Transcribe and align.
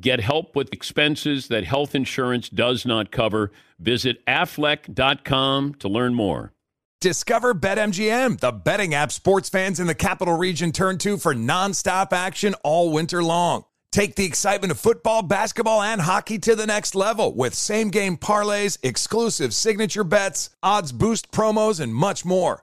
Get 0.00 0.20
help 0.20 0.56
with 0.56 0.72
expenses 0.72 1.48
that 1.48 1.64
health 1.64 1.94
insurance 1.94 2.48
does 2.48 2.86
not 2.86 3.10
cover. 3.10 3.52
Visit 3.78 4.24
aflac.com 4.26 5.74
to 5.74 5.88
learn 5.88 6.14
more. 6.14 6.52
Discover 7.00 7.54
BetMGM, 7.54 8.40
the 8.40 8.52
betting 8.52 8.94
app 8.94 9.10
sports 9.10 9.48
fans 9.48 9.80
in 9.80 9.86
the 9.86 9.94
capital 9.94 10.36
region 10.36 10.70
turn 10.70 10.98
to 10.98 11.16
for 11.16 11.34
nonstop 11.34 12.12
action 12.12 12.54
all 12.62 12.92
winter 12.92 13.22
long. 13.22 13.64
Take 13.90 14.14
the 14.14 14.24
excitement 14.24 14.70
of 14.70 14.78
football, 14.78 15.22
basketball, 15.22 15.82
and 15.82 16.00
hockey 16.00 16.38
to 16.40 16.54
the 16.54 16.66
next 16.66 16.94
level 16.94 17.34
with 17.34 17.54
same 17.54 17.88
game 17.90 18.16
parlays, 18.16 18.78
exclusive 18.82 19.52
signature 19.52 20.04
bets, 20.04 20.50
odds 20.62 20.92
boost 20.92 21.32
promos, 21.32 21.80
and 21.80 21.94
much 21.94 22.24
more. 22.24 22.62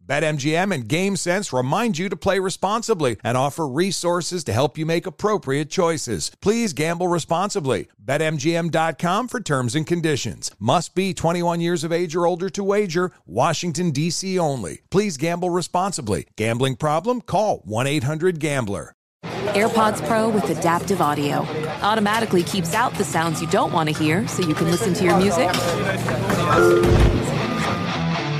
BetMGM 0.11 0.75
and 0.75 0.89
GameSense 0.89 1.57
remind 1.57 1.97
you 1.97 2.09
to 2.09 2.17
play 2.17 2.37
responsibly 2.37 3.15
and 3.23 3.37
offer 3.37 3.65
resources 3.65 4.43
to 4.43 4.51
help 4.51 4.77
you 4.77 4.85
make 4.85 5.05
appropriate 5.05 5.69
choices. 5.69 6.33
Please 6.41 6.73
gamble 6.73 7.07
responsibly. 7.07 7.87
BetMGM.com 8.03 9.29
for 9.29 9.39
terms 9.39 9.73
and 9.73 9.87
conditions. 9.87 10.51
Must 10.59 10.93
be 10.95 11.13
21 11.13 11.61
years 11.61 11.85
of 11.85 11.93
age 11.93 12.13
or 12.13 12.25
older 12.25 12.49
to 12.49 12.61
wager. 12.61 13.13
Washington, 13.25 13.91
D.C. 13.91 14.37
only. 14.37 14.81
Please 14.89 15.15
gamble 15.15 15.49
responsibly. 15.49 16.27
Gambling 16.35 16.75
problem? 16.75 17.21
Call 17.21 17.59
1 17.59 17.87
800 17.87 18.41
Gambler. 18.41 18.93
AirPods 19.23 20.05
Pro 20.05 20.27
with 20.27 20.49
adaptive 20.49 20.99
audio 20.99 21.47
automatically 21.83 22.43
keeps 22.43 22.73
out 22.73 22.93
the 22.95 23.05
sounds 23.05 23.41
you 23.41 23.47
don't 23.47 23.71
want 23.71 23.87
to 23.87 23.95
hear 23.95 24.27
so 24.27 24.45
you 24.45 24.55
can 24.55 24.69
listen 24.69 24.93
to 24.93 25.05
your 25.05 25.17
music 25.17 25.49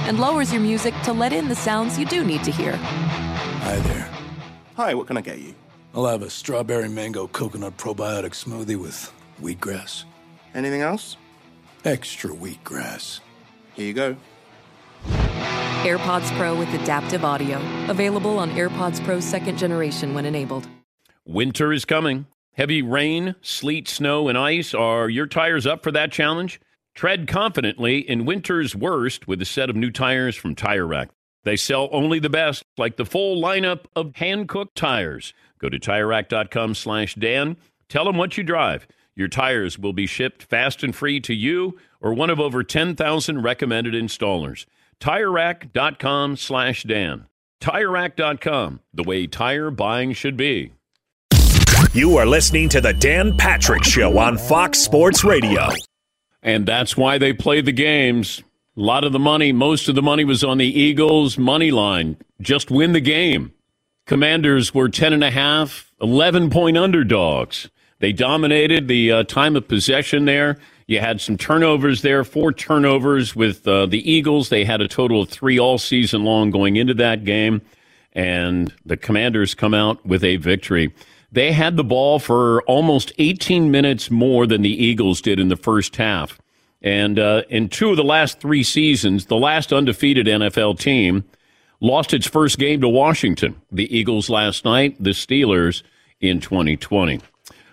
and 0.08 0.20
lowers 0.20 0.52
your 0.52 0.62
music 0.62 0.94
to 1.04 1.14
let 1.14 1.34
in 1.34 1.48
the 1.48 1.56
sounds 1.56 1.98
you 1.98 2.06
do 2.06 2.24
need 2.24 2.44
to 2.44 2.52
hear. 2.52 2.76
Hi 2.76 3.80
there. 3.80 4.10
Hi, 4.76 4.94
what 4.94 5.08
can 5.08 5.18
I 5.18 5.22
get 5.22 5.40
you? 5.40 5.54
I'll 5.94 6.06
have 6.06 6.22
a 6.22 6.30
strawberry 6.30 6.90
mango 6.90 7.28
coconut 7.28 7.78
probiotic 7.78 8.32
smoothie 8.32 8.78
with 8.78 9.12
wheatgrass. 9.42 10.06
Anything 10.54 10.82
else? 10.82 11.18
Extra 11.84 12.30
wheatgrass. 12.30 13.20
Here 13.74 13.88
you 13.88 13.94
go. 13.94 14.16
AirPods 15.84 16.30
Pro 16.38 16.56
with 16.56 16.72
adaptive 16.74 17.26
audio. 17.26 17.60
Available 17.90 18.38
on 18.38 18.52
AirPods 18.52 19.04
Pro 19.04 19.20
second 19.20 19.58
generation 19.58 20.14
when 20.14 20.26
enabled. 20.26 20.68
Winter 21.26 21.74
is 21.74 21.86
coming. 21.86 22.28
Heavy 22.54 22.82
rain, 22.82 23.36
sleet, 23.42 23.88
snow, 23.88 24.28
and 24.28 24.38
ice. 24.38 24.74
Are 24.74 25.10
your 25.10 25.26
tires 25.26 25.66
up 25.66 25.84
for 25.84 25.92
that 25.92 26.12
challenge? 26.12 26.60
Tread 26.94 27.28
confidently 27.28 28.00
in 28.00 28.26
winter's 28.26 28.76
worst 28.76 29.28
with 29.28 29.42
a 29.42 29.46
set 29.46 29.70
of 29.70 29.76
new 29.76 29.92
tires 29.92 30.36
from 30.36 30.56
Tire 30.56 30.86
Rack. 30.86 31.10
They 31.44 31.56
sell 31.56 31.90
only 31.92 32.20
the 32.20 32.30
best, 32.30 32.64
like 32.78 32.98
the 32.98 33.06
full 33.06 33.42
lineup 33.42 33.86
of 33.96 34.14
Hankook 34.14 34.68
tires. 34.76 35.34
Go 35.60 35.70
to 35.70 35.80
TireRack.com 35.80 36.76
slash 36.76 37.16
Dan. 37.16 37.58
Tell 37.90 38.06
them 38.06 38.18
what 38.18 38.38
you 38.38 38.44
drive. 38.44 38.88
Your 39.16 39.28
tires 39.28 39.78
will 39.78 39.94
be 39.94 40.06
shipped 40.06 40.44
fast 40.44 40.84
and 40.84 40.96
free 40.96 41.20
to 41.22 41.34
you 41.34 41.78
or 42.00 42.14
one 42.14 42.30
of 42.30 42.40
over 42.40 42.64
10,000 42.64 43.42
recommended 43.42 43.94
installers. 43.94 44.66
TireRack.com 45.00 46.38
slash 46.38 46.84
Dan. 46.84 47.26
TireRack.com, 47.62 48.80
the 48.94 49.04
way 49.04 49.28
tire 49.28 49.72
buying 49.72 50.14
should 50.14 50.38
be. 50.38 50.74
You 51.94 52.18
are 52.18 52.26
listening 52.26 52.70
to 52.70 52.82
the 52.82 52.94
Dan 52.94 53.36
Patrick 53.38 53.84
Show 53.84 54.18
on 54.18 54.38
Fox 54.38 54.80
Sports 54.80 55.24
Radio. 55.24 55.70
And 56.44 56.66
that's 56.66 56.98
why 56.98 57.18
they 57.18 57.34
play 57.34 57.62
the 57.62 57.72
games. 57.72 58.44
A 58.78 58.82
lot 58.82 59.04
of 59.04 59.12
the 59.12 59.20
money, 59.20 59.52
most 59.52 59.88
of 59.90 59.96
the 59.96 60.02
money 60.02 60.24
was 60.24 60.44
on 60.44 60.58
the 60.58 60.80
Eagles' 60.80 61.38
money 61.38 61.72
line. 61.72 62.18
Just 62.40 62.72
win 62.72 62.94
the 62.94 63.02
game. 63.02 63.52
Commanders 64.06 64.74
were 64.74 64.90
10.5, 64.90 65.92
11 66.02 66.50
point 66.50 66.78
underdogs. 66.78 67.70
They 68.00 68.12
dominated 68.12 68.88
the 68.88 69.12
uh, 69.12 69.24
time 69.24 69.56
of 69.56 69.68
possession 69.68 70.26
there. 70.26 70.58
You 70.88 71.00
had 71.00 71.22
some 71.22 71.38
turnovers 71.38 72.02
there, 72.02 72.24
four 72.24 72.52
turnovers 72.52 73.36
with 73.36 73.68
uh, 73.68 73.86
the 73.86 74.12
Eagles. 74.12 74.50
They 74.50 74.66
had 74.66 74.82
a 74.82 74.88
total 74.88 75.22
of 75.22 75.30
three 75.30 75.60
all 75.60 75.78
season 75.78 76.24
long 76.24 76.50
going 76.50 76.76
into 76.76 76.96
that 76.96 77.24
game. 77.24 77.62
And 78.14 78.74
the 78.86 78.98
Commanders 78.98 79.54
come 79.54 79.74
out 79.74 80.06
with 80.06 80.24
a 80.24 80.38
victory. 80.38 80.94
They 81.32 81.54
had 81.54 81.78
the 81.78 81.84
ball 81.84 82.20
for 82.20 82.62
almost 82.64 83.14
18 83.18 83.72
minutes 83.72 84.12
more 84.12 84.46
than 84.46 84.62
the 84.62 84.84
Eagles 84.84 85.22
did 85.22 85.40
in 85.40 85.48
the 85.48 85.56
first 85.56 85.96
half. 85.96 86.40
And 86.82 87.20
uh, 87.20 87.44
in 87.50 87.70
two 87.70 87.92
of 87.92 87.98
the 87.98 88.04
last 88.04 88.40
three 88.40 88.64
seasons, 88.64 89.28
the 89.28 89.38
last 89.38 89.72
undefeated 89.72 90.26
NFL 90.26 90.80
team 90.80 91.24
lost 91.80 92.14
its 92.14 92.28
first 92.28 92.58
game 92.58 92.82
to 92.82 92.90
Washington. 92.90 93.62
The 93.72 93.96
Eagles 93.96 94.30
last 94.30 94.66
night, 94.66 95.02
the 95.02 95.12
Steelers 95.12 95.84
in 96.20 96.40
2020. 96.40 97.18
All 97.18 97.24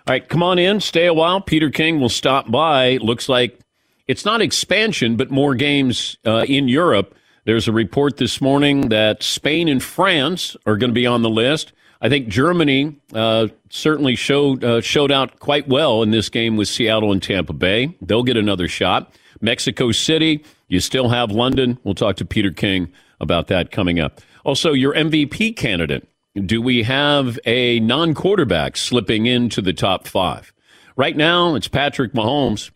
right, 0.07 0.27
come 0.27 0.41
on 0.41 0.57
in, 0.57 0.79
stay 0.79 1.05
a 1.05 1.13
while. 1.13 1.41
Peter 1.41 1.69
King 1.69 1.99
will 1.99 2.09
stop 2.09 2.49
by. 2.49 2.97
Looks 2.97 3.29
like 3.29 3.59
it's 4.07 4.25
not 4.25 4.41
expansion, 4.41 5.17
but 5.17 5.29
more 5.29 5.53
games 5.53 6.17
uh, 6.25 6.45
in 6.47 6.67
Europe. 6.67 7.15
There's 7.45 7.67
a 7.67 7.71
report 7.71 8.17
this 8.17 8.41
morning 8.41 8.89
that 8.89 9.21
Spain 9.21 9.67
and 9.67 9.81
France 9.81 10.55
are 10.65 10.77
going 10.77 10.91
to 10.91 10.95
be 10.95 11.05
on 11.05 11.21
the 11.21 11.29
list. 11.29 11.73
I 12.01 12.09
think 12.09 12.29
Germany 12.29 12.95
uh, 13.13 13.47
certainly 13.69 14.15
showed 14.15 14.63
uh, 14.63 14.81
showed 14.81 15.11
out 15.11 15.39
quite 15.39 15.67
well 15.67 16.01
in 16.01 16.11
this 16.11 16.29
game 16.29 16.55
with 16.55 16.67
Seattle 16.67 17.11
and 17.11 17.21
Tampa 17.21 17.53
Bay. 17.53 17.95
They'll 18.01 18.23
get 18.23 18.37
another 18.37 18.67
shot. 18.67 19.13
Mexico 19.41 19.91
City, 19.91 20.43
you 20.67 20.79
still 20.79 21.09
have 21.09 21.31
London. 21.31 21.77
We'll 21.83 21.95
talk 21.95 22.15
to 22.17 22.25
Peter 22.25 22.51
King 22.51 22.91
about 23.19 23.47
that 23.47 23.71
coming 23.71 23.99
up. 23.99 24.21
Also, 24.45 24.71
your 24.73 24.93
MVP 24.93 25.55
candidate. 25.55 26.07
Do 26.35 26.61
we 26.61 26.83
have 26.83 27.37
a 27.45 27.79
non 27.81 28.13
quarterback 28.13 28.77
slipping 28.77 29.25
into 29.25 29.61
the 29.61 29.73
top 29.73 30.07
five? 30.07 30.53
Right 30.95 31.17
now, 31.17 31.55
it's 31.55 31.67
Patrick 31.67 32.13
Mahomes. 32.13 32.71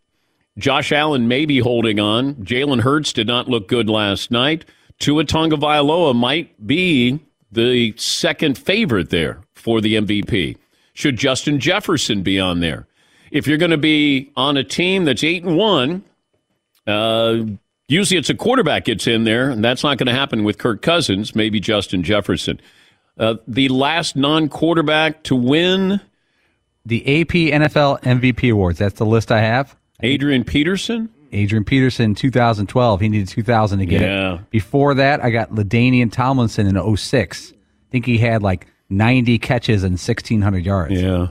Josh 0.58 0.92
Allen 0.92 1.28
may 1.28 1.46
be 1.46 1.60
holding 1.60 2.00
on. 2.00 2.36
Jalen 2.36 2.82
Hurts 2.82 3.14
did 3.14 3.28
not 3.28 3.48
look 3.48 3.68
good 3.68 3.90
last 3.90 4.32
night. 4.32 4.66
Tua 5.00 5.24
Tagovailoa 5.24 6.16
might 6.16 6.66
be 6.66 7.20
the 7.54 7.94
second 7.98 8.58
favorite 8.58 9.10
there 9.10 9.42
for 9.54 9.82
the 9.82 9.96
MVP. 9.96 10.58
Should 10.94 11.18
Justin 11.18 11.60
Jefferson 11.60 12.22
be 12.22 12.40
on 12.40 12.60
there? 12.60 12.88
If 13.32 13.48
you're 13.48 13.58
going 13.58 13.72
to 13.72 13.78
be 13.78 14.32
on 14.36 14.58
a 14.58 14.64
team 14.64 15.06
that's 15.06 15.24
eight 15.24 15.44
and 15.44 15.58
one, 15.58 16.04
uh, 16.86 17.38
usually 17.88 18.20
it's 18.20 18.30
a 18.30 18.36
quarterback 18.36 18.86
gets 18.86 19.08
in 19.08 19.24
there, 19.24 19.50
and 19.50 19.64
that's 19.64 19.84
not 19.84 19.98
going 19.98 20.08
to 20.08 20.14
happen 20.14 20.44
with 20.44 20.58
Kirk 20.58 20.82
Cousins. 20.82 21.36
Maybe 21.36 21.60
Justin 21.60 22.04
Jefferson. 22.04 22.60
Uh, 23.18 23.36
the 23.48 23.70
last 23.70 24.16
non-quarterback 24.16 25.24
to 25.24 25.36
win 25.36 26.02
the 26.86 27.22
AP 27.22 27.30
NFL 27.30 28.02
MVP 28.02 28.52
awards. 28.52 28.80
That's 28.80 28.98
the 28.98 29.06
list 29.06 29.32
I 29.32 29.42
have. 29.42 29.76
Adrian 30.02 30.44
Peterson. 30.44 31.10
Adrian 31.34 31.64
Peterson, 31.64 32.16
2012. 32.16 33.02
He 33.02 33.10
needed 33.10 33.28
2,000 33.28 33.80
to 33.80 33.86
get 33.86 34.02
Yeah. 34.02 34.36
it. 34.36 34.50
Before 34.50 34.94
that, 34.94 35.24
I 35.24 35.30
got 35.32 35.52
LaDainian 35.52 36.12
Tomlinson 36.12 36.68
in 36.68 36.78
06. 36.78 37.52
I 37.54 37.56
think 37.92 38.06
he 38.06 38.18
had 38.20 38.42
like 38.44 38.68
90 38.90 39.40
catches 39.40 39.84
and 39.84 39.98
1,600 40.00 40.66
yards. 40.66 41.02
Yeah. 41.02 41.28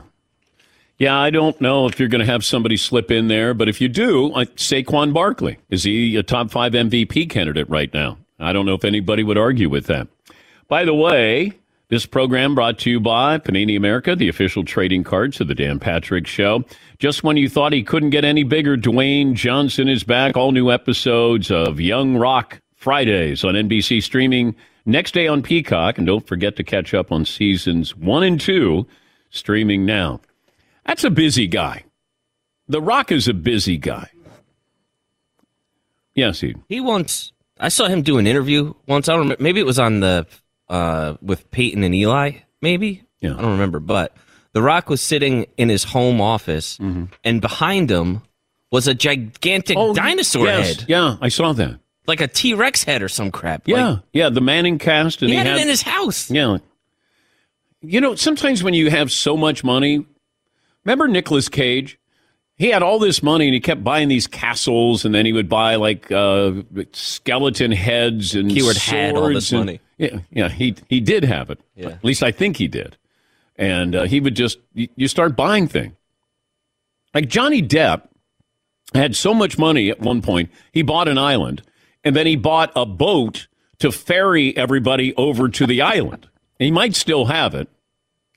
Yeah, 0.98 1.18
I 1.18 1.30
don't 1.30 1.60
know 1.60 1.86
if 1.86 1.98
you're 1.98 2.08
going 2.08 2.24
to 2.24 2.30
have 2.30 2.44
somebody 2.44 2.76
slip 2.76 3.10
in 3.10 3.26
there, 3.28 3.54
but 3.54 3.68
if 3.68 3.80
you 3.80 3.88
do, 3.88 4.28
like 4.28 4.54
Saquon 4.56 5.12
Barkley, 5.12 5.58
is 5.68 5.82
he 5.84 6.14
a 6.16 6.22
top 6.22 6.50
five 6.50 6.72
MVP 6.74 7.26
candidate 7.28 7.68
right 7.68 7.92
now? 7.92 8.18
I 8.38 8.52
don't 8.52 8.66
know 8.66 8.74
if 8.74 8.84
anybody 8.84 9.24
would 9.24 9.38
argue 9.38 9.68
with 9.68 9.86
that. 9.86 10.06
By 10.68 10.84
the 10.84 10.94
way, 10.94 11.52
this 11.92 12.06
program 12.06 12.54
brought 12.54 12.78
to 12.78 12.90
you 12.90 12.98
by 12.98 13.36
Panini 13.36 13.76
America, 13.76 14.16
the 14.16 14.30
official 14.30 14.64
trading 14.64 15.04
cards 15.04 15.42
of 15.42 15.48
the 15.48 15.54
Dan 15.54 15.78
Patrick 15.78 16.26
Show. 16.26 16.64
Just 16.98 17.22
when 17.22 17.36
you 17.36 17.50
thought 17.50 17.74
he 17.74 17.82
couldn't 17.82 18.08
get 18.10 18.24
any 18.24 18.44
bigger, 18.44 18.78
Dwayne 18.78 19.34
Johnson 19.34 19.90
is 19.90 20.02
back. 20.02 20.34
All 20.34 20.52
new 20.52 20.70
episodes 20.70 21.50
of 21.50 21.80
Young 21.80 22.16
Rock 22.16 22.62
Fridays 22.74 23.44
on 23.44 23.52
NBC 23.52 24.02
streaming 24.02 24.56
Next 24.84 25.12
day 25.12 25.28
on 25.28 25.42
Peacock, 25.42 25.98
and 25.98 26.06
don't 26.06 26.26
forget 26.26 26.56
to 26.56 26.64
catch 26.64 26.92
up 26.92 27.12
on 27.12 27.24
seasons 27.24 27.94
one 27.94 28.24
and 28.24 28.40
two, 28.40 28.86
streaming 29.30 29.86
now. 29.86 30.20
That's 30.86 31.04
a 31.04 31.10
busy 31.10 31.46
guy. 31.46 31.84
The 32.68 32.80
Rock 32.80 33.12
is 33.12 33.28
a 33.28 33.34
busy 33.34 33.76
guy. 33.76 34.08
Yes, 36.14 36.40
he. 36.40 36.56
He 36.68 36.80
once, 36.80 37.32
I 37.60 37.68
saw 37.68 37.86
him 37.86 38.02
do 38.02 38.18
an 38.18 38.26
interview 38.26 38.74
once. 38.88 39.08
I 39.08 39.12
don't 39.12 39.20
remember. 39.20 39.42
Maybe 39.42 39.60
it 39.60 39.66
was 39.66 39.78
on 39.78 40.00
the 40.00 40.26
uh, 40.72 41.16
with 41.22 41.48
Peyton 41.52 41.84
and 41.84 41.94
Eli. 41.94 42.32
Maybe. 42.60 43.02
Yeah. 43.20 43.36
I 43.36 43.42
don't 43.42 43.52
remember. 43.52 43.78
But 43.78 44.16
The 44.52 44.62
Rock 44.62 44.88
was 44.88 45.00
sitting 45.00 45.46
in 45.56 45.68
his 45.68 45.84
home 45.84 46.20
office, 46.20 46.78
Mm-hmm. 46.78 47.04
and 47.22 47.40
behind 47.40 47.90
him 47.90 48.22
was 48.72 48.88
a 48.88 48.94
gigantic 48.94 49.76
dinosaur 49.94 50.42
Oh, 50.42 50.44
yes, 50.46 50.76
head, 50.80 50.84
Yeah, 50.88 51.16
I 51.20 51.28
saw 51.28 51.52
that. 51.52 51.78
like 52.06 52.20
a 52.22 52.26
T 52.26 52.54
Rex 52.54 52.82
head 52.84 53.02
or 53.02 53.08
some 53.08 53.30
crap. 53.30 53.68
Yeah, 53.68 53.88
Like, 53.90 53.98
yeah, 54.12 54.30
the 54.30 54.40
Manning 54.40 54.78
cast, 54.78 55.20
and 55.22 55.30
he 55.30 55.36
had, 55.36 55.46
it 55.46 55.60
in 55.60 55.68
his 55.68 55.82
house. 55.82 56.30
Yeah. 56.30 56.56
You 57.82 58.00
know, 58.00 58.14
sometimes 58.14 58.62
when 58.62 58.74
you 58.74 58.90
have 58.90 59.10
so 59.12 59.36
much 59.36 59.62
money, 59.64 60.06
remember 60.84 61.06
Nicolas 61.08 61.48
Cage? 61.48 61.98
He 62.58 62.68
had 62.68 62.82
all 62.82 62.98
this 62.98 63.22
money 63.22 63.46
and 63.46 63.54
he 63.54 63.60
kept 63.60 63.82
buying 63.82 64.08
these 64.08 64.26
castles, 64.26 65.04
and 65.04 65.14
then 65.14 65.26
he 65.26 65.32
would 65.32 65.48
buy 65.48 65.76
like 65.76 66.12
uh, 66.12 66.52
skeleton 66.92 67.72
heads 67.72 68.34
and 68.34 68.50
Keyword 68.50 68.76
had 68.76 69.16
all 69.16 69.28
this 69.28 69.48
swords 69.48 69.52
and- 69.52 69.60
money. 69.60 69.80
Yeah, 69.98 70.18
yeah, 70.30 70.48
he 70.48 70.74
he 70.88 71.00
did 71.00 71.24
have 71.24 71.50
it. 71.50 71.60
Yeah. 71.76 71.90
At 71.90 72.04
least 72.04 72.22
I 72.22 72.32
think 72.32 72.56
he 72.56 72.66
did. 72.68 72.96
And 73.56 73.94
uh, 73.94 74.02
he 74.04 74.18
would 74.20 74.34
just 74.34 74.58
you, 74.74 74.88
you 74.96 75.06
start 75.08 75.36
buying 75.36 75.68
things. 75.68 75.94
Like 77.14 77.28
Johnny 77.28 77.62
Depp 77.62 78.08
had 78.94 79.14
so 79.14 79.32
much 79.32 79.58
money 79.58 79.90
at 79.90 80.00
one 80.00 80.20
point, 80.22 80.50
he 80.72 80.82
bought 80.82 81.08
an 81.08 81.18
island, 81.18 81.62
and 82.04 82.16
then 82.16 82.26
he 82.26 82.36
bought 82.36 82.72
a 82.74 82.84
boat 82.84 83.46
to 83.78 83.92
ferry 83.92 84.56
everybody 84.56 85.14
over 85.16 85.48
to 85.48 85.66
the 85.66 85.82
island. 85.82 86.28
He 86.58 86.70
might 86.70 86.94
still 86.96 87.26
have 87.26 87.54
it. 87.54 87.68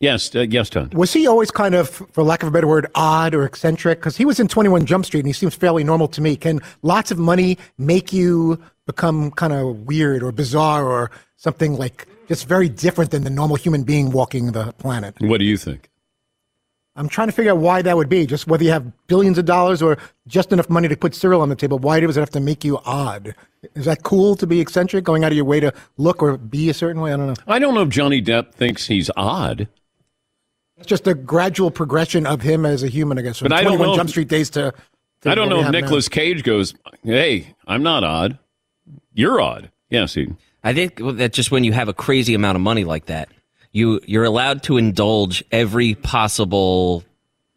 Yes, 0.01 0.36
uh, 0.36 0.42
yes, 0.50 0.69
Tom. 0.69 0.89
Was 0.92 1.13
he 1.13 1.25
always 1.25 1.51
kind 1.51 1.74
of, 1.74 1.89
for 1.89 2.24
lack 2.24 2.44
of 2.44 2.50
a 2.50 2.51
better 2.51 2.68
word, 2.68 2.88
odd 2.95 3.33
or 3.33 3.45
eccentric? 3.45 4.00
Because 4.00 4.18
he 4.18 4.25
was 4.25 4.39
in 4.39 4.47
21 4.47 4.86
Jump 4.86 5.06
Street 5.06 5.21
and 5.21 5.27
he 5.27 5.33
seems 5.33 5.56
fairly 5.56 5.83
normal 5.83 6.07
to 6.09 6.21
me. 6.21 6.36
Can 6.36 6.59
lots 6.81 7.12
of 7.12 7.18
money 7.18 7.57
make 7.77 8.12
you 8.12 8.62
become 8.86 9.31
kind 9.31 9.53
of 9.53 9.86
weird 9.88 10.21
or 10.21 10.31
bizarre 10.31 10.86
or 10.86 11.12
something 11.38 11.77
like 11.77 12.07
just 12.27 12.47
very 12.47 12.68
different 12.68 13.12
than 13.12 13.24
the 13.24 13.30
normal 13.30 13.56
human 13.56 13.83
being 13.83 14.12
walking 14.12 14.51
the 14.51 14.74
planet? 14.74 15.15
What 15.19 15.38
do 15.38 15.45
you 15.45 15.57
think? 15.57 15.89
I'm 16.97 17.09
trying 17.09 17.27
to 17.27 17.33
figure 17.33 17.51
out 17.51 17.57
why 17.57 17.81
that 17.81 17.95
would 17.97 18.07
be. 18.07 18.25
Just 18.25 18.47
whether 18.47 18.63
you 18.63 18.71
have 18.71 18.92
billions 19.07 19.38
of 19.38 19.45
dollars 19.45 19.81
or 19.81 19.97
just 20.27 20.53
enough 20.53 20.69
money 20.69 20.88
to 20.88 20.95
put 20.95 21.13
cereal 21.13 21.42
on 21.42 21.50
the 21.50 21.56
table. 21.56 21.77
Why 21.77 22.00
does 22.00 22.15
it 22.15 22.19
have 22.21 22.30
to 22.31 22.39
make 22.39 22.63
you 22.63 22.80
odd? 22.86 23.36
Is 23.75 23.86
that 23.86 24.03
cool 24.03 24.36
to 24.38 24.47
be 24.47 24.62
eccentric, 24.62 25.03
going 25.03 25.24
out 25.24 25.31
of 25.31 25.36
your 25.36 25.45
way 25.45 25.59
to 25.59 25.74
look 25.97 26.21
or 26.21 26.38
be 26.38 26.69
a 26.69 26.74
certain 26.74 27.01
way? 27.01 27.13
I 27.13 27.18
don't 27.18 27.27
know. 27.27 27.33
I 27.47 27.59
don't 27.59 27.74
know 27.74 27.81
if 27.81 27.89
Johnny 27.89 28.21
Depp 28.21 28.53
thinks 28.53 28.88
he's 28.88 29.09
odd. 29.18 29.68
It's 30.77 30.88
just 30.88 31.07
a 31.07 31.13
gradual 31.13 31.72
progression 31.72 32.25
of 32.25 32.42
him 32.42 32.66
as 32.66 32.83
a 32.83 32.88
human, 32.88 33.18
I 33.18 33.22
guess. 33.22 33.39
From 33.39 33.50
But 33.50 33.54
I 33.57 33.63
don't 33.63 33.77
21 33.77 33.88
know 33.88 33.95
Jump 33.95 34.07
if- 34.07 34.12
Street 34.12 34.27
days 34.27 34.50
to. 34.51 34.74
to 35.22 35.30
I 35.30 35.36
don't 35.36 35.50
know 35.50 35.56
we 35.56 35.62
if 35.62 35.66
have 35.68 35.74
now. 35.74 35.80
Nicolas 35.81 36.10
Cage 36.10 36.44
goes, 36.44 36.74
"Hey, 37.04 37.56
I'm 37.68 37.83
not 37.83 38.04
odd. 38.04 38.38
You're 39.13 39.39
odd." 39.39 39.72
Yeah, 39.89 40.06
he. 40.07 40.27
I 40.63 40.74
think 40.74 41.00
that 41.18 41.31
just 41.31 41.51
when 41.51 41.63
you 41.63 41.72
have 41.74 41.88
a 41.88 41.94
crazy 41.94 42.33
amount 42.33 42.56
of 42.57 42.62
money 42.62 42.83
like 42.83 43.06
that, 43.06 43.30
you 43.72 44.01
you're 44.06 44.24
allowed 44.25 44.63
to 44.63 44.77
indulge 44.77 45.44
every 45.51 45.95
possible 45.95 47.04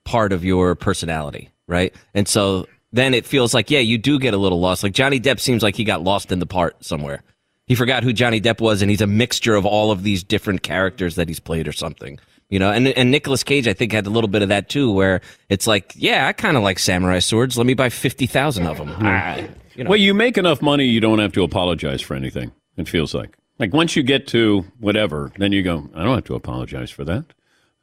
part 0.05 0.33
of 0.33 0.45
your 0.45 0.75
personality, 0.75 1.51
right? 1.67 1.93
And 2.15 2.29
so 2.29 2.67
then 2.93 3.15
it 3.15 3.27
feels 3.27 3.53
like 3.53 3.71
yeah, 3.71 3.81
you 3.81 3.99
do 3.99 4.19
get 4.19 4.33
a 4.35 4.39
little 4.39 4.61
lost. 4.61 4.83
Like 4.83 4.93
Johnny 4.93 5.19
Depp 5.19 5.41
seems 5.41 5.63
like 5.63 5.75
he 5.75 5.85
got 5.85 6.03
lost 6.05 6.31
in 6.31 6.39
the 6.39 6.47
part 6.47 6.85
somewhere. 6.85 7.23
He 7.67 7.75
forgot 7.75 8.03
who 8.03 8.13
Johnny 8.15 8.41
Depp 8.41 8.61
was, 8.61 8.81
and 8.81 8.91
he's 8.91 9.03
a 9.03 9.07
mixture 9.07 9.55
of 9.55 9.67
all 9.67 9.91
of 9.91 10.03
these 10.03 10.23
different 10.23 10.63
characters 10.63 11.17
that 11.17 11.29
he's 11.29 11.41
played 11.41 11.67
or 11.69 11.73
something. 11.73 12.19
You 12.51 12.59
know, 12.59 12.71
and 12.71 12.89
and 12.89 13.11
Nicolas 13.11 13.45
Cage, 13.45 13.69
I 13.69 13.75
think, 13.75 13.93
had 13.93 14.07
a 14.07 14.11
little 14.11 14.29
bit 14.29 14.41
of 14.43 14.49
that 14.49 14.69
too, 14.71 14.91
where 14.91 15.21
it's 15.51 15.67
like, 15.67 15.93
yeah, 15.97 16.27
I 16.29 16.33
kind 16.33 16.57
of 16.57 16.63
like 16.63 16.79
samurai 16.79 17.19
swords. 17.19 17.59
Let 17.59 17.67
me 17.67 17.75
buy 17.75 17.91
fifty 17.91 18.27
thousand 18.27 18.67
of 18.67 18.79
them. 18.79 18.95
Ah, 19.01 19.37
you 19.75 19.85
know. 19.85 19.91
Well, 19.91 19.99
you 19.99 20.15
make 20.15 20.39
enough 20.39 20.63
money, 20.63 20.87
you 20.87 21.01
don't 21.01 21.19
have 21.19 21.33
to 21.33 21.43
apologize 21.43 22.01
for 22.01 22.15
anything. 22.15 22.53
It 22.79 22.89
feels 22.89 23.13
like 23.15 23.37
like 23.59 23.75
once 23.75 23.97
you 23.97 24.03
get 24.03 24.27
to 24.29 24.65
whatever, 24.81 25.31
then 25.37 25.53
you 25.53 25.63
go, 25.63 25.91
"I 25.95 26.03
don't 26.05 26.15
have 26.15 26.25
to 26.25 26.35
apologize 26.35 26.91
for 26.91 27.05
that." 27.05 27.25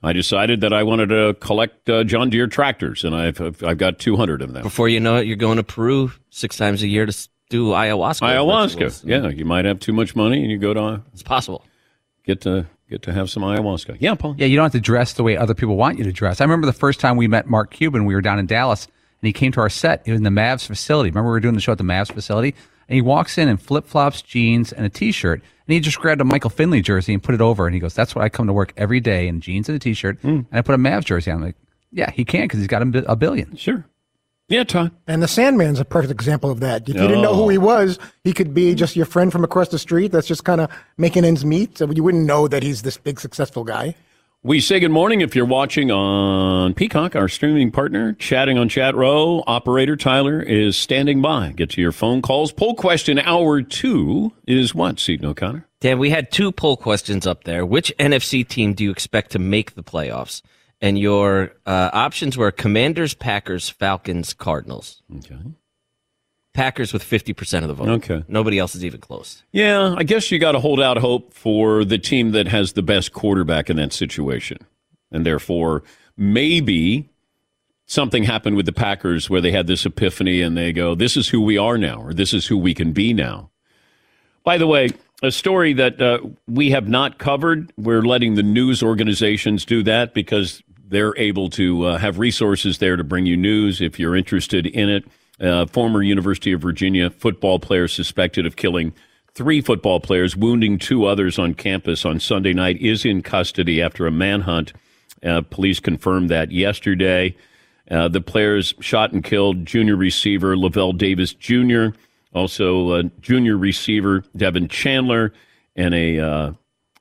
I 0.01 0.13
decided 0.13 0.62
that 0.62 0.73
I 0.73 0.83
wanted 0.83 1.09
to 1.09 1.35
collect 1.39 1.89
uh, 1.89 2.03
John 2.03 2.29
Deere 2.29 2.47
tractors, 2.47 3.03
and 3.03 3.15
I've 3.15 3.39
I've, 3.39 3.63
I've 3.63 3.77
got 3.77 4.00
two 4.00 4.15
hundred 4.17 4.41
of 4.41 4.53
them. 4.53 4.63
Before 4.63 4.89
you 4.89 5.00
know 5.00 5.17
it, 5.17 5.27
you're 5.27 5.35
going 5.35 5.57
to 5.57 5.63
Peru 5.63 6.12
six 6.31 6.57
times 6.57 6.81
a 6.81 6.88
year 6.88 7.06
to 7.06 7.27
do 7.50 7.67
ayahuasca. 7.69 8.21
Ayahuasca. 8.21 8.73
rituals. 8.73 9.03
Yeah, 9.06 9.27
you 9.29 9.45
might 9.45 9.65
have 9.65 9.79
too 9.79 9.94
much 9.94 10.15
money, 10.15 10.41
and 10.41 10.50
you 10.50 10.57
go 10.57 10.73
to 10.73 11.01
It's 11.13 11.21
possible. 11.23 11.63
get 12.25 12.41
to 12.41 12.65
get 12.89 13.01
to 13.03 13.13
have 13.13 13.29
some 13.29 13.43
ayahuasca. 13.43 13.97
Yeah, 13.99 14.15
Paul. 14.15 14.35
Yeah, 14.37 14.47
you 14.47 14.55
don't 14.55 14.65
have 14.65 14.71
to 14.73 14.79
dress 14.79 15.13
the 15.13 15.23
way 15.23 15.37
other 15.37 15.53
people 15.53 15.75
want 15.75 15.97
you 15.97 16.03
to 16.03 16.11
dress. 16.11 16.41
I 16.41 16.43
remember 16.43 16.67
the 16.67 16.73
first 16.73 16.99
time 16.99 17.17
we 17.17 17.27
met 17.27 17.47
Mark 17.47 17.71
Cuban, 17.71 18.05
we 18.05 18.15
were 18.15 18.21
down 18.21 18.39
in 18.39 18.45
Dallas, 18.45 18.85
and 18.85 19.27
he 19.27 19.33
came 19.33 19.51
to 19.53 19.61
our 19.61 19.69
set. 19.69 20.07
In 20.07 20.23
the 20.23 20.29
Mavs 20.29 20.67
facility. 20.67 21.09
Remember 21.09 21.29
we 21.29 21.33
were 21.33 21.39
doing 21.39 21.55
the 21.55 21.61
show 21.61 21.71
at 21.71 21.77
the 21.77 21.83
Mavs 21.83 22.11
facility? 22.11 22.55
And 22.87 22.95
he 22.95 23.01
walks 23.01 23.37
in 23.37 23.47
in 23.47 23.57
flip 23.57 23.87
flops, 23.87 24.21
jeans, 24.21 24.71
and 24.71 24.85
a 24.85 24.89
t 24.89 25.11
shirt. 25.11 25.41
And 25.67 25.73
he 25.73 25.79
just 25.79 25.99
grabbed 25.99 26.21
a 26.21 26.25
Michael 26.25 26.51
Finley 26.51 26.81
jersey 26.81 27.13
and 27.13 27.23
put 27.23 27.33
it 27.33 27.41
over. 27.41 27.65
And 27.65 27.73
he 27.73 27.79
goes, 27.79 27.95
That's 27.95 28.13
what 28.13 28.23
I 28.23 28.29
come 28.29 28.47
to 28.47 28.53
work 28.53 28.73
every 28.77 28.99
day 28.99 29.27
in 29.27 29.41
jeans 29.41 29.67
and 29.67 29.75
a 29.75 29.79
t 29.79 29.93
shirt. 29.93 30.19
Hmm. 30.19 30.27
And 30.27 30.47
I 30.53 30.61
put 30.61 30.75
a 30.75 30.77
Mavs 30.77 31.05
jersey 31.05 31.31
on. 31.31 31.38
I'm 31.38 31.43
like, 31.43 31.55
Yeah, 31.91 32.11
he 32.11 32.23
can 32.23 32.43
because 32.43 32.59
he's 32.59 32.67
got 32.67 32.83
a, 32.83 33.11
a 33.11 33.15
billion. 33.15 33.55
Sure. 33.55 33.83
Yeah, 34.47 34.63
Todd. 34.63 34.92
And 35.07 35.24
the 35.24 35.27
Sandman's 35.27 35.80
a 35.80 35.86
perfect 35.86 36.12
example 36.12 36.51
of 36.51 36.59
that. 36.59 36.88
If 36.88 36.95
you 36.95 37.01
didn't 37.01 37.24
know 37.24 37.33
who 37.33 37.50
he 37.50 37.57
was, 37.57 37.97
he 38.24 38.31
could 38.31 38.53
be 38.53 38.75
just 38.75 38.95
your 38.95 39.07
friend 39.07 39.31
from 39.31 39.44
across 39.44 39.69
the 39.69 39.80
street 39.80 40.12
that's 40.12 40.27
just 40.27 40.44
kind 40.44 40.62
of 40.62 40.69
making 40.97 41.25
ends 41.25 41.44
meet. 41.44 41.80
So 41.80 41.89
you 41.89 42.03
wouldn't 42.03 42.25
know 42.25 42.47
that 42.47 42.62
he's 42.62 42.83
this 42.83 42.97
big, 42.97 43.19
successful 43.19 43.63
guy. 43.63 43.95
We 44.44 44.59
say 44.59 44.80
good 44.80 44.92
morning 44.92 45.21
if 45.21 45.36
you're 45.36 45.44
watching 45.44 45.89
on 45.89 46.75
Peacock, 46.75 47.15
our 47.15 47.27
streaming 47.27 47.71
partner, 47.71 48.13
chatting 48.13 48.59
on 48.59 48.69
Chat 48.69 48.94
Row. 48.94 49.44
Operator 49.47 49.95
Tyler 49.95 50.39
is 50.39 50.77
standing 50.77 51.19
by. 51.19 51.51
Get 51.53 51.71
to 51.71 51.81
your 51.81 51.91
phone 51.91 52.21
calls. 52.21 52.51
Poll 52.51 52.75
question 52.75 53.18
hour 53.18 53.63
two 53.63 54.31
is 54.45 54.75
what, 54.75 55.00
Seton 55.00 55.25
O'Connor? 55.25 55.65
Dan, 55.80 55.98
we 55.98 56.12
had 56.12 56.31
two 56.31 56.51
poll 56.51 56.77
questions 56.77 57.25
up 57.25 57.45
there. 57.45 57.65
Which 57.65 57.91
NFC 57.98 58.48
team 58.48 58.75
do 58.75 58.83
you 58.83 58.91
expect 58.91 59.31
to 59.31 59.39
make 59.39 59.74
the 59.74 59.81
playoffs? 59.81 60.44
And 60.85 60.99
your 60.99 61.51
uh, 61.65 61.89
options 61.93 62.37
were 62.37 62.51
Commanders, 62.51 63.15
Packers, 63.15 63.71
Falcons, 63.71 64.35
Cardinals. 64.35 65.01
Okay. 65.17 65.39
Packers 66.53 66.93
with 66.93 67.03
50% 67.03 67.63
of 67.63 67.69
the 67.69 67.73
vote. 67.73 67.89
Okay. 67.89 68.23
Nobody 68.27 68.59
else 68.59 68.75
is 68.75 68.85
even 68.85 69.01
close. 69.01 69.41
Yeah, 69.51 69.95
I 69.97 70.03
guess 70.03 70.29
you 70.29 70.37
got 70.37 70.51
to 70.51 70.59
hold 70.59 70.79
out 70.79 70.97
hope 70.97 71.33
for 71.33 71.83
the 71.83 71.97
team 71.97 72.33
that 72.33 72.47
has 72.49 72.73
the 72.73 72.83
best 72.83 73.13
quarterback 73.13 73.67
in 73.67 73.77
that 73.77 73.93
situation. 73.93 74.59
And 75.11 75.25
therefore, 75.25 75.81
maybe 76.17 77.10
something 77.88 78.24
happened 78.24 78.55
with 78.55 78.67
the 78.67 78.71
Packers 78.71 79.27
where 79.27 79.41
they 79.41 79.51
had 79.51 79.65
this 79.65 79.88
epiphany 79.88 80.39
and 80.39 80.55
they 80.55 80.71
go, 80.71 80.93
this 80.93 81.17
is 81.17 81.29
who 81.29 81.41
we 81.41 81.57
are 81.57 81.79
now, 81.79 82.00
or 82.00 82.13
this 82.13 82.31
is 82.31 82.45
who 82.45 82.60
we 82.60 82.75
can 82.75 82.91
be 82.91 83.12
now. 83.12 83.50
By 84.43 84.60
the 84.60 84.67
way, 84.67 84.91
a 85.24 85.31
story 85.31 85.74
that 85.74 86.01
uh, 86.01 86.19
we 86.48 86.69
have 86.71 86.88
not 86.88 87.17
covered, 87.17 87.74
we're 87.77 88.03
letting 88.03 88.36
the 88.36 88.43
news 88.43 88.83
organizations 88.83 89.65
do 89.65 89.81
that 89.83 90.13
because 90.13 90.62
they're 90.88 91.18
able 91.18 91.50
to 91.51 91.86
uh, 91.86 91.98
have 91.98 92.20
resources 92.20 92.77
there 92.77 92.96
to 92.96 93.04
bring 93.04 93.25
you 93.25 93.38
news 93.38 93.82
if 93.82 94.00
you're 94.00 94.15
interested 94.15 94.65
in 94.65 94.89
it. 94.89 95.06
Uh, 95.39 95.65
former 95.65 96.01
University 96.01 96.51
of 96.51 96.62
Virginia 96.62 97.10
football 97.10 97.60
player 97.60 97.88
suspected 97.88 98.46
of 98.46 98.56
killing 98.56 98.94
three 99.34 99.60
football 99.60 100.00
players, 100.00 100.36
wounding 100.36 100.80
two 100.80 101.06
others 101.06 101.38
on 101.38 101.54
campus 101.54 102.06
on 102.06 102.20
Sunday 102.20 102.54
night, 102.54 102.82
is 102.82 103.04
in 103.04 103.22
custody 103.22 103.82
after 103.82 104.08
a 104.08 104.12
manhunt. 104.12 104.72
Uh, 105.24 105.42
police 105.42 105.80
confirmed 105.80 106.30
that 106.30 106.51
yesterday. 106.51 107.36
Uh, 107.92 108.08
the 108.08 108.22
players 108.22 108.74
shot 108.80 109.12
and 109.12 109.24
killed 109.24 109.65
junior 109.65 109.96
receiver 109.96 110.58
Lavelle 110.58 110.94
Davis 110.94 111.34
Jr., 111.34 111.88
also 112.34 113.04
junior 113.22 113.58
receiver 113.58 114.24
Devin 114.36 114.68
Chandler, 114.68 115.34
and 115.75 115.94
a 115.94 116.20
uh, 116.20 116.51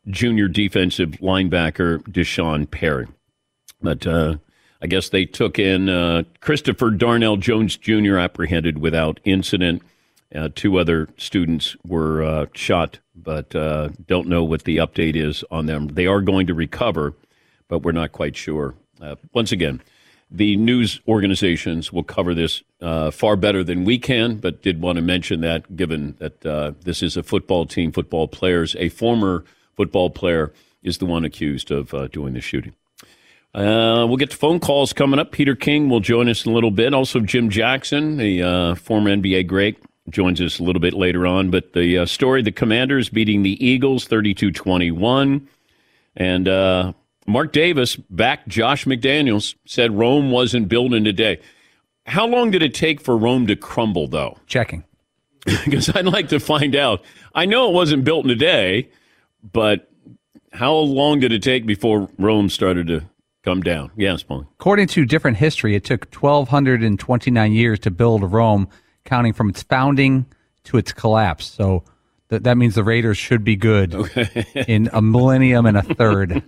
junior 0.09 0.49
defensive 0.49 1.11
linebacker 1.21 2.03
Deshaun 2.03 2.71
Perry. 2.71 3.07
But 3.85 4.07
uh, 4.07 4.39
I 4.81 4.87
guess 4.87 5.11
they 5.11 5.27
took 5.27 5.59
in 5.59 5.89
uh, 5.89 6.25
Christopher 6.41 6.91
Darnell 6.91 7.37
Jones 7.37 7.77
Jr., 7.77 8.17
apprehended 8.17 8.79
without 8.79 9.21
incident. 9.25 9.83
Uh, 10.35 10.49
two 10.53 10.79
other 10.79 11.09
students 11.19 11.77
were 11.87 12.25
uh, 12.25 12.47
shot, 12.55 12.99
but 13.15 13.55
uh, 13.55 13.91
don't 14.07 14.27
know 14.27 14.43
what 14.43 14.65
the 14.65 14.79
update 14.79 15.15
is 15.15 15.45
on 15.51 15.67
them. 15.67 15.89
They 15.89 16.07
are 16.07 16.23
going 16.23 16.47
to 16.49 16.55
recover, 16.55 17.15
but 17.69 17.81
we're 17.81 17.93
not 17.93 18.13
quite 18.13 18.37
sure. 18.37 18.75
Uh, 19.01 19.17
once 19.33 19.53
again, 19.53 19.83
the 20.31 20.57
news 20.57 21.01
organizations 21.07 21.93
will 21.93 22.03
cover 22.03 22.35
this 22.35 22.63
uh, 22.81 23.11
far 23.11 23.37
better 23.37 23.63
than 23.63 23.85
we 23.85 23.99
can, 23.99 24.37
but 24.37 24.63
did 24.63 24.81
want 24.81 24.97
to 24.97 25.03
mention 25.03 25.43
that 25.43 25.77
given 25.77 26.17
that 26.19 26.45
uh, 26.45 26.73
this 26.81 27.03
is 27.03 27.17
a 27.17 27.23
football 27.23 27.67
team, 27.67 27.93
football 27.93 28.27
players, 28.27 28.75
a 28.79 28.89
former 28.89 29.45
football 29.77 30.09
player 30.09 30.53
is 30.83 30.99
the 30.99 31.07
one 31.07 31.25
accused 31.25 31.71
of 31.71 31.93
uh, 31.93 32.09
doing 32.09 32.33
the 32.33 32.41
shooting. 32.41 32.75
Uh, 33.55 34.05
we'll 34.09 34.17
get 34.17 34.31
to 34.31 34.37
phone 34.37 34.59
calls 34.59 34.93
coming 34.93 35.21
up. 35.21 35.31
Peter 35.31 35.55
King 35.55 35.89
will 35.89 36.01
join 36.01 36.29
us 36.29 36.45
in 36.45 36.51
a 36.51 36.55
little 36.55 36.73
bit. 36.73 36.93
Also, 36.93 37.21
Jim 37.21 37.51
Jackson, 37.51 38.17
the 38.17 38.43
uh, 38.43 38.75
former 38.75 39.11
NBA 39.11 39.47
great, 39.47 39.79
joins 40.11 40.41
us 40.41 40.59
a 40.59 40.65
little 40.65 40.81
bit 40.81 40.93
later 40.93 41.25
on. 41.25 41.51
But 41.51 41.73
the 41.73 41.99
uh, 41.99 42.07
story 42.07 42.43
the 42.43 42.51
Commanders 42.51 43.09
beating 43.09 43.43
the 43.43 43.65
Eagles 43.65 44.07
32 44.07 44.51
21. 44.51 45.49
And 46.17 46.49
uh, 46.49 46.93
Mark 47.27 47.53
Davis 47.53 47.95
back 47.97 48.47
Josh 48.49 48.87
McDaniels 48.87 49.55
said 49.67 49.97
Rome 49.97 50.33
wasn't 50.33 50.69
built 50.69 50.93
in 50.93 51.07
a 51.07 51.13
day. 51.13 51.41
How 52.07 52.27
long 52.27 52.51
did 52.51 52.63
it 52.63 52.75
take 52.75 53.01
for 53.01 53.17
Rome 53.17 53.47
to 53.47 53.57
crumble, 53.57 54.09
though? 54.09 54.39
Checking. 54.47 54.85
because 55.65 55.95
I'd 55.95 56.07
like 56.07 56.29
to 56.31 56.41
find 56.41 56.75
out. 56.75 57.05
I 57.35 57.47
know 57.47 57.69
it 57.69 57.75
wasn't 57.75 58.05
built 58.05 58.25
in 58.25 58.31
a 58.31 58.37
day, 58.37 58.89
but 59.53 59.91
how 60.53 60.75
long 60.75 61.21
did 61.21 61.33
it 61.33 61.43
take 61.43 61.67
before 61.67 62.09
Rome 62.19 62.49
started 62.49 62.87
to 62.89 63.05
come 63.45 63.61
down? 63.63 63.91
Yes, 63.97 64.23
Paul. 64.23 64.47
According 64.59 64.89
to 64.89 65.05
different 65.05 65.37
history, 65.37 65.75
it 65.75 65.85
took 65.85 66.13
1,229 66.15 67.53
years 67.53 67.79
to 67.81 67.91
build 67.91 68.33
Rome, 68.33 68.69
counting 69.05 69.33
from 69.33 69.49
its 69.51 69.63
founding 69.63 70.27
to 70.65 70.77
its 70.79 70.93
collapse. 70.93 71.47
So 71.47 71.85
th- 72.31 72.43
that 72.43 72.57
means 72.57 72.75
the 72.75 72.85
Raiders 72.85 73.19
should 73.19 73.45
be 73.45 73.57
good 73.57 73.95
okay. 73.95 74.47
in 74.67 74.89
a 74.93 75.03
millennium 75.03 75.67
and 75.67 75.77
a 75.77 75.83
third, 75.95 76.43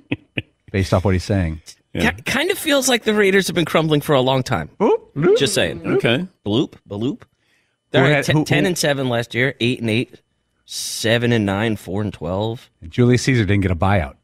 based 0.72 0.92
off 0.94 1.04
what 1.04 1.14
he's 1.14 1.24
saying. 1.24 1.60
Yeah. 1.92 2.10
kind 2.10 2.50
of 2.50 2.58
feels 2.58 2.88
like 2.88 3.04
the 3.04 3.14
Raiders 3.14 3.46
have 3.46 3.54
been 3.54 3.64
crumbling 3.64 4.02
for 4.02 4.14
a 4.14 4.20
long 4.20 4.42
time. 4.42 4.68
Bloop, 4.78 5.38
Just 5.38 5.54
saying. 5.54 5.86
Okay. 5.86 6.26
Bloop, 6.44 6.74
bloop. 6.88 7.22
They're 7.90 8.04
had, 8.12 8.24
t- 8.24 8.32
who, 8.32 8.44
ten 8.44 8.66
and 8.66 8.76
seven 8.76 9.08
last 9.08 9.34
year, 9.34 9.54
eight 9.60 9.80
and 9.80 9.88
eight, 9.88 10.20
seven 10.66 11.32
and 11.32 11.46
nine, 11.46 11.76
four 11.76 12.02
and 12.02 12.12
twelve. 12.12 12.68
And 12.82 12.90
Julius 12.90 13.22
Caesar 13.22 13.44
didn't 13.46 13.62
get 13.62 13.70
a 13.70 13.76
buyout. 13.76 14.16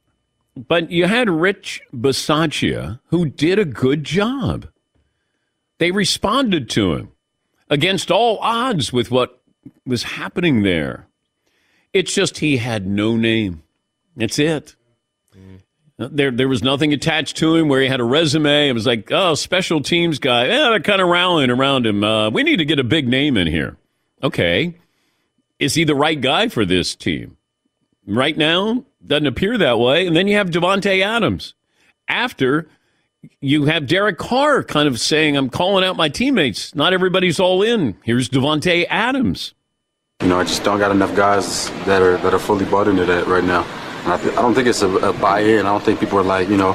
But 0.56 0.90
you 0.90 1.06
had 1.06 1.30
Rich 1.30 1.82
Bisaccia, 1.94 3.00
who 3.06 3.26
did 3.26 3.59
a 3.59 3.64
good 3.64 4.04
job. 4.04 4.68
They 5.78 5.90
responded 5.90 6.68
to 6.71 6.94
him 6.94 7.12
against 7.71 8.11
all 8.11 8.38
odds 8.38 8.92
with 8.92 9.11
what 9.11 9.40
was 9.87 10.02
happening 10.02 10.62
there. 10.62 11.06
It's 11.92 12.14
just 12.14 12.38
he 12.38 12.59
had 12.59 12.87
no 12.87 13.16
name. 13.16 13.62
That's 14.16 14.38
it. 14.38 14.76
There, 15.99 16.30
there 16.30 16.49
was 16.49 16.62
nothing 16.62 16.92
attached 16.92 17.37
to 17.38 17.54
him 17.54 17.68
where 17.68 17.80
he 17.80 17.88
had 17.88 18.00
a 18.00 18.04
resume. 18.04 18.68
It 18.68 18.73
was 18.73 18.87
like, 18.87 19.11
oh, 19.12 19.35
special 19.35 19.80
teams 19.80 20.18
guy. 20.18 20.47
Yeah, 20.47 20.71
they're 20.71 20.80
kind 20.80 21.00
of 21.00 21.09
rallying 21.09 21.50
around 21.50 21.87
him. 21.87 22.02
Uh, 22.02 22.30
we 22.30 22.42
need 22.42 22.56
to 22.56 22.64
get 22.64 22.78
a 22.78 22.85
big 22.85 23.06
name 23.06 23.37
in 23.37 23.47
here. 23.47 23.76
Okay. 24.23 24.75
Is 25.59 25.75
he 25.75 25.85
the 25.85 25.94
right 25.94 26.21
guy 26.21 26.49
for 26.49 26.64
this 26.64 26.94
team? 26.94 27.37
Right 28.06 28.37
now, 28.37 28.85
doesn't 29.06 29.26
appear 29.26 29.59
that 29.59 29.78
way. 29.78 30.06
And 30.06 30.16
then 30.16 30.26
you 30.26 30.37
have 30.37 30.50
Davante 30.50 31.02
Adams. 31.02 31.54
After 32.09 32.68
you 33.40 33.64
have 33.66 33.87
Derek 33.87 34.18
Carr 34.18 34.62
kind 34.64 34.88
of 34.88 34.99
saying, 34.99 35.37
I'm 35.37 35.49
calling 35.49 35.85
out 35.85 35.97
my 35.97 36.09
teammates. 36.09 36.75
Not 36.75 36.92
everybody's 36.92 37.38
all 37.38 37.62
in. 37.62 37.97
Here's 38.02 38.28
Davante 38.28 38.87
Adams. 38.88 39.54
You 40.21 40.28
know, 40.28 40.38
I 40.38 40.44
just 40.44 40.62
don't 40.62 40.78
got 40.78 40.90
enough 40.90 41.14
guys 41.16 41.68
that 41.85 42.00
are 42.00 42.16
that 42.18 42.32
are 42.32 42.38
fully 42.38 42.64
bought 42.64 42.87
into 42.87 43.04
that 43.04 43.26
right 43.26 43.42
now. 43.42 43.66
I, 44.04 44.16
th- 44.16 44.37
I, 44.37 44.42
don't 44.42 44.54
think 44.54 44.66
it's 44.66 44.82
a, 44.82 44.88
a, 44.88 45.12
buy-in. 45.12 45.61
I 45.61 45.68
don't 45.68 45.82
think 45.82 46.00
people 46.00 46.18
are 46.18 46.25
like, 46.25 46.49
you 46.49 46.56
know, 46.56 46.73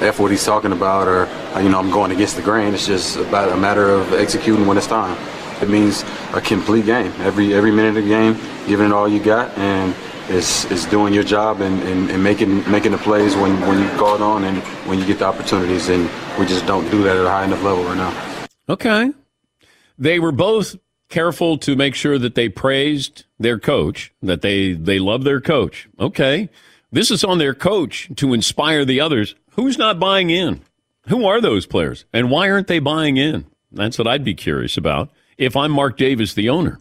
F 0.00 0.20
what 0.20 0.30
he's 0.30 0.44
talking 0.44 0.70
about 0.70 1.08
or, 1.08 1.28
you 1.60 1.68
know, 1.68 1.80
I'm 1.80 1.90
going 1.90 2.12
against 2.12 2.36
the 2.36 2.42
grain. 2.42 2.74
It's 2.74 2.86
just 2.86 3.16
about 3.16 3.48
a 3.48 3.56
matter 3.56 3.90
of 3.90 4.12
executing 4.12 4.66
when 4.66 4.76
it's 4.76 4.86
time. 4.86 5.18
It 5.60 5.68
means 5.68 6.04
a 6.32 6.40
complete 6.40 6.86
game. 6.86 7.12
Every 7.18 7.54
every 7.54 7.70
minute 7.70 7.96
of 7.96 8.04
the 8.04 8.08
game, 8.08 8.34
giving 8.66 8.86
it 8.86 8.92
all 8.92 9.08
you 9.08 9.22
got, 9.22 9.56
and 9.58 9.94
it's, 10.30 10.64
it's 10.66 10.86
doing 10.86 11.12
your 11.12 11.24
job 11.24 11.60
and, 11.60 11.82
and, 11.82 12.10
and 12.10 12.22
making 12.22 12.70
making 12.70 12.92
the 12.92 12.98
plays 12.98 13.34
when, 13.36 13.60
when 13.62 13.82
you 13.82 13.88
call 13.98 14.14
it 14.14 14.20
on 14.20 14.44
and 14.44 14.58
when 14.88 14.98
you 14.98 15.06
get 15.06 15.18
the 15.18 15.24
opportunities. 15.26 15.88
And 15.88 16.08
we 16.38 16.46
just 16.46 16.66
don't 16.66 16.88
do 16.90 17.02
that 17.02 17.16
at 17.16 17.26
a 17.26 17.28
high 17.28 17.44
enough 17.44 17.62
level 17.62 17.84
right 17.84 17.96
now. 17.96 18.46
Okay. 18.68 19.12
They 19.98 20.18
were 20.18 20.32
both 20.32 20.76
careful 21.08 21.58
to 21.58 21.76
make 21.76 21.94
sure 21.94 22.18
that 22.18 22.34
they 22.34 22.48
praised 22.48 23.24
their 23.38 23.58
coach, 23.58 24.12
that 24.22 24.42
they, 24.42 24.72
they 24.72 24.98
love 24.98 25.24
their 25.24 25.40
coach. 25.40 25.88
Okay. 25.98 26.48
This 26.92 27.10
is 27.10 27.24
on 27.24 27.38
their 27.38 27.54
coach 27.54 28.08
to 28.16 28.32
inspire 28.32 28.84
the 28.84 29.00
others. 29.00 29.34
Who's 29.52 29.76
not 29.76 29.98
buying 29.98 30.30
in? 30.30 30.62
Who 31.08 31.26
are 31.26 31.40
those 31.40 31.66
players? 31.66 32.04
And 32.12 32.30
why 32.30 32.50
aren't 32.50 32.68
they 32.68 32.78
buying 32.78 33.16
in? 33.16 33.46
That's 33.72 33.98
what 33.98 34.06
I'd 34.06 34.24
be 34.24 34.34
curious 34.34 34.76
about 34.76 35.10
if 35.38 35.56
I'm 35.56 35.72
Mark 35.72 35.96
Davis, 35.96 36.34
the 36.34 36.48
owner. 36.48 36.80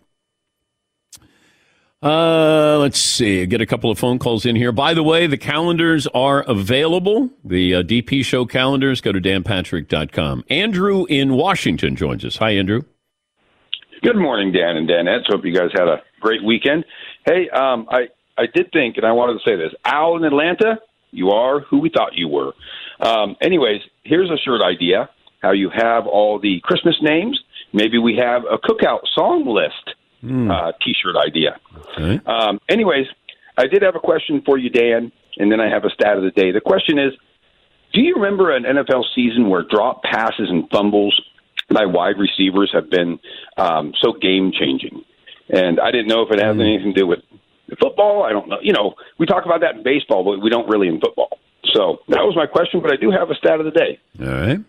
Uh, 2.02 2.78
let's 2.80 2.98
see. 3.00 3.46
Get 3.46 3.60
a 3.60 3.66
couple 3.66 3.92
of 3.92 4.00
phone 4.00 4.20
calls 4.20 4.46
in 4.46 4.56
here. 4.56 4.72
By 4.72 4.94
the 4.94 5.04
way, 5.04 5.28
the 5.28 5.38
calendars 5.38 6.08
are 6.08 6.44
available. 6.44 7.30
The 7.44 7.76
uh, 7.76 7.84
DP 7.84 8.24
show 8.24 8.46
calendars. 8.46 9.02
Go 9.02 9.12
to 9.12 9.20
danpatrick.com. 9.20 10.46
Andrew 10.50 11.06
in 11.06 11.34
Washington 11.34 11.98
joins 11.98 12.24
us. 12.24 12.38
Hi, 12.38 12.52
Andrew. 12.52 12.84
Good 14.02 14.16
morning, 14.16 14.54
Dan 14.54 14.78
and 14.78 14.88
Danettes. 14.88 15.28
Hope 15.28 15.44
you 15.44 15.54
guys 15.54 15.72
had 15.74 15.90
a 15.90 16.02
great 16.22 16.42
weekend. 16.42 16.86
Hey, 17.26 17.50
um, 17.50 17.86
I 17.92 18.08
I 18.38 18.46
did 18.54 18.72
think, 18.72 18.96
and 18.96 19.06
I 19.06 19.12
wanted 19.12 19.34
to 19.34 19.40
say 19.50 19.58
this: 19.58 19.74
Al 19.84 20.16
in 20.16 20.24
Atlanta, 20.24 20.80
you 21.12 21.32
are 21.32 21.60
who 21.60 21.80
we 21.80 21.90
thought 21.90 22.14
you 22.14 22.30
were. 22.30 22.54
Um, 23.02 23.36
anyways, 23.42 23.82
here's 24.04 24.30
a 24.30 24.38
shirt 24.38 24.62
idea: 24.62 25.10
how 25.42 25.52
you 25.52 25.70
have 25.70 26.08
all 26.08 26.40
the 26.40 26.62
Christmas 26.64 26.96
names. 27.02 27.38
Maybe 27.74 27.98
we 27.98 28.16
have 28.16 28.44
a 28.50 28.58
cookout 28.58 29.02
song 29.14 29.46
list 29.46 29.96
mm. 30.24 30.52
uh, 30.52 30.72
T-shirt 30.84 31.16
idea. 31.16 31.60
Okay. 31.98 32.20
Um, 32.26 32.60
anyways, 32.70 33.08
I 33.58 33.68
did 33.68 33.82
have 33.82 33.96
a 33.96 34.00
question 34.00 34.42
for 34.46 34.58
you, 34.58 34.70
Dan, 34.70 35.12
and 35.38 35.52
then 35.52 35.60
I 35.60 35.70
have 35.70 35.86
a 35.86 35.90
stat 35.90 36.18
of 36.18 36.24
the 36.24 36.32
day. 36.32 36.52
The 36.52 36.62
question 36.62 36.98
is: 37.00 37.14
Do 37.94 38.02
you 38.02 38.16
remember 38.16 38.56
an 38.56 38.64
NFL 38.64 39.04
season 39.16 39.50
where 39.50 39.64
drop 39.64 40.04
passes 40.04 40.50
and 40.50 40.70
fumbles 40.70 41.20
by 41.70 41.86
wide 41.86 42.18
receivers 42.18 42.72
have 42.74 42.90
been 42.90 43.20
um, 43.58 43.94
so 44.02 44.14
game 44.14 44.52
changing. 44.52 45.04
And 45.50 45.80
I 45.80 45.92
didn't 45.92 46.08
know 46.08 46.22
if 46.24 46.32
it 46.32 46.42
has 46.42 46.56
mm. 46.56 46.62
anything 46.62 46.94
to 46.94 47.00
do 47.00 47.08
with 47.08 47.20
football. 47.80 48.24
I 48.24 48.32
don't 48.32 48.50
know. 48.50 48.58
You 48.62 48.74
know, 48.74 48.96
we 49.18 49.26
talk 49.26 49.46
about 49.46 49.62
that 49.62 49.76
in 49.76 49.84
baseball, 49.84 50.24
but 50.24 50.42
we 50.42 50.50
don't 50.50 50.68
really 50.68 50.88
in 50.88 51.00
football. 51.00 51.40
So 51.74 52.00
that 52.10 52.22
was 52.22 52.36
my 52.36 52.46
question, 52.46 52.82
but 52.82 52.92
I 52.92 52.96
do 52.96 53.12
have 53.12 53.30
a 53.30 53.36
stat 53.36 53.60
of 53.60 53.66
the 53.66 53.72
day. 53.72 54.00
All 54.20 54.28
right. 54.28 54.60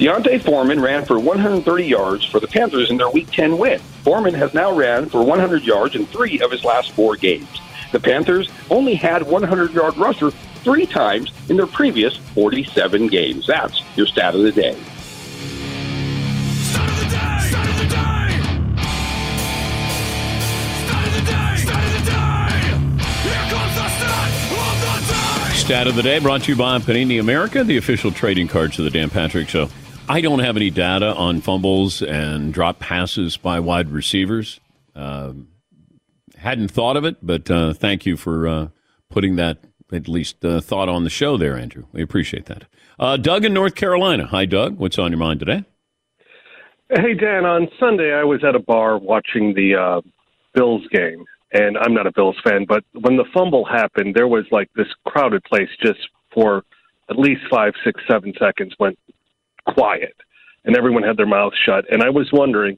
D'Onta 0.00 0.38
Foreman 0.38 0.80
ran 0.80 1.04
for 1.04 1.18
130 1.18 1.84
yards 1.84 2.24
for 2.24 2.40
the 2.40 2.46
Panthers 2.46 2.90
in 2.90 2.96
their 2.96 3.10
Week 3.10 3.30
10 3.30 3.58
win. 3.58 3.78
Foreman 4.02 4.32
has 4.32 4.54
now 4.54 4.72
ran 4.72 5.10
for 5.10 5.22
100 5.22 5.62
yards 5.62 5.94
in 5.94 6.06
three 6.06 6.40
of 6.40 6.50
his 6.50 6.64
last 6.64 6.92
four 6.92 7.16
games. 7.16 7.60
The 7.92 8.00
Panthers 8.00 8.48
only 8.70 8.94
had 8.94 9.22
100 9.22 9.74
yard 9.74 9.98
rusher 9.98 10.30
three 10.30 10.86
times 10.86 11.32
in 11.50 11.58
their 11.58 11.66
previous 11.66 12.16
47 12.16 13.08
games. 13.08 13.46
That's 13.46 13.82
your 13.94 14.06
stat 14.06 14.34
of 14.34 14.40
the 14.40 14.52
day. 14.52 14.72
Start 16.62 16.88
of 16.88 16.96
the 16.96 17.04
day, 17.10 17.38
start 17.50 17.68
of 17.68 17.76
the 17.76 17.94
time. 17.94 18.40
Here 23.20 23.44
comes 23.50 23.74
the 23.74 23.88
start, 23.98 24.30
one 24.48 25.02
time. 25.02 25.52
Stat 25.56 25.86
of 25.86 25.94
the 25.94 26.02
day 26.02 26.20
brought 26.20 26.44
to 26.44 26.52
you 26.52 26.56
by 26.56 26.78
Panini 26.78 27.20
America, 27.20 27.62
the 27.62 27.76
official 27.76 28.10
trading 28.10 28.48
cards 28.48 28.78
of 28.78 28.86
the 28.86 28.90
Dan 28.90 29.10
Patrick 29.10 29.50
Show. 29.50 29.68
I 30.10 30.20
don't 30.20 30.40
have 30.40 30.56
any 30.56 30.70
data 30.70 31.14
on 31.14 31.40
fumbles 31.40 32.02
and 32.02 32.52
drop 32.52 32.80
passes 32.80 33.36
by 33.36 33.60
wide 33.60 33.90
receivers. 33.90 34.58
Uh, 34.92 35.34
hadn't 36.36 36.72
thought 36.72 36.96
of 36.96 37.04
it, 37.04 37.18
but 37.22 37.48
uh, 37.48 37.74
thank 37.74 38.04
you 38.06 38.16
for 38.16 38.48
uh, 38.48 38.68
putting 39.08 39.36
that 39.36 39.58
at 39.92 40.08
least 40.08 40.44
uh, 40.44 40.60
thought 40.60 40.88
on 40.88 41.04
the 41.04 41.10
show 41.10 41.36
there, 41.36 41.56
Andrew. 41.56 41.84
We 41.92 42.02
appreciate 42.02 42.46
that. 42.46 42.64
Uh, 42.98 43.18
Doug 43.18 43.44
in 43.44 43.54
North 43.54 43.76
Carolina. 43.76 44.26
Hi, 44.26 44.46
Doug. 44.46 44.78
What's 44.78 44.98
on 44.98 45.12
your 45.12 45.20
mind 45.20 45.38
today? 45.38 45.64
Hey, 46.88 47.14
Dan. 47.14 47.44
On 47.44 47.68
Sunday, 47.78 48.12
I 48.12 48.24
was 48.24 48.42
at 48.42 48.56
a 48.56 48.60
bar 48.60 48.98
watching 48.98 49.54
the 49.54 49.76
uh, 49.76 50.00
Bills 50.54 50.82
game, 50.90 51.24
and 51.52 51.78
I'm 51.78 51.94
not 51.94 52.08
a 52.08 52.12
Bills 52.12 52.36
fan, 52.42 52.66
but 52.68 52.82
when 52.94 53.16
the 53.16 53.26
fumble 53.32 53.64
happened, 53.64 54.16
there 54.16 54.26
was 54.26 54.44
like 54.50 54.70
this 54.74 54.88
crowded 55.06 55.44
place 55.44 55.70
just 55.80 56.00
for 56.34 56.64
at 57.08 57.16
least 57.16 57.42
five, 57.48 57.74
six, 57.84 58.00
seven 58.10 58.32
seconds 58.40 58.74
went 58.80 58.98
quiet, 59.74 60.14
and 60.64 60.76
everyone 60.76 61.02
had 61.02 61.16
their 61.16 61.26
mouths 61.26 61.56
shut. 61.64 61.84
And 61.90 62.02
I 62.02 62.10
was 62.10 62.28
wondering, 62.32 62.76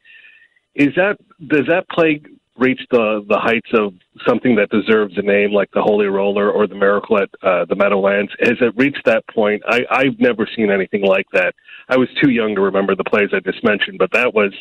is 0.74 0.94
that 0.96 1.16
does 1.48 1.66
that 1.68 1.88
play 1.88 2.20
reach 2.58 2.80
the 2.90 3.24
the 3.28 3.38
heights 3.38 3.70
of 3.74 3.94
something 4.26 4.56
that 4.56 4.70
deserves 4.70 5.16
a 5.16 5.22
name 5.22 5.52
like 5.52 5.70
the 5.72 5.82
Holy 5.82 6.06
Roller 6.06 6.50
or 6.50 6.66
the 6.66 6.74
Miracle 6.74 7.18
at 7.18 7.30
uh, 7.42 7.64
the 7.64 7.76
Meadowlands? 7.76 8.32
Has 8.40 8.56
it 8.60 8.74
reached 8.76 9.02
that 9.04 9.26
point? 9.28 9.62
I, 9.66 9.80
I've 9.90 10.18
never 10.18 10.48
seen 10.56 10.70
anything 10.70 11.02
like 11.02 11.26
that. 11.32 11.54
I 11.88 11.96
was 11.96 12.08
too 12.22 12.30
young 12.30 12.54
to 12.54 12.60
remember 12.60 12.94
the 12.94 13.04
plays 13.04 13.30
I 13.32 13.40
just 13.40 13.64
mentioned, 13.64 13.98
but 13.98 14.12
that 14.12 14.34
was. 14.34 14.52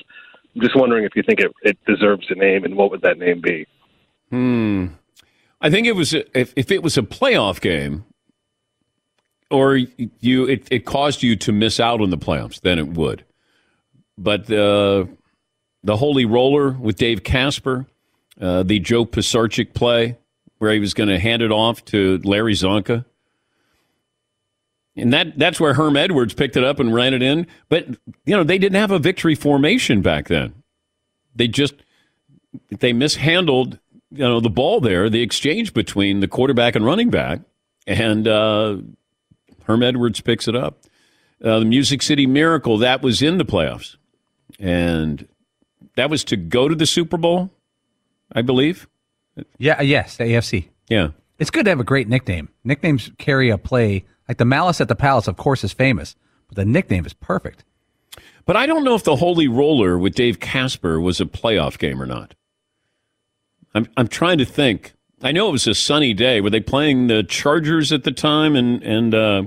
I'm 0.53 0.61
just 0.61 0.75
wondering 0.75 1.05
if 1.05 1.15
you 1.15 1.23
think 1.23 1.39
it, 1.39 1.53
it 1.61 1.77
deserves 1.87 2.27
a 2.29 2.35
name, 2.35 2.65
and 2.65 2.75
what 2.75 2.91
would 2.91 3.01
that 3.03 3.17
name 3.17 3.39
be? 3.39 3.65
Hmm. 4.29 4.87
I 5.61 5.69
think 5.69 5.87
it 5.87 5.95
was 5.95 6.13
if 6.13 6.53
if 6.55 6.71
it 6.71 6.83
was 6.83 6.97
a 6.97 7.03
playoff 7.03 7.61
game, 7.61 8.05
or 9.51 9.77
you 9.77 10.45
it, 10.45 10.67
it 10.71 10.85
caused 10.85 11.23
you 11.23 11.35
to 11.37 11.51
miss 11.51 11.79
out 11.79 12.01
on 12.01 12.09
the 12.09 12.17
playoffs, 12.17 12.61
then 12.61 12.79
it 12.79 12.87
would. 12.89 13.23
But 14.17 14.47
the 14.47 15.07
uh, 15.09 15.15
the 15.83 15.97
holy 15.97 16.25
roller 16.25 16.71
with 16.71 16.97
Dave 16.97 17.23
Casper, 17.23 17.85
uh, 18.39 18.63
the 18.63 18.79
Joe 18.79 19.05
Pisarcik 19.05 19.73
play 19.73 20.17
where 20.61 20.71
he 20.71 20.79
was 20.79 20.93
going 20.93 21.09
to 21.09 21.17
hand 21.17 21.41
it 21.41 21.51
off 21.51 21.83
to 21.85 22.19
Larry 22.23 22.53
Csonka. 22.53 23.03
And 24.95 25.11
that 25.11 25.39
that's 25.39 25.59
where 25.59 25.73
Herm 25.73 25.97
Edwards 25.97 26.35
picked 26.35 26.55
it 26.55 26.63
up 26.63 26.79
and 26.79 26.93
ran 26.93 27.15
it 27.15 27.23
in. 27.23 27.47
But 27.67 27.87
you 28.25 28.35
know, 28.35 28.43
they 28.43 28.59
didn't 28.59 28.75
have 28.75 28.91
a 28.91 28.99
victory 28.99 29.33
formation 29.33 30.03
back 30.03 30.27
then. 30.27 30.53
They 31.35 31.47
just 31.47 31.73
they 32.69 32.93
mishandled 32.93 33.79
you 34.11 34.19
know 34.19 34.39
the 34.39 34.49
ball 34.51 34.81
there, 34.81 35.09
the 35.09 35.23
exchange 35.23 35.73
between 35.73 36.19
the 36.19 36.27
quarterback 36.27 36.75
and 36.75 36.85
running 36.85 37.09
back, 37.09 37.39
and 37.87 38.27
uh, 38.27 38.77
Herm 39.71 39.83
Edwards 39.83 40.21
picks 40.21 40.47
it 40.47 40.55
up. 40.55 40.79
Uh, 41.43 41.59
the 41.59 41.65
Music 41.65 42.01
City 42.01 42.27
Miracle 42.27 42.77
that 42.79 43.01
was 43.01 43.21
in 43.21 43.37
the 43.37 43.45
playoffs, 43.45 43.95
and 44.59 45.27
that 45.95 46.09
was 46.09 46.23
to 46.25 46.37
go 46.37 46.67
to 46.67 46.75
the 46.75 46.85
Super 46.85 47.17
Bowl, 47.17 47.49
I 48.31 48.41
believe. 48.41 48.87
Yeah, 49.57 49.81
yes, 49.81 50.17
the 50.17 50.25
AFC. 50.25 50.67
Yeah, 50.87 51.09
it's 51.39 51.49
good 51.49 51.65
to 51.65 51.71
have 51.71 51.79
a 51.79 51.85
great 51.85 52.07
nickname. 52.07 52.49
Nicknames 52.63 53.09
carry 53.17 53.49
a 53.49 53.57
play. 53.57 54.05
Like 54.27 54.37
the 54.37 54.45
Malice 54.45 54.81
at 54.81 54.87
the 54.87 54.95
Palace, 54.95 55.27
of 55.27 55.37
course, 55.37 55.63
is 55.63 55.73
famous, 55.73 56.15
but 56.47 56.57
the 56.57 56.65
nickname 56.65 57.05
is 57.05 57.13
perfect. 57.13 57.63
But 58.45 58.55
I 58.55 58.65
don't 58.65 58.83
know 58.83 58.95
if 58.95 59.03
the 59.03 59.15
Holy 59.15 59.47
Roller 59.47 59.97
with 59.97 60.15
Dave 60.15 60.39
Casper 60.39 60.99
was 60.99 61.21
a 61.21 61.25
playoff 61.25 61.77
game 61.77 62.01
or 62.01 62.05
not. 62.05 62.35
I'm 63.73 63.87
I'm 63.97 64.07
trying 64.07 64.37
to 64.39 64.45
think. 64.45 64.93
I 65.23 65.31
know 65.31 65.49
it 65.49 65.53
was 65.53 65.67
a 65.67 65.75
sunny 65.75 66.13
day. 66.13 66.41
Were 66.41 66.49
they 66.49 66.59
playing 66.59 67.07
the 67.07 67.23
Chargers 67.23 67.91
at 67.91 68.03
the 68.03 68.11
time? 68.11 68.55
And 68.55 68.83
and 68.83 69.13
uh, 69.15 69.43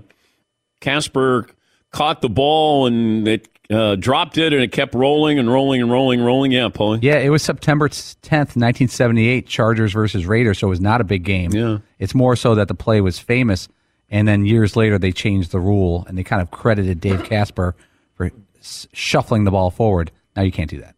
Casper 0.85 1.47
caught 1.93 2.21
the 2.21 2.29
ball 2.29 2.87
and 2.87 3.27
it 3.27 3.49
uh, 3.71 3.97
dropped 3.97 4.37
it 4.37 4.53
and 4.53 4.63
it 4.63 4.71
kept 4.71 4.95
rolling 4.95 5.39
and 5.39 5.51
rolling 5.51 5.81
and 5.81 5.91
rolling 5.91 6.21
and 6.21 6.27
rolling. 6.27 6.53
Yeah, 6.53 6.69
Paulie. 6.69 6.99
Yeah, 7.03 7.17
it 7.17 7.31
was 7.31 7.43
September 7.43 7.89
10th, 7.89 8.55
1978, 8.55 9.47
Chargers 9.47 9.95
versus 9.95 10.27
Raiders, 10.27 10.59
so 10.59 10.67
it 10.67 10.71
was 10.71 10.83
not 10.83 11.01
a 11.01 11.05
big 11.05 11.25
game. 11.25 11.53
Yeah. 11.53 11.79
It's 11.99 12.15
more 12.15 12.37
so 12.37 12.55
that 12.55 12.69
the 12.69 12.75
play 12.75 13.01
was 13.01 13.19
famous, 13.19 13.69
and 14.11 14.29
then 14.29 14.45
years 14.45 14.77
later 14.77 14.99
they 14.99 15.11
changed 15.11 15.53
the 15.53 15.61
rule 15.61 16.05
and 16.07 16.19
they 16.19 16.23
kind 16.23 16.43
of 16.43 16.51
credited 16.51 17.01
Dave 17.01 17.25
Casper 17.25 17.75
for 18.15 18.31
shuffling 18.93 19.45
the 19.45 19.51
ball 19.51 19.71
forward. 19.71 20.11
Now 20.37 20.43
you 20.43 20.53
can't 20.53 20.69
do 20.69 20.81
that. 20.81 20.95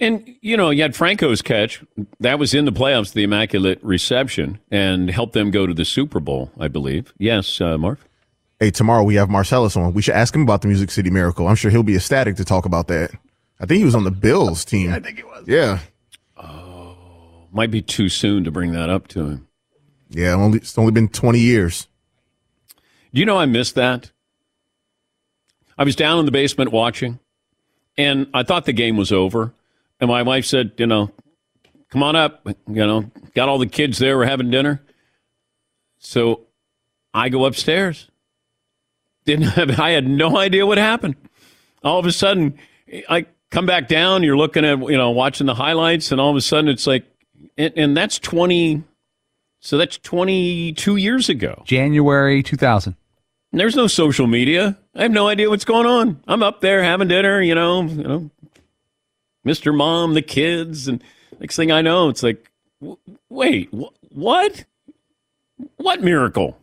And, 0.00 0.36
you 0.40 0.56
know, 0.56 0.70
you 0.70 0.82
had 0.82 0.94
Franco's 0.94 1.42
catch. 1.42 1.82
That 2.20 2.38
was 2.38 2.52
in 2.54 2.66
the 2.66 2.72
playoffs, 2.72 3.12
the 3.12 3.22
Immaculate 3.22 3.78
Reception, 3.82 4.58
and 4.70 5.10
helped 5.10 5.32
them 5.32 5.50
go 5.50 5.66
to 5.66 5.72
the 5.72 5.86
Super 5.86 6.20
Bowl, 6.20 6.50
I 6.58 6.68
believe. 6.68 7.14
Yes, 7.18 7.60
uh, 7.60 7.78
Marv? 7.78 8.06
Hey, 8.58 8.70
tomorrow 8.70 9.02
we 9.02 9.16
have 9.16 9.28
Marcellus 9.28 9.76
on. 9.76 9.92
We 9.92 10.00
should 10.00 10.14
ask 10.14 10.34
him 10.34 10.40
about 10.40 10.62
the 10.62 10.68
Music 10.68 10.90
City 10.90 11.10
Miracle. 11.10 11.46
I'm 11.46 11.56
sure 11.56 11.70
he'll 11.70 11.82
be 11.82 11.94
ecstatic 11.94 12.36
to 12.36 12.44
talk 12.44 12.64
about 12.64 12.88
that. 12.88 13.10
I 13.60 13.66
think 13.66 13.78
he 13.78 13.84
was 13.84 13.94
on 13.94 14.04
the 14.04 14.10
Bills 14.10 14.64
team. 14.64 14.92
I 14.92 15.00
think 15.00 15.18
he 15.18 15.24
was. 15.24 15.44
Yeah. 15.46 15.80
Oh, 16.38 17.48
might 17.52 17.70
be 17.70 17.82
too 17.82 18.08
soon 18.08 18.44
to 18.44 18.50
bring 18.50 18.72
that 18.72 18.88
up 18.88 19.08
to 19.08 19.26
him. 19.26 19.48
Yeah, 20.08 20.32
only 20.32 20.58
it's 20.58 20.78
only 20.78 20.92
been 20.92 21.08
20 21.08 21.38
years. 21.38 21.86
Do 23.12 23.20
you 23.20 23.26
know 23.26 23.36
I 23.36 23.44
missed 23.44 23.74
that? 23.74 24.10
I 25.76 25.84
was 25.84 25.94
down 25.94 26.18
in 26.18 26.24
the 26.24 26.32
basement 26.32 26.72
watching, 26.72 27.18
and 27.98 28.26
I 28.32 28.42
thought 28.42 28.64
the 28.64 28.72
game 28.72 28.96
was 28.96 29.12
over. 29.12 29.52
And 30.00 30.08
my 30.08 30.22
wife 30.22 30.46
said, 30.46 30.72
you 30.78 30.86
know, 30.86 31.10
come 31.90 32.02
on 32.02 32.16
up. 32.16 32.46
You 32.46 32.86
know, 32.86 33.10
got 33.34 33.50
all 33.50 33.58
the 33.58 33.66
kids 33.66 33.98
there. 33.98 34.16
We're 34.16 34.26
having 34.26 34.50
dinner. 34.50 34.82
So 35.98 36.46
I 37.12 37.28
go 37.28 37.44
upstairs. 37.44 38.10
Didn't 39.26 39.42
have, 39.50 39.78
I 39.78 39.90
had 39.90 40.08
no 40.08 40.38
idea 40.38 40.64
what 40.66 40.78
happened. 40.78 41.16
All 41.84 41.98
of 41.98 42.06
a 42.06 42.12
sudden, 42.12 42.58
I 43.10 43.26
come 43.50 43.66
back 43.66 43.88
down. 43.88 44.22
You're 44.22 44.36
looking 44.36 44.64
at, 44.64 44.78
you 44.78 44.96
know, 44.96 45.10
watching 45.10 45.46
the 45.46 45.54
highlights, 45.54 46.10
and 46.10 46.20
all 46.20 46.30
of 46.30 46.36
a 46.36 46.40
sudden 46.40 46.70
it's 46.70 46.86
like, 46.86 47.04
and, 47.58 47.72
and 47.76 47.96
that's 47.96 48.18
20, 48.18 48.82
so 49.60 49.76
that's 49.76 49.98
22 49.98 50.96
years 50.96 51.28
ago. 51.28 51.62
January 51.66 52.42
2000. 52.42 52.96
And 53.52 53.60
there's 53.60 53.76
no 53.76 53.86
social 53.86 54.26
media. 54.26 54.76
I 54.94 55.02
have 55.02 55.12
no 55.12 55.28
idea 55.28 55.48
what's 55.48 55.64
going 55.64 55.86
on. 55.86 56.20
I'm 56.26 56.42
up 56.42 56.60
there 56.60 56.82
having 56.82 57.08
dinner, 57.08 57.40
you 57.40 57.54
know, 57.54 57.82
you 57.82 58.02
know, 58.02 58.30
Mr. 59.46 59.74
Mom, 59.74 60.14
the 60.14 60.22
kids, 60.22 60.88
and 60.88 61.02
next 61.38 61.56
thing 61.56 61.70
I 61.70 61.80
know, 61.80 62.08
it's 62.08 62.22
like, 62.22 62.50
w- 62.80 62.98
wait, 63.28 63.68
wh- 63.70 63.94
what? 64.16 64.64
What 65.76 66.02
miracle? 66.02 66.58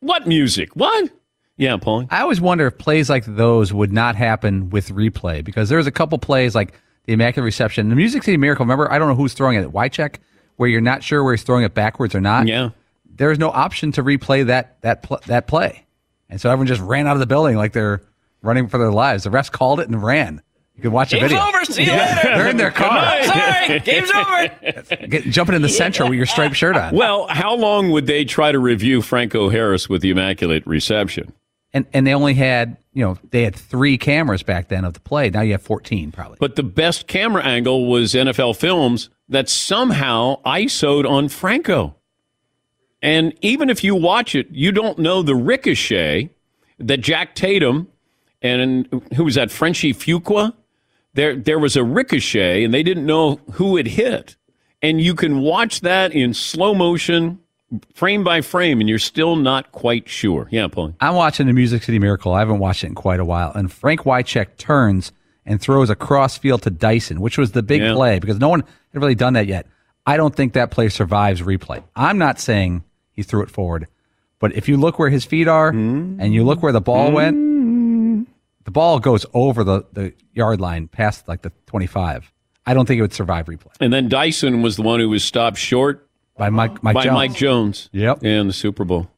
What 0.00 0.26
music? 0.26 0.74
What? 0.74 1.10
Yeah, 1.56 1.76
Paul. 1.76 2.06
I 2.10 2.22
always 2.22 2.40
wonder 2.40 2.66
if 2.66 2.78
plays 2.78 3.10
like 3.10 3.24
those 3.26 3.72
would 3.72 3.92
not 3.92 4.16
happen 4.16 4.70
with 4.70 4.88
replay 4.90 5.44
because 5.44 5.68
there's 5.68 5.86
a 5.86 5.90
couple 5.92 6.18
plays 6.18 6.54
like 6.54 6.72
the 7.04 7.12
Immaculate 7.12 7.44
Reception, 7.44 7.88
the 7.88 7.94
Music 7.96 8.22
City 8.22 8.36
Miracle. 8.36 8.64
Remember, 8.64 8.90
I 8.90 8.98
don't 8.98 9.08
know 9.08 9.14
who's 9.14 9.34
throwing 9.34 9.56
it. 9.56 9.62
At 9.62 9.70
Wycheck, 9.70 10.16
where 10.56 10.68
you're 10.68 10.80
not 10.80 11.02
sure 11.02 11.22
where 11.22 11.34
he's 11.34 11.42
throwing 11.42 11.64
it 11.64 11.74
backwards 11.74 12.14
or 12.14 12.20
not. 12.20 12.46
Yeah. 12.46 12.70
There's 13.14 13.38
no 13.38 13.50
option 13.50 13.92
to 13.92 14.02
replay 14.02 14.46
that 14.46 14.80
that 14.80 15.02
pl- 15.02 15.20
that 15.26 15.46
play, 15.46 15.84
and 16.30 16.40
so 16.40 16.50
everyone 16.50 16.66
just 16.66 16.80
ran 16.80 17.06
out 17.06 17.12
of 17.14 17.20
the 17.20 17.26
building 17.26 17.56
like 17.56 17.72
they're 17.72 18.00
running 18.40 18.68
for 18.68 18.78
their 18.78 18.90
lives. 18.90 19.24
The 19.24 19.30
refs 19.30 19.50
called 19.52 19.80
it 19.80 19.88
and 19.88 20.02
ran. 20.02 20.40
You 20.74 20.80
can 20.82 20.92
watch 20.92 21.10
the 21.10 21.20
video. 21.20 21.36
Game's 21.38 21.44
video. 21.46 21.58
over. 21.60 21.64
See 21.66 21.82
you 21.84 21.90
Yeah. 21.92 22.16
later. 22.24 22.38
They're 22.38 22.48
in 22.48 22.56
their 22.56 22.70
car. 22.70 23.22
Sorry, 23.24 23.80
game's 23.84 24.10
over. 24.10 25.06
Get, 25.08 25.24
jumping 25.24 25.54
in 25.54 25.60
the 25.62 25.68
center 25.68 26.04
with 26.04 26.14
your 26.14 26.24
striped 26.26 26.56
shirt 26.56 26.76
on. 26.76 26.94
Well, 26.96 27.26
how 27.28 27.54
long 27.54 27.90
would 27.90 28.06
they 28.06 28.24
try 28.24 28.50
to 28.50 28.58
review 28.58 29.02
Franco 29.02 29.50
Harris 29.50 29.88
with 29.90 30.00
the 30.00 30.10
Immaculate 30.10 30.66
Reception? 30.66 31.32
And 31.74 31.86
and 31.92 32.06
they 32.06 32.14
only 32.14 32.34
had 32.34 32.76
you 32.92 33.04
know 33.04 33.18
they 33.30 33.44
had 33.44 33.56
three 33.56 33.96
cameras 33.96 34.42
back 34.42 34.68
then 34.68 34.84
of 34.84 34.94
the 34.94 35.00
play. 35.00 35.30
Now 35.30 35.40
you 35.40 35.52
have 35.52 35.62
fourteen 35.62 36.12
probably. 36.12 36.36
But 36.38 36.56
the 36.56 36.62
best 36.62 37.06
camera 37.06 37.42
angle 37.42 37.86
was 37.86 38.14
NFL 38.14 38.56
Films 38.56 39.10
that 39.28 39.48
somehow 39.48 40.42
ISO'd 40.44 41.06
on 41.06 41.28
Franco. 41.28 41.96
And 43.00 43.34
even 43.40 43.70
if 43.70 43.82
you 43.82 43.94
watch 43.94 44.34
it, 44.34 44.48
you 44.50 44.70
don't 44.70 44.98
know 44.98 45.22
the 45.22 45.34
ricochet 45.34 46.30
that 46.78 46.98
Jack 46.98 47.34
Tatum 47.34 47.88
and 48.42 49.02
who 49.14 49.24
was 49.24 49.36
that, 49.36 49.50
Frenchie 49.50 49.94
Fuqua? 49.94 50.54
There, 51.14 51.36
there 51.36 51.58
was 51.58 51.76
a 51.76 51.84
ricochet, 51.84 52.64
and 52.64 52.74
they 52.74 52.82
didn't 52.82 53.06
know 53.06 53.36
who 53.52 53.76
it 53.76 53.86
hit. 53.86 54.36
And 54.80 55.00
you 55.00 55.14
can 55.14 55.40
watch 55.40 55.82
that 55.82 56.12
in 56.12 56.34
slow 56.34 56.74
motion, 56.74 57.38
frame 57.94 58.24
by 58.24 58.40
frame, 58.40 58.80
and 58.80 58.88
you're 58.88 58.98
still 58.98 59.36
not 59.36 59.72
quite 59.72 60.08
sure. 60.08 60.48
Yeah, 60.50 60.68
Paul. 60.68 60.94
I'm 61.00 61.14
watching 61.14 61.46
the 61.46 61.52
Music 61.52 61.82
City 61.82 61.98
Miracle. 61.98 62.32
I 62.32 62.40
haven't 62.40 62.58
watched 62.58 62.84
it 62.84 62.88
in 62.88 62.94
quite 62.94 63.20
a 63.20 63.24
while. 63.24 63.52
And 63.52 63.72
Frank 63.72 64.02
Wycheck 64.02 64.56
turns 64.56 65.12
and 65.44 65.60
throws 65.60 65.90
a 65.90 65.96
cross 65.96 66.38
field 66.38 66.62
to 66.62 66.70
Dyson, 66.70 67.20
which 67.20 67.38
was 67.38 67.52
the 67.52 67.62
big 67.62 67.82
Yeah. 67.82 67.94
play 67.94 68.18
because 68.18 68.38
no 68.38 68.48
one 68.48 68.60
had 68.92 69.02
really 69.02 69.14
done 69.14 69.34
that 69.34 69.46
yet. 69.46 69.66
I 70.06 70.16
don't 70.16 70.34
think 70.34 70.52
that 70.54 70.70
play 70.70 70.88
survives 70.88 71.40
replay. 71.40 71.82
I'm 71.94 72.18
not 72.18 72.40
saying 72.40 72.84
he 73.12 73.22
threw 73.22 73.42
it 73.42 73.50
forward, 73.50 73.86
but 74.40 74.54
if 74.54 74.68
you 74.68 74.76
look 74.76 74.98
where 74.98 75.10
his 75.10 75.24
feet 75.24 75.48
are 75.48 75.72
mm-hmm. 75.72 76.20
and 76.20 76.34
you 76.34 76.44
look 76.44 76.62
where 76.62 76.72
the 76.72 76.80
ball 76.80 77.06
mm-hmm. 77.06 77.14
went, 77.14 78.28
the 78.64 78.70
ball 78.70 79.00
goes 79.00 79.26
over 79.34 79.64
the, 79.64 79.84
the 79.92 80.12
yard 80.32 80.60
line 80.60 80.88
past 80.88 81.28
like 81.28 81.42
the 81.42 81.52
25. 81.66 82.32
I 82.64 82.74
don't 82.74 82.86
think 82.86 82.98
it 82.98 83.02
would 83.02 83.12
survive 83.12 83.46
replay. 83.46 83.72
And 83.80 83.92
then 83.92 84.08
Dyson 84.08 84.62
was 84.62 84.76
the 84.76 84.82
one 84.82 85.00
who 85.00 85.08
was 85.08 85.24
stopped 85.24 85.58
short 85.58 86.08
by 86.36 86.50
Mike, 86.50 86.82
Mike 86.82 86.94
by 86.94 87.04
Jones. 87.04 87.14
Mike 87.14 87.34
Jones. 87.34 87.90
Yep. 87.92 88.24
In 88.24 88.46
the 88.46 88.52
Super 88.52 88.84
Bowl. 88.84 89.08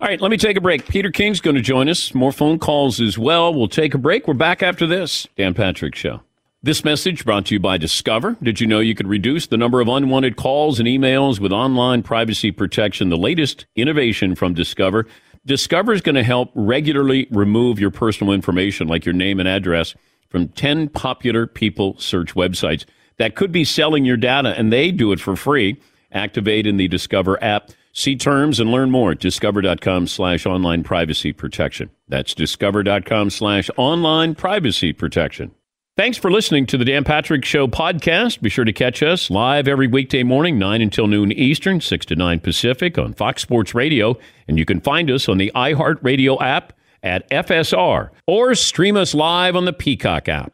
All 0.00 0.08
right, 0.08 0.20
let 0.20 0.30
me 0.30 0.36
take 0.36 0.56
a 0.56 0.60
break. 0.60 0.86
Peter 0.86 1.10
King's 1.10 1.40
going 1.40 1.56
to 1.56 1.62
join 1.62 1.88
us. 1.88 2.14
More 2.14 2.32
phone 2.32 2.58
calls 2.58 3.00
as 3.00 3.16
well. 3.16 3.54
We'll 3.54 3.68
take 3.68 3.94
a 3.94 3.98
break. 3.98 4.28
We're 4.28 4.34
back 4.34 4.62
after 4.62 4.86
this. 4.86 5.26
Dan 5.36 5.54
Patrick 5.54 5.94
Show. 5.94 6.20
This 6.62 6.84
message 6.84 7.24
brought 7.24 7.46
to 7.46 7.54
you 7.54 7.60
by 7.60 7.76
Discover. 7.76 8.36
Did 8.42 8.60
you 8.60 8.66
know 8.66 8.80
you 8.80 8.94
could 8.94 9.06
reduce 9.06 9.46
the 9.46 9.56
number 9.56 9.80
of 9.80 9.88
unwanted 9.88 10.36
calls 10.36 10.78
and 10.78 10.88
emails 10.88 11.38
with 11.38 11.52
online 11.52 12.02
privacy 12.02 12.50
protection? 12.50 13.08
The 13.08 13.16
latest 13.16 13.66
innovation 13.76 14.34
from 14.34 14.54
Discover. 14.54 15.06
Discover 15.46 15.92
is 15.92 16.00
going 16.00 16.14
to 16.14 16.22
help 16.22 16.50
regularly 16.54 17.26
remove 17.30 17.78
your 17.78 17.90
personal 17.90 18.32
information, 18.32 18.88
like 18.88 19.04
your 19.04 19.12
name 19.12 19.40
and 19.40 19.48
address, 19.48 19.94
from 20.30 20.48
10 20.48 20.88
popular 20.88 21.46
people 21.46 21.98
search 21.98 22.34
websites 22.34 22.84
that 23.18 23.36
could 23.36 23.52
be 23.52 23.64
selling 23.64 24.04
your 24.04 24.16
data, 24.16 24.54
and 24.56 24.72
they 24.72 24.90
do 24.90 25.12
it 25.12 25.20
for 25.20 25.36
free. 25.36 25.80
Activate 26.14 26.66
in 26.66 26.76
the 26.76 26.88
Discover 26.88 27.42
app. 27.42 27.70
See 27.92 28.16
terms 28.16 28.58
and 28.58 28.70
learn 28.72 28.90
more 28.90 29.12
at 29.12 29.20
discover.com 29.20 30.06
slash 30.08 30.46
online 30.46 30.82
privacy 30.82 31.32
protection. 31.32 31.90
That's 32.08 32.34
discover.com 32.34 33.30
slash 33.30 33.70
online 33.76 34.34
privacy 34.34 34.92
protection. 34.92 35.52
Thanks 35.96 36.18
for 36.18 36.28
listening 36.28 36.66
to 36.66 36.76
the 36.76 36.84
Dan 36.84 37.04
Patrick 37.04 37.44
Show 37.44 37.68
podcast. 37.68 38.40
Be 38.40 38.48
sure 38.48 38.64
to 38.64 38.72
catch 38.72 39.00
us 39.00 39.30
live 39.30 39.68
every 39.68 39.86
weekday 39.86 40.24
morning, 40.24 40.58
9 40.58 40.82
until 40.82 41.06
noon 41.06 41.30
Eastern, 41.30 41.80
6 41.80 42.06
to 42.06 42.16
9 42.16 42.40
Pacific 42.40 42.98
on 42.98 43.12
Fox 43.12 43.42
Sports 43.42 43.76
Radio. 43.76 44.18
And 44.48 44.58
you 44.58 44.64
can 44.64 44.80
find 44.80 45.08
us 45.08 45.28
on 45.28 45.38
the 45.38 45.52
iHeartRadio 45.54 46.42
app 46.42 46.72
at 47.04 47.30
FSR 47.30 48.10
or 48.26 48.54
stream 48.56 48.96
us 48.96 49.14
live 49.14 49.54
on 49.54 49.66
the 49.66 49.72
Peacock 49.72 50.28
app. 50.28 50.53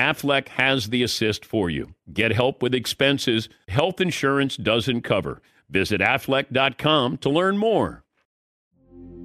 Aflac 0.00 0.48
has 0.48 0.88
the 0.88 1.02
assist 1.02 1.44
for 1.44 1.68
you. 1.68 1.94
Get 2.10 2.32
help 2.32 2.62
with 2.62 2.74
expenses 2.74 3.50
health 3.68 4.00
insurance 4.00 4.56
doesn't 4.56 5.02
cover. 5.02 5.42
Visit 5.68 6.00
aflac.com 6.00 7.18
to 7.18 7.28
learn 7.28 7.58
more. 7.58 8.02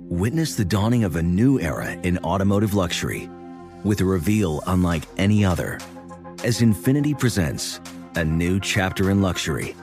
Witness 0.09 0.55
the 0.55 0.65
dawning 0.65 1.05
of 1.05 1.15
a 1.15 1.23
new 1.23 1.59
era 1.59 1.93
in 1.93 2.17
automotive 2.19 2.73
luxury 2.73 3.29
with 3.85 4.01
a 4.01 4.05
reveal 4.05 4.61
unlike 4.67 5.03
any 5.17 5.45
other 5.45 5.79
as 6.43 6.59
Infiniti 6.59 7.17
presents 7.17 7.79
a 8.15 8.25
new 8.25 8.59
chapter 8.59 9.09
in 9.09 9.21
luxury, 9.21 9.75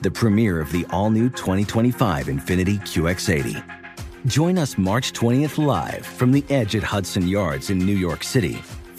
the 0.00 0.10
premiere 0.10 0.58
of 0.60 0.72
the 0.72 0.86
all 0.90 1.10
new 1.10 1.28
2025 1.28 2.26
Infiniti 2.26 2.80
QX80. 2.80 3.62
Join 4.26 4.58
us 4.58 4.78
March 4.78 5.12
20th 5.12 5.64
live 5.64 6.04
from 6.04 6.32
the 6.32 6.44
edge 6.48 6.74
at 6.74 6.82
Hudson 6.82 7.28
Yards 7.28 7.70
in 7.70 7.78
New 7.78 7.96
York 7.96 8.24
City, 8.24 8.58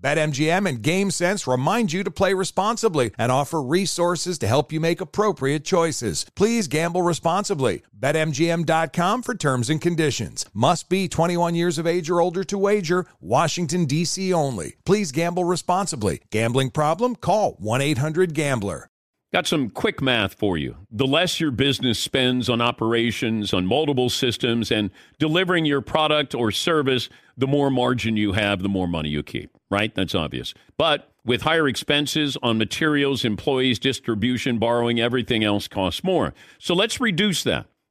BetMGM 0.00 0.68
and 0.68 0.82
GameSense 0.82 1.50
remind 1.50 1.92
you 1.92 2.04
to 2.04 2.10
play 2.10 2.34
responsibly 2.34 3.12
and 3.18 3.32
offer 3.32 3.60
resources 3.62 4.38
to 4.38 4.46
help 4.46 4.72
you 4.72 4.80
make 4.80 5.00
appropriate 5.00 5.64
choices. 5.64 6.24
Please 6.34 6.68
gamble 6.68 7.02
responsibly. 7.02 7.82
BetMGM.com 7.98 9.22
for 9.22 9.34
terms 9.34 9.68
and 9.68 9.80
conditions. 9.80 10.46
Must 10.54 10.88
be 10.88 11.08
21 11.08 11.54
years 11.54 11.78
of 11.78 11.86
age 11.86 12.08
or 12.08 12.20
older 12.20 12.44
to 12.44 12.56
wager. 12.58 13.06
Washington, 13.20 13.86
D.C. 13.86 14.32
only. 14.32 14.76
Please 14.84 15.10
gamble 15.10 15.44
responsibly. 15.44 16.22
Gambling 16.30 16.70
problem? 16.70 17.16
Call 17.16 17.56
1 17.58 17.80
800 17.80 18.34
Gambler. 18.34 18.88
Got 19.30 19.46
some 19.46 19.68
quick 19.68 20.00
math 20.00 20.32
for 20.32 20.56
you. 20.56 20.76
The 20.90 21.06
less 21.06 21.38
your 21.38 21.50
business 21.50 21.98
spends 21.98 22.48
on 22.48 22.62
operations, 22.62 23.52
on 23.52 23.66
multiple 23.66 24.08
systems, 24.08 24.70
and 24.70 24.90
delivering 25.18 25.66
your 25.66 25.82
product 25.82 26.34
or 26.34 26.50
service, 26.50 27.10
the 27.36 27.46
more 27.46 27.68
margin 27.68 28.16
you 28.16 28.32
have, 28.32 28.62
the 28.62 28.70
more 28.70 28.88
money 28.88 29.10
you 29.10 29.22
keep, 29.22 29.57
right? 29.70 29.94
That's 29.94 30.14
obvious. 30.14 30.54
But 30.76 31.10
with 31.24 31.42
higher 31.42 31.68
expenses 31.68 32.36
on 32.42 32.58
materials, 32.58 33.24
employees, 33.24 33.78
distribution, 33.78 34.58
borrowing, 34.58 35.00
everything 35.00 35.44
else 35.44 35.68
costs 35.68 36.02
more. 36.02 36.34
So 36.58 36.74
let's 36.74 37.00
reduce 37.00 37.42
that 37.44 37.66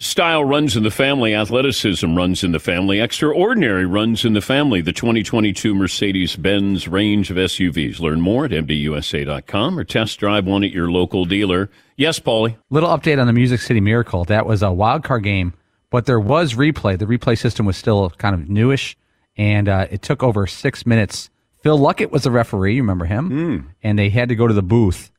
Style 0.00 0.44
runs 0.44 0.76
in 0.76 0.84
the 0.84 0.92
family. 0.92 1.34
Athleticism 1.34 2.14
runs 2.14 2.44
in 2.44 2.52
the 2.52 2.60
family. 2.60 3.00
Extraordinary 3.00 3.84
runs 3.84 4.24
in 4.24 4.32
the 4.32 4.40
family. 4.40 4.80
The 4.80 4.92
2022 4.92 5.74
Mercedes 5.74 6.36
Benz 6.36 6.86
range 6.86 7.32
of 7.32 7.36
SUVs. 7.36 7.98
Learn 7.98 8.20
more 8.20 8.44
at 8.44 8.52
MBUSA.com 8.52 9.76
or 9.76 9.82
test 9.82 10.20
drive 10.20 10.46
one 10.46 10.62
at 10.62 10.70
your 10.70 10.88
local 10.88 11.24
dealer. 11.24 11.68
Yes, 11.96 12.20
Paulie. 12.20 12.56
Little 12.70 12.90
update 12.90 13.20
on 13.20 13.26
the 13.26 13.32
Music 13.32 13.60
City 13.60 13.80
Miracle. 13.80 14.24
That 14.24 14.46
was 14.46 14.62
a 14.62 14.70
wild 14.70 15.02
card 15.02 15.24
game, 15.24 15.52
but 15.90 16.06
there 16.06 16.20
was 16.20 16.54
replay. 16.54 16.96
The 16.96 17.06
replay 17.06 17.36
system 17.36 17.66
was 17.66 17.76
still 17.76 18.10
kind 18.10 18.36
of 18.36 18.48
newish, 18.48 18.96
and 19.36 19.68
uh, 19.68 19.88
it 19.90 20.02
took 20.02 20.22
over 20.22 20.46
six 20.46 20.86
minutes. 20.86 21.28
Phil 21.64 21.76
Luckett 21.76 22.12
was 22.12 22.22
the 22.22 22.30
referee. 22.30 22.76
You 22.76 22.82
remember 22.82 23.06
him? 23.06 23.30
Mm. 23.30 23.64
And 23.82 23.98
they 23.98 24.10
had 24.10 24.28
to 24.28 24.36
go 24.36 24.46
to 24.46 24.54
the 24.54 24.62
booth, 24.62 25.10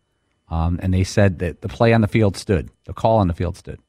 um, 0.50 0.80
and 0.82 0.94
they 0.94 1.04
said 1.04 1.40
that 1.40 1.60
the 1.60 1.68
play 1.68 1.92
on 1.92 2.00
the 2.00 2.08
field 2.08 2.38
stood. 2.38 2.70
The 2.86 2.94
call 2.94 3.18
on 3.18 3.28
the 3.28 3.34
field 3.34 3.58
stood. 3.58 3.82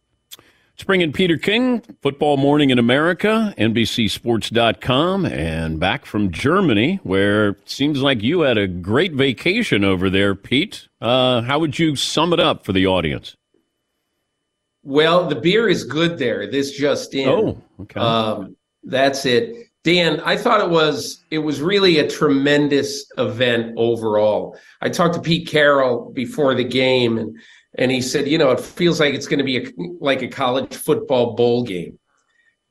Let's 0.81 0.87
bring 0.87 1.03
in 1.03 1.13
Peter 1.13 1.37
King, 1.37 1.83
Football 2.01 2.39
Morning 2.39 2.71
in 2.71 2.79
America, 2.79 3.55
NBCSports.com, 3.59 5.27
and 5.27 5.79
back 5.79 6.07
from 6.07 6.33
Germany, 6.33 7.01
where 7.03 7.51
it 7.51 7.69
seems 7.69 8.01
like 8.01 8.23
you 8.23 8.41
had 8.41 8.57
a 8.57 8.67
great 8.67 9.13
vacation 9.13 9.85
over 9.85 10.09
there, 10.09 10.35
Pete. 10.35 10.89
Uh, 10.99 11.43
how 11.43 11.59
would 11.59 11.79
you 11.79 11.97
sum 11.97 12.33
it 12.33 12.41
up 12.41 12.65
for 12.65 12.73
the 12.73 12.87
audience? 12.87 13.37
Well, 14.83 15.29
the 15.29 15.35
beer 15.35 15.69
is 15.69 15.85
good 15.85 16.17
there. 16.17 16.51
This 16.51 16.71
just 16.71 17.13
in. 17.13 17.29
Oh, 17.29 17.63
okay. 17.81 18.01
Um, 18.01 18.57
that's 18.83 19.27
it. 19.27 19.70
Dan, 19.83 20.21
I 20.21 20.37
thought 20.37 20.61
it 20.61 20.71
was 20.71 21.25
it 21.31 21.39
was 21.39 21.61
really 21.61 21.99
a 21.99 22.09
tremendous 22.09 23.11
event 23.17 23.75
overall. 23.79 24.59
I 24.81 24.91
talked 24.91 25.15
to 25.15 25.21
Pete 25.21 25.49
Carroll 25.49 26.11
before 26.13 26.55
the 26.55 26.65
game 26.65 27.17
and 27.19 27.39
and 27.77 27.91
he 27.91 28.03
said, 28.03 28.29
you 28.29 28.37
know, 28.37 28.51
it 28.51 28.61
feels 28.61 29.01
like 29.01 29.15
it's 29.15 29.29
going 29.29 29.39
to 29.39 29.45
be 29.45 29.59
a, 29.59 29.71
like 30.01 30.23
a 30.23 30.29
college 30.29 30.75
football 30.75 31.35
bowl 31.35 31.63
game. 31.63 31.99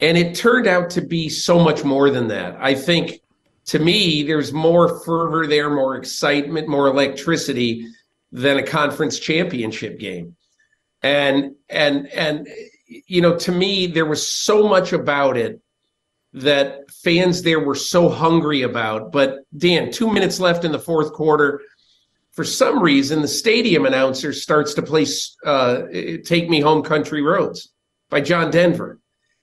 And 0.01 0.17
it 0.17 0.35
turned 0.35 0.67
out 0.67 0.89
to 0.91 1.01
be 1.01 1.29
so 1.29 1.57
much 1.57 1.83
more 1.83 2.09
than 2.09 2.27
that. 2.27 2.57
I 2.59 2.75
think 2.75 3.21
to 3.67 3.79
me, 3.79 4.23
there's 4.23 4.51
more 4.51 4.99
fervor 5.03 5.47
there, 5.47 5.69
more 5.69 5.95
excitement, 5.95 6.67
more 6.67 6.87
electricity 6.87 7.87
than 8.31 8.57
a 8.57 8.63
conference 8.63 9.19
championship 9.19 9.99
game. 9.99 10.35
And 11.01 11.55
and 11.69 12.07
and 12.07 12.47
you 12.87 13.21
know, 13.21 13.37
to 13.37 13.51
me, 13.51 13.87
there 13.87 14.05
was 14.05 14.27
so 14.27 14.67
much 14.67 14.93
about 14.93 15.37
it 15.37 15.61
that 16.33 16.89
fans 16.91 17.41
there 17.41 17.59
were 17.59 17.75
so 17.75 18.09
hungry 18.09 18.61
about. 18.61 19.11
But 19.11 19.39
Dan, 19.57 19.91
two 19.91 20.11
minutes 20.11 20.39
left 20.39 20.63
in 20.63 20.71
the 20.71 20.79
fourth 20.79 21.13
quarter. 21.13 21.61
For 22.31 22.43
some 22.43 22.81
reason, 22.81 23.21
the 23.21 23.27
stadium 23.27 23.85
announcer 23.85 24.31
starts 24.31 24.73
to 24.75 24.81
play 24.81 25.05
uh, 25.45 25.83
"Take 26.23 26.49
Me 26.49 26.61
Home, 26.61 26.83
Country 26.83 27.21
Roads" 27.21 27.69
by 28.09 28.21
John 28.21 28.51
Denver, 28.51 28.99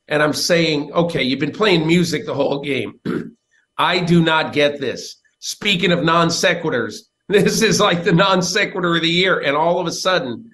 and 0.08 0.22
I'm 0.22 0.32
saying, 0.32 0.92
okay, 0.92 1.22
you've 1.22 1.40
been 1.40 1.52
playing 1.52 1.86
music 1.86 2.26
the 2.26 2.34
whole 2.34 2.60
game. 2.60 3.00
I 3.78 4.00
do 4.00 4.22
not 4.22 4.52
get 4.52 4.80
this. 4.80 5.16
Speaking 5.40 5.92
of 5.92 6.04
non 6.04 6.28
sequiturs, 6.28 7.00
this 7.28 7.62
is 7.62 7.80
like 7.80 8.04
the 8.04 8.12
non 8.12 8.42
sequitur 8.42 8.96
of 8.96 9.02
the 9.02 9.08
year, 9.08 9.40
and 9.40 9.56
all 9.56 9.80
of 9.80 9.86
a 9.86 9.92
sudden, 9.92 10.50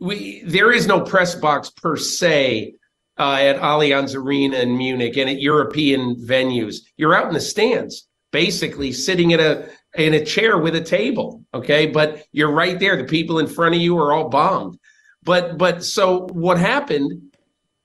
we 0.00 0.42
there 0.44 0.72
is 0.72 0.86
no 0.86 1.00
press 1.00 1.34
box 1.34 1.70
per 1.70 1.96
se 1.96 2.74
uh, 3.20 3.34
at 3.34 3.60
Allianz 3.60 4.16
Arena 4.16 4.56
in 4.60 4.78
Munich 4.78 5.18
and 5.18 5.28
at 5.28 5.42
European 5.42 6.16
venues. 6.16 6.76
You're 6.96 7.14
out 7.14 7.28
in 7.28 7.34
the 7.34 7.40
stands, 7.40 8.08
basically 8.32 8.92
sitting 8.92 9.32
in 9.32 9.40
a 9.40 9.68
in 9.94 10.14
a 10.14 10.24
chair 10.24 10.56
with 10.56 10.74
a 10.74 10.80
table. 10.80 11.44
Okay, 11.52 11.86
but 11.86 12.24
you're 12.32 12.50
right 12.50 12.80
there. 12.80 12.96
The 12.96 13.04
people 13.04 13.38
in 13.38 13.46
front 13.46 13.74
of 13.74 13.80
you 13.82 13.98
are 13.98 14.14
all 14.14 14.30
bombed. 14.30 14.78
But 15.22 15.58
but 15.58 15.84
so 15.84 16.28
what 16.32 16.58
happened? 16.58 17.34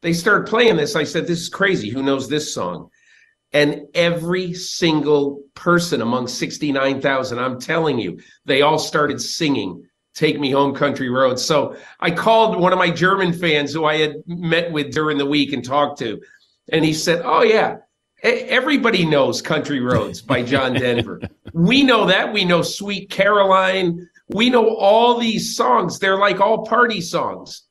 They 0.02 0.14
started 0.14 0.48
playing 0.48 0.78
this. 0.78 0.96
I 0.96 1.04
said, 1.04 1.28
"This 1.28 1.42
is 1.42 1.50
crazy. 1.50 1.90
Who 1.90 2.02
knows 2.02 2.30
this 2.30 2.54
song?" 2.54 2.90
And 3.52 3.88
every 3.94 4.54
single 4.54 5.42
person 5.54 6.02
among 6.02 6.28
69,000, 6.28 7.40
I'm 7.40 7.60
telling 7.60 8.00
you, 8.00 8.20
they 8.44 8.62
all 8.62 8.80
started 8.80 9.22
singing 9.22 9.85
Take 10.16 10.40
Me 10.40 10.50
Home 10.52 10.74
Country 10.74 11.10
Roads. 11.10 11.44
So 11.44 11.76
I 12.00 12.10
called 12.10 12.60
one 12.60 12.72
of 12.72 12.80
my 12.80 12.90
German 12.90 13.34
fans 13.34 13.74
who 13.74 13.84
I 13.86 13.98
had 13.98 14.16
met 14.26 14.72
with 14.72 14.92
during 14.94 15.18
the 15.18 15.26
week 15.26 15.52
and 15.52 15.64
talked 15.64 16.00
to. 16.00 16.22
And 16.72 16.84
he 16.84 16.94
said, 16.94 17.22
Oh, 17.24 17.44
yeah, 17.44 17.78
everybody 18.24 19.06
knows 19.06 19.42
Country 19.42 19.82
Roads 19.82 20.22
by 20.22 20.42
John 20.42 20.74
Denver. 20.80 21.22
we 21.54 21.84
know 21.84 22.06
that. 22.06 22.32
We 22.32 22.46
know 22.46 22.62
Sweet 22.62 23.10
Caroline. 23.10 24.08
We 24.30 24.50
know 24.50 24.76
all 24.76 25.20
these 25.20 25.56
songs. 25.56 26.00
They're 26.00 26.18
like 26.18 26.40
all 26.40 26.66
party 26.66 27.02
songs. 27.02 27.64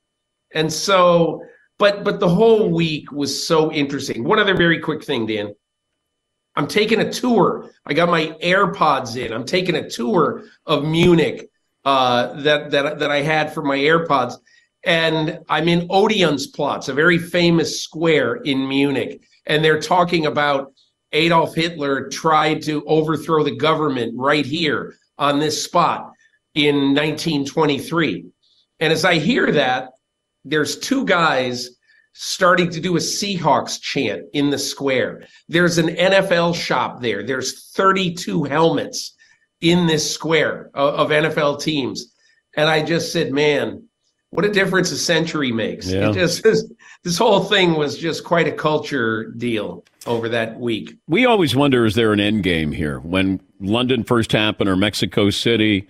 And 0.55 0.73
so, 0.73 1.43
but 1.79 2.05
but 2.05 2.21
the 2.21 2.29
whole 2.29 2.71
week 2.71 3.11
was 3.11 3.47
so 3.47 3.73
interesting. 3.73 4.23
One 4.23 4.39
other 4.39 4.55
very 4.55 4.79
quick 4.79 5.03
thing, 5.03 5.27
Dan. 5.27 5.55
I'm 6.57 6.69
taking 6.69 7.01
a 7.01 7.11
tour. 7.11 7.71
I 7.85 7.95
got 7.95 8.09
my 8.09 8.27
AirPods 8.41 9.17
in. 9.17 9.33
I'm 9.33 9.45
taking 9.45 9.75
a 9.75 9.91
tour 9.91 10.45
of 10.67 10.85
Munich 10.85 11.51
uh, 11.85 12.41
that 12.43 12.71
that 12.71 12.99
that 12.99 13.11
I 13.11 13.23
had 13.23 13.53
for 13.53 13.63
my 13.63 13.77
AirPods, 13.77 14.35
and 14.85 15.41
I'm 15.49 15.69
in 15.69 15.89
Odeonsplatz, 15.89 16.89
a 16.89 16.93
very 16.93 17.19
famous 17.19 17.83
square 17.83 18.37
in 18.37 18.69
Munich, 18.69 19.23
and 19.47 19.65
they're 19.65 19.81
talking 19.81 20.27
about 20.27 20.73
Adolf 21.13 21.55
Hitler 21.55 22.09
tried 22.09 22.63
to 22.63 22.85
overthrow 22.87 23.45
the 23.45 23.57
government 23.57 24.15
right 24.17 24.45
here 24.45 24.95
on 25.19 25.39
this 25.39 25.63
spot 25.63 26.13
in 26.55 26.95
1923. 26.95 28.25
And 28.81 28.93
as 28.93 29.05
I 29.05 29.15
hear 29.15 29.53
that, 29.53 29.91
there's 30.45 30.79
two 30.79 31.05
guys 31.05 31.71
starting 32.13 32.71
to 32.71 32.81
do 32.81 32.97
a 32.97 33.01
Seahawks 33.01 33.81
chant 33.81 34.23
in 34.33 34.51
the 34.51 34.59
square. 34.59 35.27
There's 35.49 35.79
an 35.79 35.89
NFL 35.89 36.55
shop 36.55 37.01
there. 37.01 37.25
There's 37.25 37.71
32 37.73 38.45
helmets 38.45 39.14
in 39.65 39.87
this 39.87 40.09
square 40.09 40.71
of, 40.75 40.95
of 40.95 41.09
NFL 41.09 41.61
teams. 41.61 42.13
And 42.57 42.69
I 42.69 42.83
just 42.83 43.13
said, 43.13 43.33
man, 43.33 43.83
what 44.31 44.45
a 44.45 44.51
difference 44.51 44.93
a 44.93 44.99
century 44.99 45.51
makes. 45.51 45.91
Yeah. 45.91 46.11
It 46.11 46.15
just 46.15 46.43
this, 46.43 46.71
this 47.03 47.17
whole 47.17 47.45
thing 47.45 47.75
was 47.75 47.97
just 47.97 48.25
quite 48.25 48.47
a 48.47 48.53
culture 48.53 49.33
deal 49.39 49.85
over 50.07 50.29
that 50.29 50.61
week. 50.61 50.97
We 51.09 51.25
always 51.25 51.57
wonder 51.57 51.87
is 51.87 51.95
there 51.95 52.13
an 52.13 52.21
end 52.21 52.43
game 52.43 52.73
here? 52.73 53.01
When 53.01 53.41
London 53.59 54.05
first 54.05 54.33
happened 54.33 54.69
or 54.69 54.77
Mexico 54.77 55.31
City, 55.31 55.89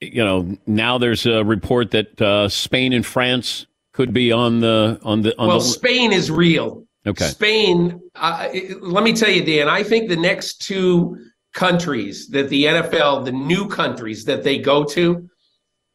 you 0.00 0.22
know, 0.22 0.56
now 0.66 0.98
there's 0.98 1.24
a 1.24 1.44
report 1.44 1.92
that 1.92 2.20
uh, 2.20 2.48
Spain 2.48 2.92
and 2.92 3.06
France 3.06 3.66
could 3.92 4.12
be 4.12 4.32
on 4.32 4.60
the 4.60 5.00
on 5.02 5.22
the 5.22 5.36
on 5.38 5.48
well, 5.48 5.58
the 5.58 5.64
Spain 5.64 6.12
is 6.12 6.30
real. 6.30 6.84
Okay. 7.06 7.26
Spain. 7.26 8.00
Uh, 8.16 8.48
let 8.80 9.02
me 9.02 9.14
tell 9.14 9.30
you, 9.30 9.44
Dan. 9.44 9.68
I 9.68 9.82
think 9.82 10.08
the 10.08 10.16
next 10.16 10.58
two 10.58 11.16
countries 11.54 12.28
that 12.28 12.48
the 12.48 12.64
NFL, 12.64 13.24
the 13.24 13.32
new 13.32 13.68
countries 13.68 14.24
that 14.24 14.44
they 14.44 14.58
go 14.58 14.84
to, 14.84 15.28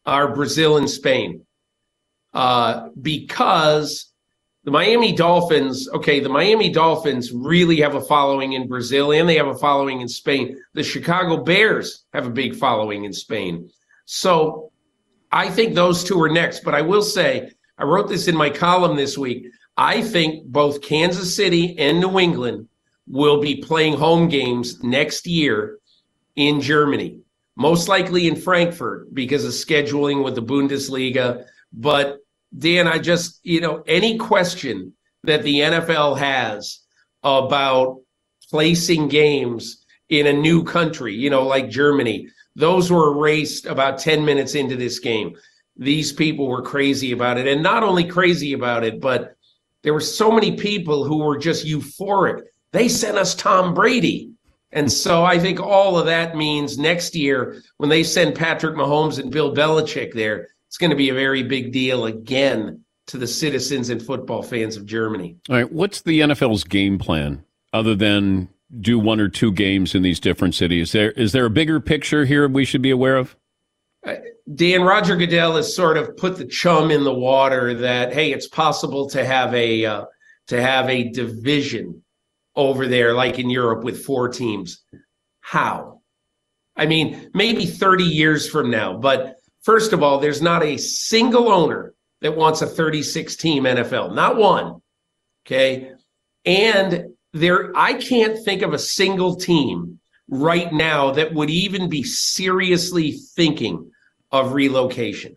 are 0.06 0.34
Brazil 0.34 0.76
and 0.76 0.88
Spain, 0.88 1.46
uh, 2.34 2.88
because 3.00 4.12
the 4.64 4.70
Miami 4.70 5.12
Dolphins. 5.12 5.88
Okay, 5.90 6.20
the 6.20 6.28
Miami 6.28 6.70
Dolphins 6.70 7.32
really 7.32 7.80
have 7.80 7.94
a 7.94 8.00
following 8.00 8.54
in 8.54 8.66
Brazil, 8.66 9.12
and 9.12 9.28
they 9.28 9.36
have 9.36 9.46
a 9.46 9.54
following 9.54 10.00
in 10.00 10.08
Spain. 10.08 10.56
The 10.72 10.82
Chicago 10.82 11.42
Bears 11.42 12.04
have 12.14 12.26
a 12.26 12.30
big 12.30 12.56
following 12.56 13.04
in 13.04 13.12
Spain. 13.12 13.70
So 14.06 14.72
I 15.30 15.50
think 15.50 15.74
those 15.74 16.02
two 16.02 16.20
are 16.22 16.30
next. 16.30 16.64
But 16.64 16.74
I 16.74 16.80
will 16.80 17.02
say 17.02 17.50
I 17.78 17.84
wrote 17.84 18.08
this 18.08 18.26
in 18.26 18.36
my 18.36 18.50
column 18.50 18.96
this 18.96 19.18
week. 19.18 19.46
I 19.76 20.00
think 20.00 20.46
both 20.46 20.80
Kansas 20.80 21.34
City 21.34 21.78
and 21.78 22.00
New 22.00 22.18
England 22.18 22.68
will 23.06 23.40
be 23.40 23.56
playing 23.56 23.94
home 23.94 24.28
games 24.28 24.82
next 24.82 25.26
year 25.26 25.78
in 26.36 26.60
Germany, 26.60 27.20
most 27.56 27.88
likely 27.88 28.28
in 28.28 28.36
Frankfurt 28.36 29.14
because 29.14 29.44
of 29.44 29.52
scheduling 29.52 30.24
with 30.24 30.34
the 30.34 30.42
Bundesliga. 30.42 31.44
But 31.72 32.18
Dan, 32.56 32.86
I 32.88 32.98
just, 32.98 33.40
you 33.42 33.60
know, 33.60 33.82
any 33.86 34.18
question 34.18 34.92
that 35.24 35.42
the 35.42 35.60
NFL 35.60 36.18
has 36.18 36.80
about 37.22 38.00
placing 38.50 39.08
games 39.08 39.84
in 40.08 40.26
a 40.26 40.32
new 40.32 40.64
country, 40.64 41.14
you 41.14 41.30
know, 41.30 41.46
like 41.46 41.70
Germany, 41.70 42.28
those 42.56 42.90
were 42.90 43.12
erased 43.12 43.66
about 43.66 43.98
10 43.98 44.24
minutes 44.24 44.54
into 44.54 44.76
this 44.76 44.98
game 44.98 45.34
these 45.76 46.12
people 46.12 46.48
were 46.48 46.62
crazy 46.62 47.12
about 47.12 47.38
it. 47.38 47.46
And 47.46 47.62
not 47.62 47.82
only 47.82 48.04
crazy 48.04 48.52
about 48.52 48.84
it, 48.84 49.00
but 49.00 49.36
there 49.82 49.92
were 49.94 50.00
so 50.00 50.30
many 50.30 50.56
people 50.56 51.04
who 51.04 51.18
were 51.18 51.38
just 51.38 51.66
euphoric. 51.66 52.42
They 52.74 52.88
sent 52.88 53.16
us 53.16 53.36
Tom 53.36 53.72
Brady. 53.72 54.32
And 54.72 54.90
so 54.90 55.24
I 55.24 55.38
think 55.38 55.60
all 55.60 55.96
of 55.96 56.06
that 56.06 56.36
means 56.36 56.76
next 56.76 57.14
year, 57.14 57.62
when 57.76 57.88
they 57.88 58.02
send 58.02 58.34
Patrick 58.34 58.74
Mahomes 58.74 59.20
and 59.20 59.30
Bill 59.30 59.54
Belichick 59.54 60.12
there, 60.12 60.48
it's 60.66 60.76
going 60.76 60.90
to 60.90 60.96
be 60.96 61.08
a 61.08 61.14
very 61.14 61.44
big 61.44 61.72
deal 61.72 62.06
again 62.06 62.82
to 63.06 63.16
the 63.16 63.28
citizens 63.28 63.90
and 63.90 64.02
football 64.02 64.42
fans 64.42 64.76
of 64.76 64.86
Germany. 64.86 65.36
All 65.48 65.54
right. 65.54 65.72
What's 65.72 66.02
the 66.02 66.18
NFL's 66.18 66.64
game 66.64 66.98
plan 66.98 67.44
other 67.72 67.94
than 67.94 68.48
do 68.80 68.98
one 68.98 69.20
or 69.20 69.28
two 69.28 69.52
games 69.52 69.94
in 69.94 70.02
these 70.02 70.18
different 70.18 70.56
cities? 70.56 70.90
There 70.90 71.12
is 71.12 71.30
there 71.30 71.46
a 71.46 71.50
bigger 71.50 71.78
picture 71.78 72.24
here 72.24 72.48
we 72.48 72.64
should 72.64 72.82
be 72.82 72.90
aware 72.90 73.16
of? 73.16 73.36
Dan 74.52 74.82
Roger 74.82 75.14
Goodell 75.14 75.54
has 75.54 75.76
sort 75.76 75.96
of 75.96 76.16
put 76.16 76.38
the 76.38 76.44
chum 76.44 76.90
in 76.90 77.04
the 77.04 77.14
water 77.14 77.72
that 77.74 78.12
hey, 78.12 78.32
it's 78.32 78.48
possible 78.48 79.08
to 79.10 79.24
have 79.24 79.54
a 79.54 79.86
uh, 79.86 80.04
to 80.48 80.60
have 80.60 80.90
a 80.90 81.08
division 81.10 82.02
over 82.56 82.86
there 82.86 83.14
like 83.14 83.38
in 83.38 83.50
Europe 83.50 83.84
with 83.84 84.04
four 84.04 84.28
teams. 84.28 84.82
How? 85.40 86.00
I 86.76 86.86
mean, 86.86 87.30
maybe 87.34 87.66
30 87.66 88.04
years 88.04 88.48
from 88.48 88.70
now, 88.70 88.96
but 88.96 89.36
first 89.62 89.92
of 89.92 90.02
all, 90.02 90.18
there's 90.18 90.42
not 90.42 90.62
a 90.62 90.76
single 90.76 91.48
owner 91.48 91.94
that 92.20 92.36
wants 92.36 92.62
a 92.62 92.66
36 92.66 93.36
team 93.36 93.64
NFL, 93.64 94.14
not 94.14 94.36
one. 94.36 94.80
Okay? 95.46 95.92
And 96.44 97.14
there 97.32 97.76
I 97.76 97.94
can't 97.94 98.42
think 98.44 98.62
of 98.62 98.72
a 98.72 98.78
single 98.78 99.36
team 99.36 99.98
right 100.28 100.72
now 100.72 101.10
that 101.12 101.34
would 101.34 101.50
even 101.50 101.88
be 101.88 102.02
seriously 102.02 103.12
thinking 103.12 103.90
of 104.32 104.52
relocation. 104.52 105.36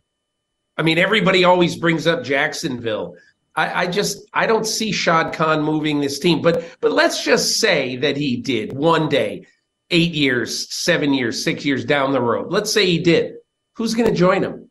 I 0.78 0.84
mean, 0.84 0.98
everybody 0.98 1.44
always 1.44 1.76
brings 1.76 2.08
up 2.08 2.24
Jacksonville. 2.24 3.16
I, 3.58 3.84
I, 3.84 3.88
just 3.88 4.30
I 4.34 4.46
don't 4.46 4.66
see 4.66 4.92
Shad 4.92 5.34
Khan 5.34 5.64
moving 5.64 6.00
this 6.00 6.20
team. 6.20 6.42
But 6.42 6.78
but 6.80 6.92
let's 6.92 7.26
just 7.26 7.60
say 7.60 7.98
that 7.98 8.16
he 8.16 8.38
did 8.38 8.72
one 8.72 9.10
day, 9.10 9.48
eight 9.90 10.14
years, 10.14 10.72
seven 10.74 11.14
years, 11.14 11.44
six 11.44 11.66
years 11.66 11.84
down 11.84 12.14
the 12.14 12.22
road. 12.22 12.52
Let's 12.52 12.72
say 12.72 12.86
he 12.86 13.00
did. 13.00 13.34
Who's 13.76 13.96
going 13.96 14.10
to 14.10 14.16
join 14.16 14.44
him? 14.44 14.70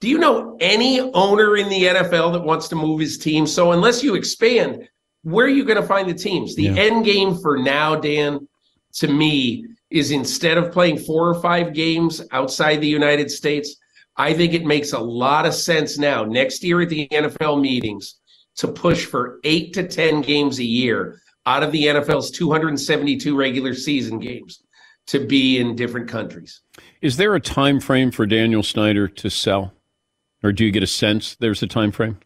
Do 0.00 0.08
you 0.08 0.16
know 0.16 0.56
any 0.60 1.00
owner 1.00 1.56
in 1.56 1.68
the 1.68 1.82
NFL 1.82 2.32
that 2.32 2.44
wants 2.44 2.68
to 2.68 2.76
move 2.76 3.00
his 3.00 3.18
team? 3.18 3.46
So 3.46 3.72
unless 3.72 4.02
you 4.02 4.14
expand, 4.14 4.88
where 5.22 5.44
are 5.44 5.50
you 5.50 5.64
going 5.64 5.80
to 5.80 5.86
find 5.86 6.08
the 6.08 6.14
teams? 6.14 6.54
The 6.54 6.64
yeah. 6.64 6.74
end 6.76 7.04
game 7.04 7.36
for 7.36 7.58
now, 7.58 7.96
Dan, 7.96 8.48
to 8.94 9.08
me, 9.08 9.66
is 9.90 10.10
instead 10.10 10.56
of 10.56 10.72
playing 10.72 10.98
four 10.98 11.28
or 11.28 11.40
five 11.42 11.74
games 11.74 12.22
outside 12.32 12.76
the 12.76 12.88
United 12.88 13.30
States, 13.30 13.76
I 14.16 14.34
think 14.34 14.54
it 14.54 14.64
makes 14.64 14.92
a 14.92 14.98
lot 14.98 15.46
of 15.46 15.54
sense 15.54 15.98
now, 15.98 16.24
next 16.24 16.62
year 16.62 16.80
at 16.82 16.88
the 16.88 17.08
NFL 17.08 17.60
meetings, 17.60 18.19
to 18.60 18.68
push 18.68 19.06
for 19.06 19.40
eight 19.44 19.72
to 19.72 19.88
10 19.88 20.20
games 20.20 20.58
a 20.58 20.64
year 20.64 21.18
out 21.46 21.62
of 21.62 21.72
the 21.72 21.84
NFL's 21.84 22.30
272 22.30 23.34
regular 23.34 23.72
season 23.72 24.18
games 24.18 24.62
to 25.06 25.18
be 25.18 25.58
in 25.58 25.74
different 25.74 26.08
countries. 26.08 26.60
Is 27.00 27.16
there 27.16 27.34
a 27.34 27.40
time 27.40 27.80
frame 27.80 28.10
for 28.10 28.26
Daniel 28.26 28.62
Snyder 28.62 29.08
to 29.08 29.30
sell? 29.30 29.72
Or 30.42 30.52
do 30.52 30.66
you 30.66 30.70
get 30.70 30.82
a 30.82 30.86
sense 30.86 31.36
there's 31.36 31.62
a 31.62 31.66
time 31.66 31.90
frame? 31.90 32.18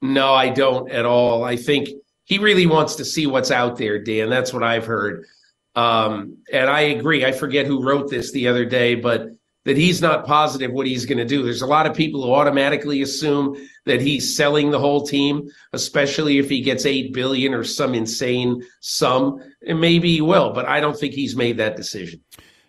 No, 0.00 0.32
I 0.32 0.48
don't 0.48 0.90
at 0.90 1.04
all. 1.04 1.44
I 1.44 1.56
think 1.56 1.90
he 2.24 2.38
really 2.38 2.66
wants 2.66 2.94
to 2.96 3.04
see 3.04 3.26
what's 3.26 3.50
out 3.50 3.76
there, 3.76 4.02
Dan. 4.02 4.30
That's 4.30 4.54
what 4.54 4.62
I've 4.62 4.86
heard. 4.86 5.26
Um, 5.74 6.38
and 6.50 6.70
I 6.70 6.80
agree. 6.80 7.26
I 7.26 7.32
forget 7.32 7.66
who 7.66 7.84
wrote 7.84 8.08
this 8.08 8.32
the 8.32 8.48
other 8.48 8.64
day, 8.64 8.94
but 8.94 9.28
that 9.64 9.76
he's 9.76 10.00
not 10.00 10.26
positive 10.26 10.70
what 10.72 10.86
he's 10.86 11.06
going 11.06 11.18
to 11.18 11.24
do. 11.24 11.42
There's 11.42 11.62
a 11.62 11.66
lot 11.66 11.86
of 11.86 11.94
people 11.94 12.22
who 12.22 12.32
automatically 12.32 13.02
assume 13.02 13.56
that 13.86 14.00
he's 14.00 14.36
selling 14.36 14.70
the 14.70 14.78
whole 14.78 15.06
team, 15.06 15.50
especially 15.72 16.38
if 16.38 16.48
he 16.48 16.60
gets 16.60 16.86
8 16.86 17.12
billion 17.12 17.54
or 17.54 17.64
some 17.64 17.94
insane 17.94 18.62
sum. 18.80 19.42
And 19.66 19.80
maybe 19.80 20.12
he 20.12 20.20
will, 20.20 20.52
but 20.52 20.66
I 20.66 20.80
don't 20.80 20.98
think 20.98 21.14
he's 21.14 21.34
made 21.34 21.56
that 21.58 21.76
decision. 21.76 22.20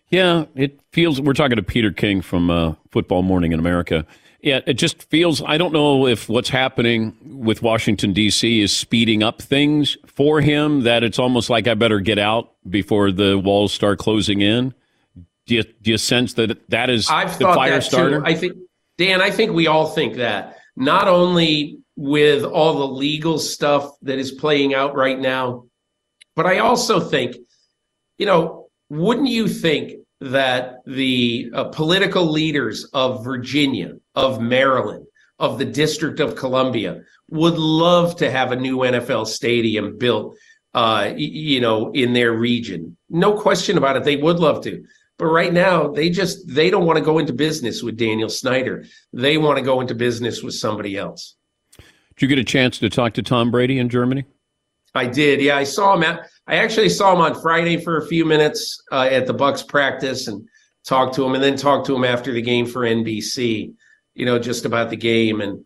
Yeah, 0.09 0.45
it 0.55 0.79
feels 0.91 1.19
we're 1.19 1.33
talking 1.33 1.57
to 1.57 1.63
Peter 1.63 1.91
King 1.91 2.21
from 2.21 2.49
uh, 2.49 2.75
Football 2.91 3.23
Morning 3.23 3.51
in 3.51 3.59
America. 3.59 4.05
Yeah, 4.41 4.59
it 4.67 4.75
just 4.75 5.01
feels 5.09 5.41
I 5.41 5.57
don't 5.57 5.73
know 5.73 6.05
if 6.05 6.29
what's 6.29 6.49
happening 6.49 7.17
with 7.25 7.63
Washington 7.63 8.13
D.C. 8.13 8.61
is 8.61 8.71
speeding 8.71 9.23
up 9.23 9.41
things 9.41 9.97
for 10.05 10.39
him 10.39 10.81
that 10.81 11.03
it's 11.03 11.17
almost 11.17 11.49
like 11.49 11.67
I 11.67 11.73
better 11.73 11.99
get 11.99 12.19
out 12.19 12.51
before 12.69 13.11
the 13.11 13.39
walls 13.39 13.73
start 13.73 13.97
closing 13.97 14.41
in. 14.41 14.75
Do 15.47 15.55
you, 15.55 15.63
do 15.63 15.91
you 15.91 15.97
sense 15.97 16.33
that 16.33 16.69
that 16.69 16.89
is 16.89 17.09
I've 17.09 17.37
the 17.37 17.45
thought 17.45 17.55
fire 17.55 17.71
that 17.71 17.83
starter? 17.83 18.19
Too. 18.19 18.25
I 18.25 18.33
think 18.33 18.57
Dan, 18.97 19.21
I 19.21 19.29
think 19.29 19.51
we 19.51 19.67
all 19.67 19.87
think 19.87 20.15
that. 20.15 20.57
Not 20.75 21.07
only 21.07 21.79
with 21.95 22.43
all 22.43 22.73
the 22.79 22.87
legal 22.87 23.39
stuff 23.39 23.91
that 24.01 24.19
is 24.19 24.31
playing 24.31 24.73
out 24.73 24.95
right 24.95 25.19
now, 25.19 25.65
but 26.35 26.45
I 26.45 26.59
also 26.59 26.99
think, 26.99 27.35
you 28.17 28.25
know, 28.25 28.67
wouldn't 28.89 29.29
you 29.29 29.47
think 29.47 29.93
that 30.21 30.77
the 30.85 31.49
uh, 31.53 31.65
political 31.65 32.25
leaders 32.25 32.85
of 32.93 33.23
Virginia, 33.23 33.93
of 34.15 34.41
Maryland, 34.41 35.05
of 35.39 35.57
the 35.57 35.65
District 35.65 36.19
of 36.19 36.35
Columbia 36.35 37.01
would 37.29 37.57
love 37.57 38.15
to 38.17 38.31
have 38.31 38.51
a 38.51 38.55
new 38.55 38.77
NFL 38.79 39.27
stadium 39.27 39.97
built, 39.97 40.37
uh, 40.73 41.11
you 41.15 41.59
know, 41.59 41.91
in 41.91 42.13
their 42.13 42.33
region. 42.33 42.95
No 43.09 43.33
question 43.33 43.77
about 43.77 43.97
it. 43.97 44.03
They 44.03 44.17
would 44.17 44.39
love 44.39 44.63
to. 44.63 44.83
But 45.17 45.27
right 45.27 45.53
now, 45.53 45.87
they 45.87 46.09
just 46.09 46.47
they 46.47 46.69
don't 46.69 46.85
want 46.85 46.99
to 46.99 47.05
go 47.05 47.19
into 47.19 47.33
business 47.33 47.81
with 47.81 47.97
Daniel 47.97 48.29
Snyder. 48.29 48.85
They 49.13 49.37
want 49.37 49.57
to 49.57 49.63
go 49.63 49.79
into 49.79 49.95
business 49.95 50.43
with 50.43 50.55
somebody 50.55 50.97
else. 50.97 51.35
Did 51.77 52.21
you 52.21 52.27
get 52.27 52.39
a 52.39 52.43
chance 52.43 52.79
to 52.79 52.89
talk 52.89 53.13
to 53.13 53.23
Tom 53.23 53.51
Brady 53.51 53.79
in 53.79 53.89
Germany? 53.89 54.25
I 54.93 55.07
did. 55.07 55.41
Yeah, 55.41 55.57
I 55.57 55.63
saw 55.63 55.93
him. 55.95 56.03
At, 56.03 56.27
I 56.47 56.57
actually 56.57 56.89
saw 56.89 57.13
him 57.13 57.21
on 57.21 57.41
Friday 57.41 57.77
for 57.77 57.97
a 57.97 58.07
few 58.07 58.25
minutes 58.25 58.81
uh, 58.91 59.07
at 59.11 59.25
the 59.27 59.33
Bucks 59.33 59.63
practice 59.63 60.27
and 60.27 60.47
talked 60.85 61.15
to 61.15 61.25
him, 61.25 61.33
and 61.33 61.43
then 61.43 61.55
talked 61.55 61.87
to 61.87 61.95
him 61.95 62.03
after 62.03 62.31
the 62.31 62.41
game 62.41 62.65
for 62.65 62.81
NBC. 62.81 63.73
You 64.15 64.25
know, 64.25 64.39
just 64.39 64.65
about 64.65 64.89
the 64.89 64.97
game, 64.97 65.41
and 65.41 65.65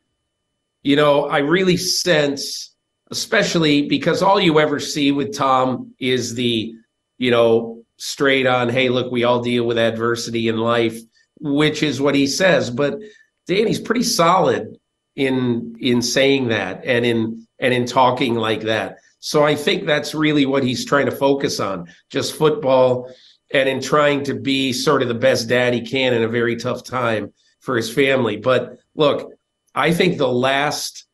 you 0.84 0.96
know, 0.96 1.26
I 1.26 1.40
really 1.40 1.78
sense, 1.78 2.76
especially 3.12 3.88
because 3.88 4.22
all 4.22 4.40
you 4.40 4.60
ever 4.60 4.80
see 4.80 5.12
with 5.12 5.36
Tom 5.36 5.94
is 6.00 6.36
the, 6.36 6.74
you 7.18 7.32
know, 7.32 7.79
straight 8.00 8.48
on, 8.48 8.70
hey, 8.70 8.90
look, 8.90 9.12
we 9.12 9.24
all 9.24 9.42
deal 9.42 9.66
with 9.66 9.78
adversity 9.78 10.48
in 10.48 10.58
life, 10.58 11.00
which 11.40 11.84
is 11.84 12.02
what 12.02 12.16
he 12.16 12.26
says. 12.26 12.70
But 12.70 13.00
Danny's 13.48 13.80
pretty 13.80 14.04
solid 14.04 14.78
in 15.16 15.76
in 15.80 16.02
saying 16.02 16.48
that 16.48 16.84
and 16.86 17.06
in 17.06 17.48
and 17.60 17.74
in 17.74 17.86
talking 17.86 18.36
like 18.36 18.62
that. 18.62 18.98
So 19.20 19.44
I 19.44 19.56
think 19.56 19.86
that's 19.86 20.16
really 20.16 20.46
what 20.46 20.64
he's 20.64 20.86
trying 20.86 21.06
to 21.06 21.12
focus 21.12 21.60
on, 21.60 21.88
just 22.10 22.36
football 22.36 23.14
and 23.52 23.68
in 23.68 23.82
trying 23.82 24.24
to 24.24 24.34
be 24.34 24.72
sort 24.72 25.02
of 25.02 25.08
the 25.08 25.14
best 25.14 25.50
dad 25.50 25.74
he 25.74 25.82
can 25.82 26.14
in 26.14 26.24
a 26.24 26.28
very 26.28 26.56
tough 26.56 26.84
time 26.84 27.34
for 27.60 27.76
his 27.76 27.92
family. 27.92 28.38
But 28.38 28.78
look, 28.96 29.34
I 29.76 29.92
think 29.94 30.18
the 30.18 30.32
last 30.32 31.06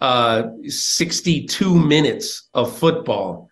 uh, 0.00 0.48
62 0.66 1.74
minutes 1.74 2.48
of 2.52 2.76
football 2.76 3.48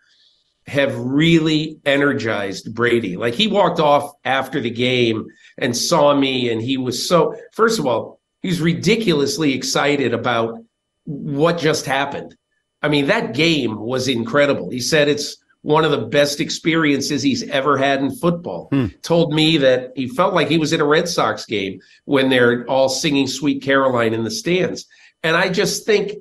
have 0.66 0.96
really 0.98 1.79
energized 1.85 2.75
Brady. 2.75 3.16
Like 3.16 3.35
he 3.35 3.48
walked 3.48 3.81
off 3.81 4.12
after 4.25 4.61
the 4.61 4.70
game 4.70 5.27
and 5.59 5.77
saw 5.77 6.14
me, 6.14 6.51
and 6.51 6.62
he 6.62 6.77
was 6.77 7.09
so, 7.09 7.37
first 7.53 7.79
of 7.79 7.87
all, 7.87 8.20
he's 8.42 8.61
ridiculously 8.61 9.55
excited 9.55 10.14
about 10.14 10.59
what 11.05 11.59
just 11.59 11.87
happened. 11.87 12.37
I 12.83 12.88
mean, 12.88 13.07
that 13.07 13.35
game 13.35 13.79
was 13.79 14.09
incredible. 14.09 14.70
He 14.70 14.81
said 14.81 15.09
it's 15.09 15.37
one 15.62 15.85
of 15.85 15.92
the 15.92 16.07
best 16.07 16.40
experiences 16.40 17.22
he's 17.22 17.48
ever 17.48 17.79
had 17.79 18.01
in 18.01 18.14
football. 18.16 18.68
Hmm. 18.70 18.87
Told 19.03 19.33
me 19.33 19.57
that 19.59 19.92
he 19.94 20.09
felt 20.09 20.35
like 20.35 20.48
he 20.48 20.59
was 20.59 20.72
in 20.72 20.81
a 20.81 20.85
Red 20.85 21.09
Sox 21.09 21.46
game 21.46 21.81
when 22.05 22.29
they're 22.29 22.64
all 22.66 22.88
singing 22.88 23.29
Sweet 23.29 23.62
Caroline 23.62 24.12
in 24.12 24.25
the 24.25 24.31
stands. 24.31 24.87
And 25.22 25.37
I 25.37 25.48
just 25.48 25.87
think 25.87 26.12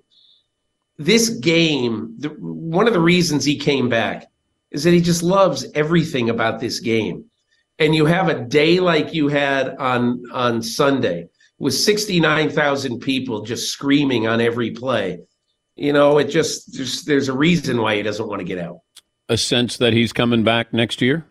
this 0.99 1.30
game, 1.30 2.13
the, 2.19 2.30
one 2.30 2.88
of 2.88 2.93
the 2.93 2.99
reasons 2.99 3.43
he 3.43 3.58
came 3.58 3.89
back 3.89 4.27
is 4.72 4.84
that 4.84 4.94
he 4.94 5.02
just 5.02 5.24
loves 5.24 5.66
everything 5.76 6.30
about 6.30 6.60
this 6.60 6.80
game. 6.80 7.26
And 7.80 7.96
you 7.96 8.06
have 8.06 8.30
a 8.30 8.44
day 8.46 8.80
like 8.80 9.14
you 9.14 9.28
had 9.28 9.76
on 9.78 10.24
on 10.32 10.62
Sunday 10.62 11.30
with 11.58 11.74
69,000 11.74 13.00
people 13.00 13.44
just 13.44 13.72
screaming 13.72 14.28
on 14.28 14.42
every 14.42 14.72
play. 14.72 15.20
You 15.76 15.94
know, 15.94 16.18
it 16.18 16.26
just 16.26 16.76
there's, 16.76 17.04
there's 17.04 17.30
a 17.30 17.34
reason 17.34 17.82
why 17.82 17.96
he 17.96 18.04
doesn't 18.04 18.28
want 18.28 18.40
to 18.40 18.46
get 18.46 18.58
out. 18.58 18.80
A 19.30 19.38
sense 19.38 19.78
that 19.78 19.94
he's 19.94 20.12
coming 20.14 20.44
back 20.44 20.74
next 20.74 21.02
year? 21.02 21.26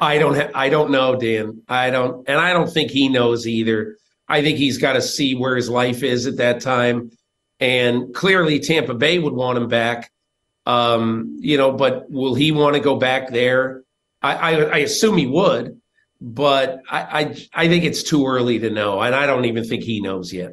I 0.00 0.18
don't 0.18 0.34
ha- 0.34 0.50
I 0.54 0.70
don't 0.70 0.90
know, 0.90 1.16
Dan. 1.16 1.62
I 1.68 1.90
don't 1.90 2.26
and 2.28 2.38
I 2.38 2.52
don't 2.52 2.70
think 2.70 2.90
he 2.90 3.08
knows 3.08 3.46
either. 3.46 3.96
I 4.28 4.42
think 4.42 4.58
he's 4.58 4.78
got 4.78 4.94
to 4.94 5.02
see 5.02 5.34
where 5.34 5.56
his 5.56 5.68
life 5.68 6.02
is 6.02 6.26
at 6.26 6.36
that 6.36 6.60
time. 6.60 7.10
And 7.58 8.14
clearly 8.14 8.58
Tampa 8.58 8.94
Bay 8.94 9.18
would 9.18 9.34
want 9.34 9.58
him 9.58 9.68
back. 9.68 10.10
Um, 10.70 11.36
you 11.40 11.56
know, 11.56 11.72
but 11.72 12.10
will 12.10 12.34
he 12.34 12.52
want 12.52 12.74
to 12.74 12.80
go 12.80 12.96
back 12.96 13.30
there? 13.30 13.82
I, 14.22 14.34
I, 14.34 14.50
I 14.50 14.78
assume 14.78 15.16
he 15.16 15.26
would, 15.26 15.80
but 16.20 16.82
I, 16.90 17.00
I 17.00 17.64
I 17.64 17.68
think 17.68 17.84
it's 17.84 18.02
too 18.02 18.26
early 18.26 18.58
to 18.60 18.70
know, 18.70 19.00
and 19.00 19.14
I 19.14 19.26
don't 19.26 19.46
even 19.46 19.64
think 19.64 19.82
he 19.82 20.00
knows 20.00 20.32
yet. 20.32 20.52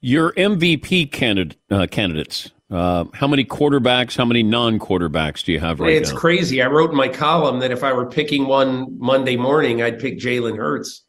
Your 0.00 0.32
MVP 0.32 1.12
candidate, 1.12 1.56
uh, 1.70 1.86
candidates. 1.90 2.50
Uh, 2.70 3.04
how 3.14 3.26
many 3.26 3.44
quarterbacks? 3.44 4.16
How 4.16 4.24
many 4.24 4.42
non-quarterbacks 4.42 5.44
do 5.44 5.52
you 5.52 5.60
have 5.60 5.80
right 5.80 5.92
it's 5.92 6.12
now? 6.12 6.18
crazy. 6.18 6.60
I 6.60 6.66
wrote 6.66 6.90
in 6.90 6.96
my 6.96 7.08
column 7.08 7.60
that 7.60 7.70
if 7.70 7.84
I 7.84 7.92
were 7.92 8.06
picking 8.06 8.46
one 8.46 8.98
Monday 8.98 9.36
morning, 9.36 9.82
I'd 9.82 10.00
pick 10.00 10.18
Jalen 10.18 10.56
Hurts 10.56 11.04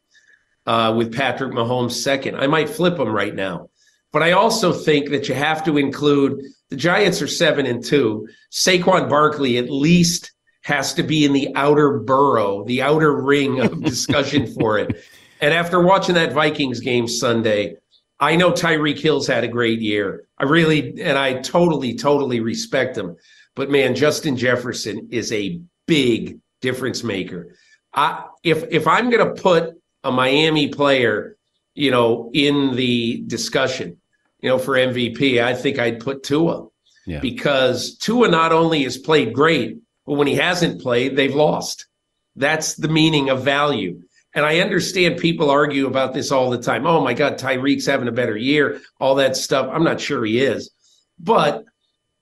uh, 0.66 0.94
with 0.96 1.14
Patrick 1.14 1.52
Mahomes 1.52 1.92
second. 1.92 2.36
I 2.36 2.46
might 2.46 2.70
flip 2.70 2.98
him 2.98 3.12
right 3.12 3.34
now, 3.34 3.68
but 4.16 4.22
I 4.22 4.32
also 4.32 4.72
think 4.72 5.10
that 5.10 5.28
you 5.28 5.34
have 5.34 5.62
to 5.64 5.76
include 5.76 6.42
the 6.70 6.76
Giants 6.76 7.20
are 7.20 7.26
seven 7.26 7.66
and 7.66 7.84
two. 7.84 8.26
Saquon 8.50 9.10
Barkley 9.10 9.58
at 9.58 9.68
least 9.68 10.32
has 10.62 10.94
to 10.94 11.02
be 11.02 11.26
in 11.26 11.34
the 11.34 11.54
outer 11.54 11.98
borough, 11.98 12.64
the 12.64 12.80
outer 12.80 13.14
ring 13.14 13.60
of 13.60 13.82
discussion 13.84 14.46
for 14.54 14.78
it. 14.78 15.04
And 15.42 15.52
after 15.52 15.82
watching 15.82 16.14
that 16.14 16.32
Vikings 16.32 16.80
game 16.80 17.06
Sunday, 17.06 17.76
I 18.18 18.36
know 18.36 18.52
Tyreek 18.52 18.98
Hill's 18.98 19.26
had 19.26 19.44
a 19.44 19.48
great 19.48 19.82
year. 19.82 20.26
I 20.38 20.44
really, 20.44 20.98
and 21.02 21.18
I 21.18 21.42
totally, 21.42 21.94
totally 21.94 22.40
respect 22.40 22.96
him. 22.96 23.16
But 23.54 23.70
man, 23.70 23.94
Justin 23.94 24.38
Jefferson 24.38 25.08
is 25.10 25.30
a 25.30 25.60
big 25.86 26.38
difference 26.62 27.04
maker. 27.04 27.54
I, 27.92 28.24
if 28.42 28.64
if 28.70 28.86
I'm 28.86 29.10
going 29.10 29.26
to 29.26 29.42
put 29.42 29.74
a 30.04 30.10
Miami 30.10 30.68
player, 30.68 31.36
you 31.74 31.90
know, 31.90 32.30
in 32.32 32.76
the 32.76 33.22
discussion, 33.26 33.98
you 34.46 34.52
know, 34.52 34.58
for 34.58 34.76
MVP, 34.76 35.42
I 35.42 35.54
think 35.54 35.80
I'd 35.80 35.98
put 35.98 36.22
Tua 36.22 36.68
Yeah. 37.04 37.18
because 37.18 37.96
Tua 37.98 38.28
not 38.28 38.52
only 38.52 38.84
has 38.84 38.96
played 38.96 39.32
great, 39.34 39.78
but 40.06 40.14
when 40.14 40.28
he 40.28 40.36
hasn't 40.36 40.80
played, 40.80 41.16
they've 41.16 41.34
lost. 41.34 41.84
That's 42.36 42.74
the 42.74 42.86
meaning 42.86 43.28
of 43.28 43.42
value. 43.42 44.02
And 44.36 44.46
I 44.46 44.60
understand 44.60 45.16
people 45.18 45.50
argue 45.50 45.88
about 45.88 46.14
this 46.14 46.30
all 46.30 46.48
the 46.48 46.62
time. 46.62 46.86
Oh 46.86 47.00
my 47.02 47.12
God, 47.12 47.38
Tyreek's 47.40 47.86
having 47.86 48.06
a 48.06 48.12
better 48.12 48.36
year, 48.36 48.80
all 49.00 49.16
that 49.16 49.34
stuff. 49.36 49.68
I'm 49.72 49.82
not 49.82 50.00
sure 50.00 50.24
he 50.24 50.38
is. 50.38 50.70
But 51.18 51.64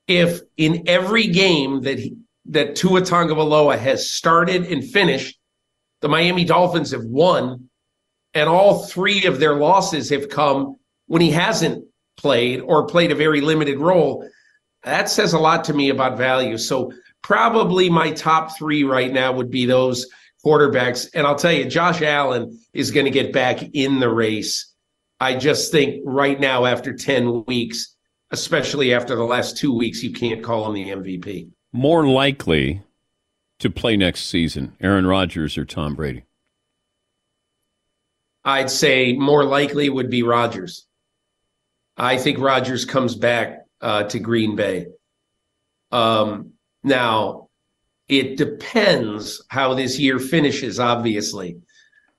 if 0.08 0.40
in 0.56 0.84
every 0.86 1.26
game 1.26 1.82
that 1.82 1.98
he, 1.98 2.16
that 2.46 2.74
Tua 2.74 3.02
Tagovailoa 3.02 3.76
has 3.78 4.10
started 4.10 4.64
and 4.72 4.82
finished, 4.82 5.38
the 6.00 6.08
Miami 6.08 6.44
Dolphins 6.46 6.92
have 6.92 7.04
won, 7.04 7.68
and 8.32 8.48
all 8.48 8.86
three 8.86 9.26
of 9.26 9.40
their 9.40 9.56
losses 9.56 10.08
have 10.08 10.30
come 10.30 10.76
when 11.06 11.20
he 11.20 11.30
hasn't 11.30 11.84
played 12.16 12.60
or 12.60 12.86
played 12.86 13.12
a 13.12 13.16
very 13.16 13.40
limited 13.40 13.78
role. 13.78 14.28
That 14.84 15.08
says 15.08 15.32
a 15.32 15.38
lot 15.38 15.64
to 15.64 15.74
me 15.74 15.88
about 15.88 16.18
value. 16.18 16.58
So 16.58 16.92
probably 17.22 17.88
my 17.88 18.12
top 18.12 18.56
three 18.56 18.84
right 18.84 19.12
now 19.12 19.32
would 19.32 19.50
be 19.50 19.66
those 19.66 20.06
quarterbacks. 20.44 21.08
And 21.14 21.26
I'll 21.26 21.36
tell 21.36 21.52
you, 21.52 21.64
Josh 21.64 22.02
Allen 22.02 22.58
is 22.72 22.90
going 22.90 23.06
to 23.06 23.10
get 23.10 23.32
back 23.32 23.62
in 23.72 24.00
the 24.00 24.10
race. 24.10 24.72
I 25.20 25.36
just 25.36 25.72
think 25.72 26.02
right 26.04 26.38
now, 26.38 26.66
after 26.66 26.92
10 26.92 27.44
weeks, 27.46 27.94
especially 28.34 28.92
after 28.92 29.14
the 29.14 29.24
last 29.24 29.56
two 29.56 29.72
weeks. 29.72 30.02
You 30.02 30.12
can't 30.12 30.42
call 30.42 30.66
him 30.66 30.74
the 30.74 30.90
MVP. 30.90 31.50
More 31.72 32.06
likely 32.06 32.82
to 33.60 33.70
play 33.70 33.96
next 33.96 34.26
season, 34.26 34.76
Aaron 34.80 35.06
Rodgers 35.06 35.56
or 35.56 35.64
Tom 35.64 35.94
Brady? 35.94 36.24
I'd 38.44 38.70
say 38.70 39.14
more 39.14 39.44
likely 39.44 39.88
would 39.88 40.10
be 40.10 40.22
Rodgers. 40.22 40.86
I 41.96 42.18
think 42.18 42.38
Rodgers 42.38 42.84
comes 42.84 43.14
back 43.14 43.66
uh, 43.80 44.04
to 44.04 44.18
Green 44.18 44.56
Bay. 44.56 44.86
Um, 45.92 46.52
now, 46.82 47.48
it 48.08 48.36
depends 48.36 49.42
how 49.48 49.74
this 49.74 49.98
year 49.98 50.18
finishes, 50.18 50.80
obviously, 50.80 51.58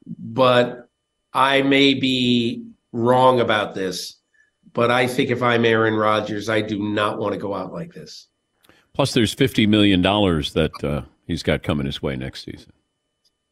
but 0.05 0.89
I 1.34 1.61
may 1.61 1.93
be 1.93 2.65
wrong 2.91 3.39
about 3.39 3.76
this. 3.76 4.15
But 4.73 4.91
I 4.91 5.07
think 5.07 5.30
if 5.30 5.41
I'm 5.41 5.63
Aaron 5.65 5.93
Rodgers, 5.93 6.49
I 6.49 6.61
do 6.61 6.80
not 6.80 7.17
want 7.17 7.34
to 7.34 7.39
go 7.39 7.53
out 7.53 7.71
like 7.71 7.93
this. 7.93 8.28
Plus, 8.93 9.13
there's 9.13 9.34
fifty 9.34 9.67
million 9.67 10.01
dollars 10.01 10.53
that 10.53 10.84
uh, 10.84 11.01
he's 11.28 11.43
got 11.43 11.63
coming 11.63 11.86
his 11.86 12.01
way 12.01 12.15
next 12.15 12.45
season. 12.45 12.71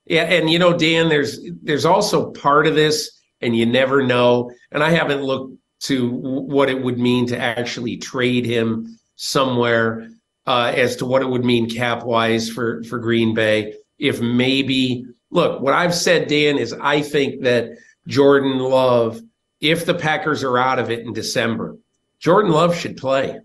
Yeah, 0.06 0.24
and 0.24 0.50
you 0.50 0.60
know, 0.60 0.78
Dan, 0.78 1.10
there's 1.10 1.40
there's 1.62 1.86
also 1.86 2.32
part 2.32 2.68
of 2.68 2.76
this, 2.76 3.22
and 3.42 3.56
you 3.56 3.66
never 3.66 4.04
know. 4.04 4.52
And 4.72 4.84
I 4.84 4.90
haven't 4.90 5.22
looked 5.22 5.58
to 5.84 6.10
what 6.10 6.70
it 6.70 6.82
would 6.82 6.98
mean 6.98 7.28
to 7.28 7.38
actually 7.38 7.98
trade 7.98 8.46
him 8.46 8.98
somewhere 9.16 10.10
uh, 10.46 10.72
as 10.76 10.96
to 10.98 11.06
what 11.06 11.22
it 11.22 11.30
would 11.30 11.46
mean 11.46 11.70
cap 11.70 12.04
wise 12.04 12.50
for 12.50 12.84
for 12.84 13.00
Green 13.00 13.34
Bay. 13.34 13.76
If 14.00 14.22
maybe 14.22 15.06
look, 15.30 15.62
what 15.62 15.74
I've 15.74 15.96
said, 15.96 16.28
Dan, 16.28 16.58
is 16.58 16.74
I 16.74 17.02
think 17.02 17.44
that 17.44 17.72
Jordan 18.08 18.60
Love, 18.60 19.22
if 19.62 19.86
the 19.86 19.94
Packers 19.94 20.44
are 20.44 20.58
out 20.58 20.80
of 20.80 20.90
it 20.90 21.00
in 21.00 21.14
December, 21.14 21.78
Jordan 22.20 22.52
Love 22.52 22.76
should 22.76 22.98
play. 22.98 23.40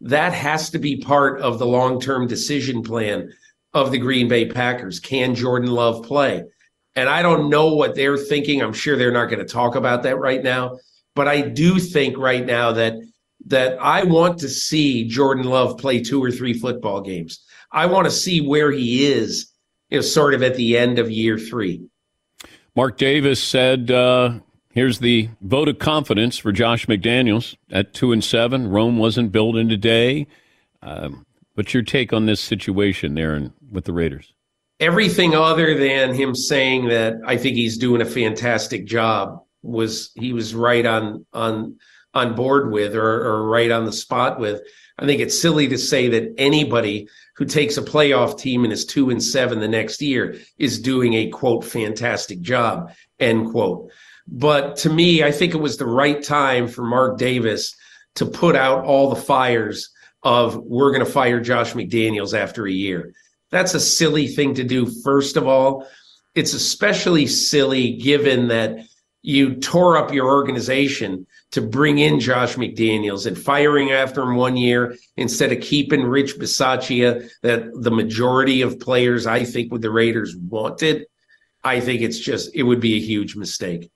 That 0.00 0.32
has 0.32 0.70
to 0.70 0.78
be 0.78 0.96
part 0.96 1.40
of 1.40 1.58
the 1.58 1.66
long 1.66 2.00
term 2.00 2.26
decision 2.26 2.82
plan 2.82 3.32
of 3.72 3.90
the 3.90 3.98
Green 3.98 4.28
Bay 4.28 4.46
Packers. 4.46 5.00
Can 5.00 5.34
Jordan 5.34 5.70
Love 5.70 6.04
play? 6.04 6.44
And 6.94 7.08
I 7.08 7.22
don't 7.22 7.50
know 7.50 7.74
what 7.74 7.96
they're 7.96 8.16
thinking. 8.16 8.62
I'm 8.62 8.72
sure 8.72 8.96
they're 8.96 9.10
not 9.10 9.26
going 9.26 9.44
to 9.44 9.52
talk 9.52 9.74
about 9.74 10.04
that 10.04 10.18
right 10.18 10.42
now. 10.42 10.78
But 11.14 11.28
I 11.28 11.42
do 11.42 11.78
think 11.78 12.16
right 12.18 12.44
now 12.44 12.72
that 12.72 12.94
that 13.46 13.78
I 13.80 14.04
want 14.04 14.38
to 14.38 14.48
see 14.48 15.06
Jordan 15.06 15.44
Love 15.44 15.78
play 15.78 16.02
two 16.02 16.22
or 16.22 16.30
three 16.30 16.54
football 16.54 17.02
games. 17.02 17.44
I 17.72 17.86
want 17.86 18.06
to 18.06 18.10
see 18.10 18.40
where 18.40 18.70
he 18.70 19.06
is, 19.06 19.50
you 19.90 19.98
know, 19.98 20.02
sort 20.02 20.34
of 20.34 20.42
at 20.42 20.54
the 20.54 20.78
end 20.78 20.98
of 20.98 21.10
year 21.10 21.38
three. 21.38 21.86
Mark 22.74 22.96
Davis 22.96 23.42
said, 23.42 23.90
uh, 23.90 24.40
"Here's 24.70 24.98
the 24.98 25.28
vote 25.40 25.68
of 25.68 25.78
confidence 25.78 26.38
for 26.38 26.52
Josh 26.52 26.86
McDaniels 26.86 27.56
at 27.70 27.92
two 27.92 28.12
and 28.12 28.24
seven. 28.24 28.68
Rome 28.68 28.98
wasn't 28.98 29.32
built 29.32 29.56
in 29.56 29.70
a 29.70 29.76
day. 29.76 30.26
Um, 30.82 31.26
What's 31.54 31.72
your 31.72 31.84
take 31.84 32.12
on 32.12 32.26
this 32.26 32.40
situation 32.40 33.14
there 33.14 33.34
and 33.34 33.52
with 33.70 33.84
the 33.84 33.92
Raiders? 33.92 34.34
Everything 34.80 35.34
other 35.34 35.78
than 35.78 36.12
him 36.12 36.34
saying 36.34 36.88
that 36.88 37.14
I 37.24 37.36
think 37.36 37.54
he's 37.54 37.78
doing 37.78 38.02
a 38.02 38.04
fantastic 38.04 38.86
job 38.86 39.43
was 39.64 40.10
he 40.14 40.32
was 40.32 40.54
right 40.54 40.84
on 40.84 41.26
on 41.32 41.76
on 42.12 42.34
board 42.34 42.70
with 42.70 42.94
or, 42.94 43.26
or 43.26 43.48
right 43.48 43.70
on 43.70 43.84
the 43.84 43.92
spot 43.92 44.38
with. 44.38 44.60
I 44.96 45.06
think 45.06 45.20
it's 45.20 45.40
silly 45.40 45.66
to 45.68 45.78
say 45.78 46.08
that 46.10 46.34
anybody 46.38 47.08
who 47.36 47.44
takes 47.44 47.76
a 47.76 47.82
playoff 47.82 48.38
team 48.38 48.62
and 48.62 48.72
is 48.72 48.84
two 48.84 49.10
and 49.10 49.20
seven 49.20 49.58
the 49.58 49.66
next 49.66 50.00
year 50.00 50.36
is 50.56 50.78
doing 50.78 51.14
a 51.14 51.30
quote 51.30 51.64
fantastic 51.64 52.40
job 52.40 52.92
end 53.18 53.50
quote. 53.50 53.90
But 54.26 54.76
to 54.78 54.90
me, 54.90 55.24
I 55.24 55.32
think 55.32 55.54
it 55.54 55.60
was 55.60 55.76
the 55.76 55.86
right 55.86 56.22
time 56.22 56.68
for 56.68 56.82
Mark 56.84 57.18
Davis 57.18 57.74
to 58.14 58.26
put 58.26 58.54
out 58.54 58.84
all 58.84 59.10
the 59.10 59.20
fires 59.20 59.90
of 60.22 60.56
we're 60.56 60.92
going 60.92 61.04
to 61.04 61.10
fire 61.10 61.40
Josh 61.40 61.72
McDaniels 61.72 62.32
after 62.32 62.66
a 62.66 62.72
year. 62.72 63.12
That's 63.50 63.74
a 63.74 63.80
silly 63.80 64.28
thing 64.28 64.54
to 64.54 64.64
do, 64.64 64.86
first 65.02 65.36
of 65.36 65.46
all. 65.46 65.86
It's 66.34 66.54
especially 66.54 67.26
silly 67.26 67.96
given 67.96 68.48
that 68.48 68.78
you 69.26 69.54
tore 69.54 69.96
up 69.96 70.12
your 70.12 70.26
organization 70.26 71.26
to 71.50 71.62
bring 71.62 71.96
in 71.96 72.20
Josh 72.20 72.56
McDaniels 72.56 73.24
and 73.26 73.38
firing 73.38 73.90
after 73.90 74.20
him 74.20 74.36
one 74.36 74.54
year 74.54 74.96
instead 75.16 75.50
of 75.50 75.62
keeping 75.62 76.02
Rich 76.02 76.38
Bisaccia 76.38 77.26
that 77.40 77.70
the 77.72 77.90
majority 77.90 78.60
of 78.60 78.78
players 78.78 79.26
I 79.26 79.42
think 79.44 79.72
with 79.72 79.80
the 79.80 79.90
Raiders 79.90 80.36
wanted. 80.36 81.06
I 81.64 81.80
think 81.80 82.02
it's 82.02 82.18
just 82.18 82.54
it 82.54 82.64
would 82.64 82.80
be 82.80 82.96
a 82.96 83.00
huge 83.00 83.34
mistake. 83.34 83.90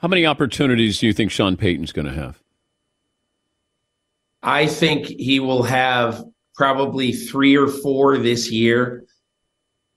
How 0.00 0.08
many 0.08 0.24
opportunities 0.24 0.98
do 0.98 1.06
you 1.06 1.12
think 1.12 1.30
Sean 1.30 1.58
Payton's 1.58 1.92
going 1.92 2.06
to 2.06 2.14
have? 2.14 2.40
I 4.42 4.66
think 4.66 5.04
he 5.04 5.38
will 5.38 5.64
have 5.64 6.24
probably 6.54 7.12
three 7.12 7.58
or 7.58 7.68
four 7.68 8.16
this 8.16 8.50
year 8.50 9.04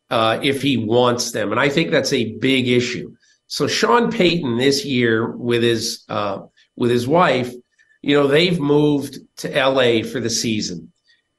uh, 0.10 0.40
if 0.44 0.62
he 0.62 0.76
wants 0.76 1.32
them. 1.32 1.52
And 1.52 1.62
I 1.62 1.70
think 1.70 1.92
that's 1.92 2.12
a 2.12 2.34
big 2.40 2.68
issue. 2.68 3.16
So 3.48 3.68
Sean 3.68 4.12
Payton 4.12 4.58
this 4.58 4.86
year 4.86 5.32
with 5.32 5.64
his 5.64 6.04
uh, 6.10 6.39
with 6.76 6.91
his 6.91 7.08
wife, 7.08 7.54
you 8.02 8.16
know, 8.16 8.28
they've 8.28 8.60
moved 8.60 9.20
to 9.38 9.50
LA 9.50 10.04
for 10.04 10.20
the 10.20 10.30
season. 10.30 10.91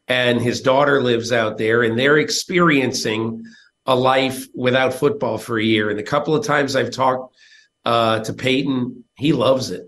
And 0.08 0.40
his 0.40 0.62
daughter 0.62 1.02
lives 1.02 1.32
out 1.32 1.58
there 1.58 1.82
and 1.82 1.98
they're 1.98 2.16
experiencing 2.16 3.44
a 3.84 3.94
life 3.94 4.46
without 4.54 4.94
football 4.94 5.38
for 5.38 5.58
a 5.58 5.64
year. 5.64 5.90
And 5.90 5.98
the 5.98 6.02
couple 6.02 6.34
of 6.34 6.46
times 6.46 6.76
I've 6.76 6.90
talked 6.90 7.34
uh, 7.84 8.20
to 8.20 8.32
Payton, 8.32 9.04
he 9.16 9.32
loves 9.32 9.70
it. 9.70 9.82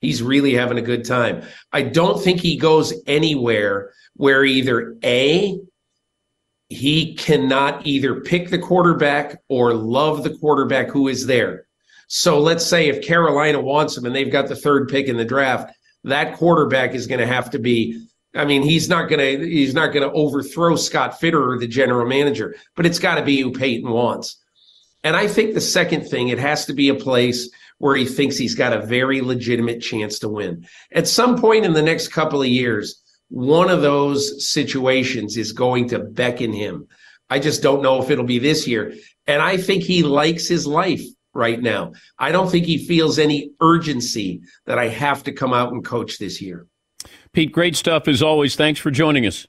He's 0.00 0.22
really 0.22 0.54
having 0.54 0.78
a 0.78 0.82
good 0.82 1.04
time. 1.04 1.42
I 1.72 1.82
don't 1.82 2.22
think 2.22 2.40
he 2.40 2.58
goes 2.58 2.92
anywhere 3.06 3.92
where 4.14 4.44
either 4.44 4.96
A, 5.04 5.58
he 6.72 7.14
cannot 7.14 7.86
either 7.86 8.20
pick 8.20 8.50
the 8.50 8.58
quarterback 8.58 9.40
or 9.48 9.74
love 9.74 10.22
the 10.22 10.36
quarterback 10.38 10.88
who 10.88 11.08
is 11.08 11.26
there. 11.26 11.66
So 12.08 12.40
let's 12.40 12.66
say 12.66 12.88
if 12.88 13.04
Carolina 13.06 13.60
wants 13.60 13.96
him 13.96 14.04
and 14.04 14.14
they've 14.14 14.30
got 14.30 14.48
the 14.48 14.56
third 14.56 14.88
pick 14.88 15.06
in 15.06 15.16
the 15.16 15.24
draft, 15.24 15.72
that 16.04 16.36
quarterback 16.36 16.94
is 16.94 17.06
going 17.06 17.20
to 17.20 17.26
have 17.26 17.50
to 17.50 17.58
be 17.58 18.06
I 18.34 18.46
mean, 18.46 18.62
he's 18.62 18.88
not 18.88 19.10
going 19.10 19.18
to 19.18 19.46
he's 19.46 19.74
not 19.74 19.92
going 19.92 20.08
to 20.08 20.14
overthrow 20.14 20.76
Scott 20.76 21.20
Fitterer, 21.20 21.58
the 21.58 21.66
general 21.66 22.06
manager, 22.06 22.56
but 22.76 22.86
it's 22.86 22.98
got 22.98 23.16
to 23.16 23.22
be 23.22 23.40
who 23.40 23.52
Payton 23.52 23.90
wants. 23.90 24.38
And 25.04 25.16
I 25.16 25.26
think 25.26 25.54
the 25.54 25.60
second 25.60 26.08
thing, 26.08 26.28
it 26.28 26.38
has 26.38 26.66
to 26.66 26.72
be 26.72 26.88
a 26.88 26.94
place 26.94 27.50
where 27.78 27.96
he 27.96 28.06
thinks 28.06 28.38
he's 28.38 28.54
got 28.54 28.72
a 28.72 28.86
very 28.86 29.20
legitimate 29.20 29.80
chance 29.80 30.20
to 30.20 30.28
win. 30.28 30.66
At 30.92 31.08
some 31.08 31.40
point 31.40 31.64
in 31.64 31.72
the 31.72 31.82
next 31.82 32.08
couple 32.08 32.40
of 32.40 32.48
years, 32.48 33.01
one 33.32 33.70
of 33.70 33.80
those 33.80 34.46
situations 34.46 35.38
is 35.38 35.52
going 35.52 35.88
to 35.88 35.98
beckon 35.98 36.52
him. 36.52 36.86
I 37.30 37.38
just 37.38 37.62
don't 37.62 37.82
know 37.82 38.02
if 38.02 38.10
it'll 38.10 38.26
be 38.26 38.38
this 38.38 38.66
year. 38.66 38.92
And 39.26 39.40
I 39.40 39.56
think 39.56 39.84
he 39.84 40.02
likes 40.02 40.46
his 40.46 40.66
life 40.66 41.02
right 41.32 41.58
now. 41.58 41.94
I 42.18 42.30
don't 42.30 42.50
think 42.50 42.66
he 42.66 42.76
feels 42.76 43.18
any 43.18 43.52
urgency 43.62 44.42
that 44.66 44.78
I 44.78 44.88
have 44.88 45.22
to 45.22 45.32
come 45.32 45.54
out 45.54 45.72
and 45.72 45.82
coach 45.82 46.18
this 46.18 46.42
year. 46.42 46.66
Pete, 47.32 47.52
great 47.52 47.74
stuff 47.74 48.06
as 48.06 48.22
always. 48.22 48.54
Thanks 48.54 48.78
for 48.78 48.90
joining 48.90 49.26
us. 49.26 49.46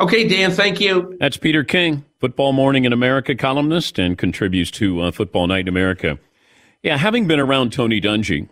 Okay, 0.00 0.26
Dan, 0.26 0.50
thank 0.50 0.80
you. 0.80 1.14
That's 1.20 1.36
Peter 1.36 1.64
King, 1.64 2.06
Football 2.20 2.54
Morning 2.54 2.86
in 2.86 2.94
America 2.94 3.34
columnist 3.34 3.98
and 3.98 4.16
contributes 4.16 4.70
to 4.72 5.00
uh, 5.02 5.10
Football 5.10 5.48
Night 5.48 5.62
in 5.62 5.68
America. 5.68 6.18
Yeah, 6.82 6.96
having 6.96 7.26
been 7.26 7.40
around 7.40 7.74
Tony 7.74 8.00
Dungy, 8.00 8.48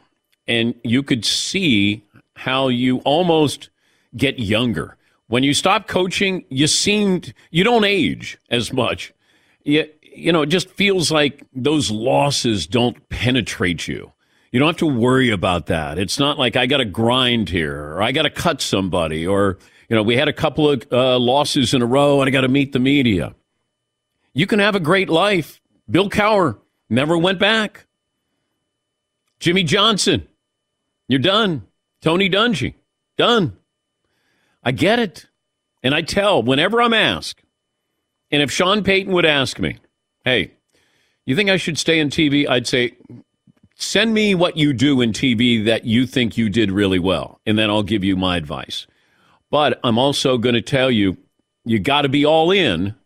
and 0.46 0.74
you 0.84 1.02
could 1.02 1.24
see 1.24 2.02
how 2.34 2.68
you 2.68 2.98
almost 2.98 3.70
get 4.16 4.38
younger. 4.38 4.96
When 5.28 5.42
you 5.42 5.54
stop 5.54 5.88
coaching, 5.88 6.44
you 6.48 6.66
seemed 6.66 7.34
you 7.50 7.64
don't 7.64 7.84
age 7.84 8.38
as 8.50 8.72
much. 8.72 9.12
You, 9.64 9.88
you 10.02 10.32
know, 10.32 10.42
it 10.42 10.46
just 10.46 10.70
feels 10.70 11.10
like 11.10 11.44
those 11.52 11.90
losses 11.90 12.66
don't 12.66 13.08
penetrate 13.08 13.88
you. 13.88 14.12
You 14.52 14.60
don't 14.60 14.68
have 14.68 14.76
to 14.78 14.86
worry 14.86 15.30
about 15.30 15.66
that. 15.66 15.98
It's 15.98 16.18
not 16.18 16.38
like 16.38 16.56
I 16.56 16.66
got 16.66 16.78
to 16.78 16.84
grind 16.84 17.48
here 17.48 17.76
or 17.76 18.02
I 18.02 18.12
got 18.12 18.22
to 18.22 18.30
cut 18.30 18.62
somebody 18.62 19.26
or, 19.26 19.58
you 19.88 19.96
know, 19.96 20.02
we 20.02 20.16
had 20.16 20.28
a 20.28 20.32
couple 20.32 20.70
of 20.70 20.86
uh, 20.90 21.18
losses 21.18 21.74
in 21.74 21.82
a 21.82 21.86
row 21.86 22.20
and 22.20 22.28
I 22.28 22.30
got 22.30 22.42
to 22.42 22.48
meet 22.48 22.72
the 22.72 22.78
media. 22.78 23.34
You 24.32 24.46
can 24.46 24.58
have 24.60 24.74
a 24.74 24.80
great 24.80 25.10
life. 25.10 25.60
Bill 25.90 26.08
Cowher 26.08 26.58
never 26.88 27.18
went 27.18 27.38
back. 27.38 27.86
Jimmy 29.40 29.64
Johnson, 29.64 30.26
you're 31.08 31.18
done. 31.18 31.66
Tony 32.00 32.30
Dungy, 32.30 32.74
done. 33.18 33.56
I 34.66 34.72
get 34.72 34.98
it. 34.98 35.26
And 35.84 35.94
I 35.94 36.02
tell 36.02 36.42
whenever 36.42 36.82
I'm 36.82 36.92
asked, 36.92 37.40
and 38.32 38.42
if 38.42 38.50
Sean 38.50 38.82
Payton 38.82 39.12
would 39.12 39.24
ask 39.24 39.60
me, 39.60 39.78
hey, 40.24 40.50
you 41.24 41.36
think 41.36 41.48
I 41.48 41.56
should 41.56 41.78
stay 41.78 42.00
in 42.00 42.08
TV? 42.08 42.48
I'd 42.48 42.66
say, 42.66 42.96
send 43.76 44.12
me 44.12 44.34
what 44.34 44.56
you 44.56 44.72
do 44.72 45.00
in 45.00 45.12
TV 45.12 45.64
that 45.66 45.84
you 45.84 46.04
think 46.04 46.36
you 46.36 46.48
did 46.48 46.72
really 46.72 46.98
well, 46.98 47.40
and 47.46 47.56
then 47.56 47.70
I'll 47.70 47.84
give 47.84 48.02
you 48.02 48.16
my 48.16 48.36
advice. 48.36 48.88
But 49.52 49.78
I'm 49.84 49.98
also 49.98 50.36
going 50.36 50.56
to 50.56 50.62
tell 50.62 50.90
you, 50.90 51.16
you 51.64 51.78
got 51.78 52.02
to 52.02 52.08
be 52.08 52.26
all 52.26 52.50
in, 52.50 52.96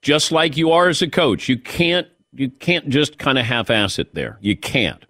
just 0.00 0.32
like 0.32 0.56
you 0.56 0.72
are 0.72 0.88
as 0.88 1.02
a 1.02 1.10
coach. 1.10 1.50
You 1.50 1.58
can't 1.58 2.08
you 2.32 2.48
can't 2.48 2.88
just 2.88 3.18
kind 3.18 3.38
of 3.38 3.44
half-ass 3.44 3.98
it 3.98 4.14
there. 4.14 4.38
You 4.40 4.56
can't. 4.56 5.04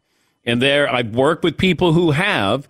And 0.45 0.63
there, 0.63 0.91
I've 0.93 1.15
worked 1.15 1.45
with 1.45 1.59
people 1.59 1.93
who 1.93 2.13
have, 2.13 2.67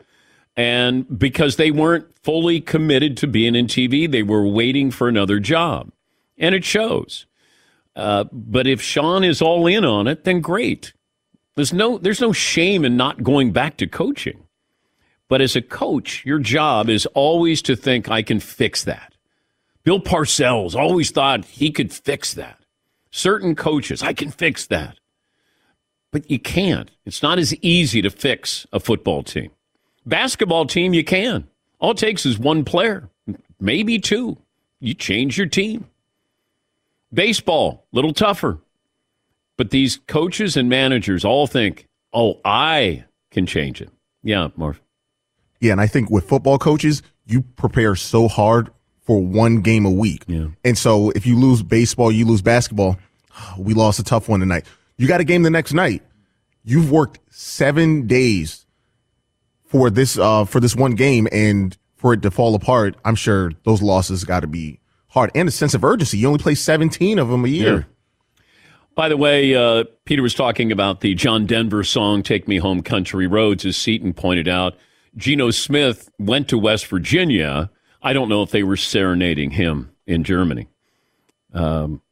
And 0.61 1.19
because 1.19 1.57
they 1.57 1.71
weren't 1.71 2.07
fully 2.23 2.61
committed 2.61 3.17
to 3.17 3.27
being 3.27 3.55
in 3.55 3.67
TV, 3.67 4.11
they 4.11 4.23
were 4.23 4.47
waiting 4.47 4.91
for 4.91 5.09
another 5.09 5.41
job. 5.41 5.91
And 6.37 6.55
it 6.55 6.67
shows. 6.67 7.25
Uh, 7.97 8.25
but 8.31 8.67
if 8.67 8.83
Sean 8.83 9.25
is 9.25 9.41
all 9.41 9.67
in 9.67 9.87
on 9.87 10.07
it, 10.07 10.25
then 10.25 10.43
great. 10.43 10.93
There's 11.57 11.73
no 11.73 11.97
there's 11.97 12.21
no 12.21 12.35
shame 12.35 12.85
in 12.85 12.95
not 12.99 13.23
going 13.23 13.53
back 13.53 13.79
to 13.79 13.87
coaching. 13.87 14.45
But 15.29 15.41
as 15.41 15.57
a 15.57 15.63
coach, 15.63 16.27
your 16.27 16.39
job 16.39 16.91
is 16.91 17.07
always 17.15 17.63
to 17.63 17.75
think 17.75 18.11
I 18.11 18.21
can 18.21 18.39
fix 18.39 18.85
that. 18.85 19.15
Bill 19.83 19.99
Parcells 19.99 20.75
always 20.75 21.11
thought 21.11 21.47
he 21.47 21.71
could 21.71 21.91
fix 21.91 22.35
that. 22.35 22.59
Certain 23.11 23.55
coaches, 23.55 24.03
I 24.03 24.13
can 24.13 24.31
fix 24.31 24.67
that. 24.67 24.99
But 26.13 26.31
you 26.31 26.39
can't. 26.39 26.91
It's 27.07 27.23
not 27.23 27.39
as 27.39 27.55
easy 27.63 28.03
to 28.03 28.11
fix 28.11 28.67
a 28.75 28.79
football 28.79 29.23
team. 29.23 29.53
Basketball 30.07 30.67
team, 30.67 30.95
you 30.95 31.05
can. 31.05 31.47
All 31.79 31.93
it 31.93 31.99
takes 31.99 32.27
is 32.27 32.39
one 32.39 32.65
player, 32.65 33.09
maybe 33.59 33.99
two. 33.99 34.39
You 34.81 34.95
change 34.95 35.37
your 35.37 35.47
team. 35.47 35.87
Baseball, 37.13 37.87
little 37.93 38.13
tougher. 38.13 38.61
But 39.57 39.71
these 39.71 40.01
coaches 40.07 40.57
and 40.57 40.69
managers 40.69 41.25
all 41.25 41.47
think, 41.47 41.87
oh, 42.13 42.41
I 42.45 43.05
can 43.31 43.47
change 43.47 43.81
it. 43.83 43.91
Yeah, 44.23 44.49
Marv. 44.57 44.81
Yeah, 45.61 45.73
and 45.73 45.81
I 45.81 45.87
think 45.87 46.11
with 46.11 46.29
football 46.29 46.59
coaches, 46.59 47.03
you 47.27 47.43
prepare 47.43 47.95
so 47.95 48.27
hard 48.27 48.71
for 49.03 49.21
one 49.21 49.61
game 49.61 49.85
a 49.85 49.91
week. 49.91 50.25
Yeah. 50.27 50.49
And 50.65 50.79
so 50.79 51.11
if 51.11 51.27
you 51.27 51.39
lose 51.39 51.63
baseball, 51.63 52.11
you 52.11 52.25
lose 52.25 52.43
basketball. 52.43 52.97
We 53.59 53.75
lost 53.75 53.99
a 53.99 54.05
tough 54.05 54.29
one 54.29 54.41
tonight. 54.41 54.67
You 54.99 55.09
got 55.09 55.21
a 55.21 55.25
game 55.25 55.43
the 55.43 55.51
next 55.51 55.73
night. 55.73 56.03
You've 56.63 56.91
worked 56.91 57.21
seven 57.31 58.07
days 58.07 58.67
for 59.71 59.89
this 59.89 60.19
uh 60.19 60.45
for 60.45 60.61
this 60.61 60.77
one 60.77 60.95
game 60.95 61.29
and 61.33 61.77
for 61.97 62.13
it 62.13 62.23
to 62.23 62.31
fall 62.31 62.55
apart, 62.55 62.97
I'm 63.05 63.15
sure 63.15 63.53
those 63.65 63.81
losses 63.83 64.25
got 64.25 64.41
to 64.41 64.47
be 64.47 64.81
hard. 65.09 65.31
And 65.35 65.49
a 65.49 65.53
sense 65.53 65.75
of 65.75 65.85
urgency. 65.85 66.19
You 66.19 66.29
only 66.29 66.39
play 66.39 66.55
17 66.55 67.19
of 67.19 67.29
them 67.29 67.45
a 67.45 67.49
year. 67.49 67.77
Yeah. 67.79 68.45
By 68.95 69.09
the 69.09 69.17
way, 69.17 69.55
uh, 69.55 69.85
Peter 70.05 70.23
was 70.23 70.35
talking 70.35 70.73
about 70.73 71.01
the 71.01 71.15
John 71.15 71.47
Denver 71.47 71.85
song 71.85 72.23
"Take 72.23 72.49
Me 72.49 72.57
Home, 72.57 72.83
Country 72.83 73.27
Roads." 73.27 73.65
As 73.65 73.77
Seton 73.77 74.13
pointed 74.13 74.49
out, 74.49 74.75
Geno 75.17 75.51
Smith 75.51 76.11
went 76.19 76.49
to 76.49 76.59
West 76.59 76.87
Virginia. 76.87 77.71
I 78.03 78.13
don't 78.13 78.29
know 78.29 78.43
if 78.43 78.51
they 78.51 78.63
were 78.63 78.77
serenading 78.77 79.53
him 79.53 79.93
in 80.07 80.25
Germany. 80.25 80.69
Um, 81.55 82.03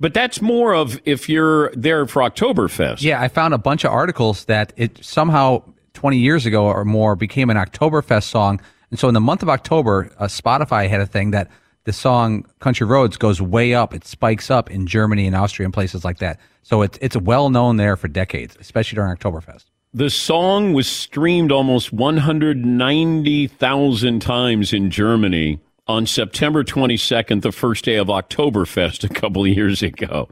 but 0.00 0.14
that's 0.14 0.40
more 0.40 0.74
of 0.74 1.00
if 1.04 1.28
you're 1.28 1.70
there 1.72 2.06
for 2.06 2.22
Oktoberfest. 2.22 3.02
Yeah, 3.02 3.20
I 3.20 3.28
found 3.28 3.54
a 3.54 3.58
bunch 3.58 3.84
of 3.84 3.92
articles 3.92 4.46
that 4.46 4.72
it 4.76 5.04
somehow 5.04 5.62
20 5.96 6.18
years 6.18 6.46
ago 6.46 6.66
or 6.66 6.84
more 6.84 7.16
became 7.16 7.50
an 7.50 7.56
Oktoberfest 7.56 8.24
song. 8.24 8.60
And 8.90 9.00
so 9.00 9.08
in 9.08 9.14
the 9.14 9.20
month 9.20 9.42
of 9.42 9.48
October, 9.48 10.12
uh, 10.18 10.26
Spotify 10.26 10.88
had 10.88 11.00
a 11.00 11.06
thing 11.06 11.32
that 11.32 11.50
the 11.84 11.92
song 11.92 12.44
Country 12.60 12.86
Roads 12.86 13.16
goes 13.16 13.40
way 13.40 13.74
up. 13.74 13.92
It 13.94 14.04
spikes 14.04 14.48
up 14.50 14.70
in 14.70 14.86
Germany 14.86 15.26
and 15.26 15.34
Austria 15.34 15.64
and 15.64 15.74
places 15.74 16.04
like 16.04 16.18
that. 16.18 16.38
So 16.62 16.82
it's, 16.82 16.98
it's 17.00 17.16
well 17.16 17.48
known 17.48 17.76
there 17.76 17.96
for 17.96 18.08
decades, 18.08 18.56
especially 18.60 18.96
during 18.96 19.16
Oktoberfest. 19.16 19.64
The 19.94 20.10
song 20.10 20.74
was 20.74 20.86
streamed 20.86 21.50
almost 21.50 21.92
190,000 21.92 24.20
times 24.20 24.72
in 24.72 24.90
Germany 24.90 25.60
on 25.86 26.06
September 26.06 26.64
22nd, 26.64 27.42
the 27.42 27.52
first 27.52 27.84
day 27.84 27.96
of 27.96 28.08
Oktoberfest 28.08 29.04
a 29.04 29.08
couple 29.08 29.42
of 29.42 29.48
years 29.48 29.82
ago. 29.82 30.28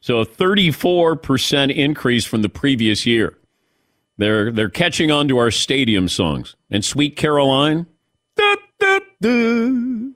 So 0.00 0.18
a 0.18 0.26
34% 0.26 1.74
increase 1.74 2.24
from 2.24 2.42
the 2.42 2.48
previous 2.48 3.06
year. 3.06 3.38
They're 4.18 4.50
they're 4.52 4.68
catching 4.68 5.10
on 5.10 5.28
to 5.28 5.38
our 5.38 5.50
stadium 5.50 6.08
songs. 6.08 6.56
And 6.70 6.84
Sweet 6.84 7.16
Caroline. 7.16 7.86
Da, 8.36 8.56
da, 8.78 8.98
da. 9.22 10.08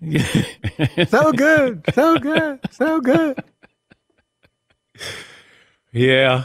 so 1.08 1.32
good, 1.32 1.82
so 1.92 2.18
good, 2.18 2.60
so 2.70 3.00
good. 3.00 3.42
Yeah. 5.92 6.44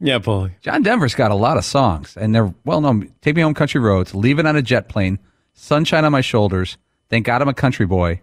Yeah, 0.00 0.18
Paulie. 0.18 0.52
John 0.60 0.82
Denver's 0.82 1.14
got 1.14 1.30
a 1.30 1.34
lot 1.36 1.56
of 1.56 1.64
songs, 1.64 2.16
and 2.16 2.34
they're 2.34 2.52
well 2.64 2.80
known. 2.80 3.12
Take 3.20 3.36
Me 3.36 3.42
Home 3.42 3.54
Country 3.54 3.80
Roads, 3.80 4.14
Leaving 4.14 4.46
on 4.46 4.56
a 4.56 4.62
Jet 4.62 4.88
Plane, 4.88 5.18
Sunshine 5.54 6.04
on 6.04 6.12
My 6.12 6.20
Shoulders, 6.20 6.78
Thank 7.10 7.26
God 7.26 7.40
I'm 7.42 7.48
a 7.48 7.54
Country 7.54 7.86
Boy. 7.86 8.20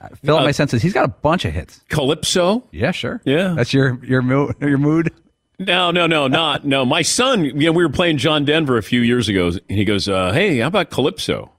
Uh, 0.00 0.08
Fill 0.22 0.36
up 0.36 0.42
Uh, 0.42 0.44
my 0.44 0.52
senses. 0.52 0.80
He's 0.82 0.92
got 0.92 1.04
a 1.04 1.08
bunch 1.08 1.44
of 1.44 1.52
hits. 1.52 1.80
Calypso? 1.88 2.62
Yeah, 2.70 2.92
sure. 2.92 3.20
Yeah. 3.24 3.54
That's 3.56 3.72
your 3.74 3.98
your 4.04 4.22
mood. 4.22 4.54
Your 4.60 4.78
mood. 4.78 5.12
No, 5.58 5.90
no, 5.90 6.06
no, 6.06 6.26
not 6.28 6.64
no. 6.64 6.84
My 6.84 7.02
son, 7.02 7.44
you 7.44 7.52
know, 7.54 7.72
we 7.72 7.82
were 7.84 7.90
playing 7.92 8.18
John 8.18 8.44
Denver 8.44 8.76
a 8.76 8.82
few 8.82 9.00
years 9.00 9.28
ago, 9.28 9.48
and 9.48 9.78
he 9.78 9.84
goes, 9.84 10.08
uh, 10.08 10.32
"Hey, 10.32 10.58
how 10.58 10.66
about 10.68 10.90
Calypso?" 10.90 11.50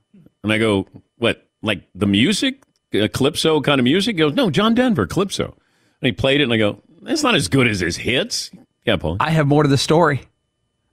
And 0.44 0.54
I 0.54 0.58
go, 0.60 0.88
"What? 1.18 1.48
Like 1.64 1.82
the 1.96 2.06
music, 2.06 2.62
uh, 2.94 3.08
Calypso 3.12 3.60
kind 3.62 3.80
of 3.80 3.84
music?" 3.86 4.16
He 4.16 4.20
goes, 4.20 4.34
"No, 4.36 4.50
John 4.52 4.76
Denver, 4.76 5.08
Calypso." 5.08 5.46
And 6.02 6.06
he 6.08 6.12
played 6.12 6.42
it, 6.42 6.44
and 6.44 6.54
I 6.54 6.58
go, 6.58 6.82
"That's 7.02 7.24
not 7.24 7.34
as 7.34 7.48
good 7.48 7.68
as 7.68 7.80
his 7.80 7.98
hits." 7.98 8.52
Yeah, 8.86 8.98
Paul. 8.98 9.18
I 9.20 9.32
have 9.32 9.48
more 9.48 9.64
to 9.64 9.70
the 9.70 9.78
story 9.80 10.22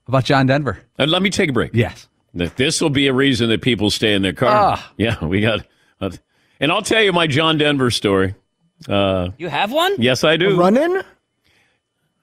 about 0.07 0.25
John 0.25 0.47
Denver. 0.47 0.79
Uh, 0.97 1.05
let 1.05 1.21
me 1.21 1.29
take 1.29 1.49
a 1.51 1.53
break. 1.53 1.71
Yes. 1.73 2.07
This 2.33 2.81
will 2.81 2.89
be 2.89 3.07
a 3.07 3.13
reason 3.13 3.47
that 3.49 3.61
people 3.61 3.89
stay 3.89 4.13
in 4.13 4.21
their 4.21 4.33
car. 4.33 4.49
Ah. 4.77 4.93
Yeah, 4.97 5.23
we 5.23 5.39
got. 5.41 5.65
Uh, 6.01 6.09
and 6.59 6.71
I'll 6.71 6.81
tell 6.81 7.01
you 7.01 7.13
my 7.13 7.27
John 7.27 7.57
Denver 7.57 7.89
story. 7.91 8.35
Uh, 8.89 9.29
You 9.37 9.47
have 9.47 9.71
one? 9.71 9.95
yes, 9.99 10.25
I 10.25 10.35
do. 10.35 10.59
Run 10.59 10.75
in? 10.75 11.01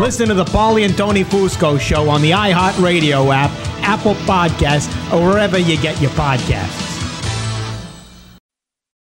Listen 0.00 0.28
to 0.28 0.34
the 0.34 0.44
Paulie 0.44 0.84
and 0.84 0.96
Tony 0.96 1.24
Fusco 1.24 1.80
show 1.80 2.08
on 2.08 2.22
the 2.22 2.30
iHeartRadio 2.30 3.34
app, 3.34 3.50
Apple 3.82 4.14
Podcasts, 4.26 4.92
or 5.12 5.26
wherever 5.26 5.58
you 5.58 5.80
get 5.80 6.00
your 6.00 6.10
podcasts. 6.12 6.92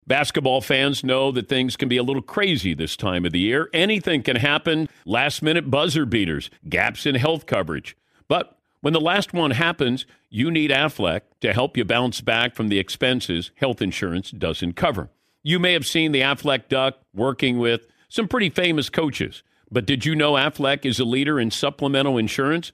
Basketball 0.05 0.61
fans 0.61 1.03
know 1.03 1.31
that 1.31 1.47
things 1.47 1.75
can 1.75 1.89
be 1.89 1.97
a 1.97 2.03
little 2.03 2.21
crazy 2.21 2.73
this 2.73 2.95
time 2.97 3.25
of 3.25 3.31
the 3.31 3.39
year. 3.39 3.69
Anything 3.73 4.21
can 4.21 4.35
happen 4.35 4.89
last 5.05 5.41
minute 5.41 5.71
buzzer 5.71 6.05
beaters, 6.05 6.49
gaps 6.67 7.05
in 7.05 7.15
health 7.15 7.45
coverage. 7.45 7.95
But 8.27 8.57
when 8.81 8.93
the 8.93 8.99
last 8.99 9.33
one 9.33 9.51
happens, 9.51 10.05
you 10.29 10.51
need 10.51 10.71
Aflac 10.71 11.21
to 11.41 11.53
help 11.53 11.77
you 11.77 11.85
bounce 11.85 12.19
back 12.21 12.53
from 12.53 12.67
the 12.67 12.79
expenses 12.79 13.51
health 13.55 13.81
insurance 13.81 14.29
doesn't 14.31 14.73
cover. 14.73 15.09
You 15.41 15.57
may 15.57 15.73
have 15.73 15.85
seen 15.87 16.11
the 16.11 16.21
Aflac 16.21 16.67
Duck 16.67 16.97
working 17.13 17.57
with 17.59 17.87
some 18.09 18.27
pretty 18.27 18.49
famous 18.49 18.89
coaches, 18.89 19.41
but 19.73 19.85
did 19.85 20.05
you 20.05 20.15
know 20.15 20.33
Aflac 20.33 20.85
is 20.85 20.99
a 20.99 21.05
leader 21.05 21.39
in 21.39 21.51
supplemental 21.51 22.17
insurance? 22.17 22.71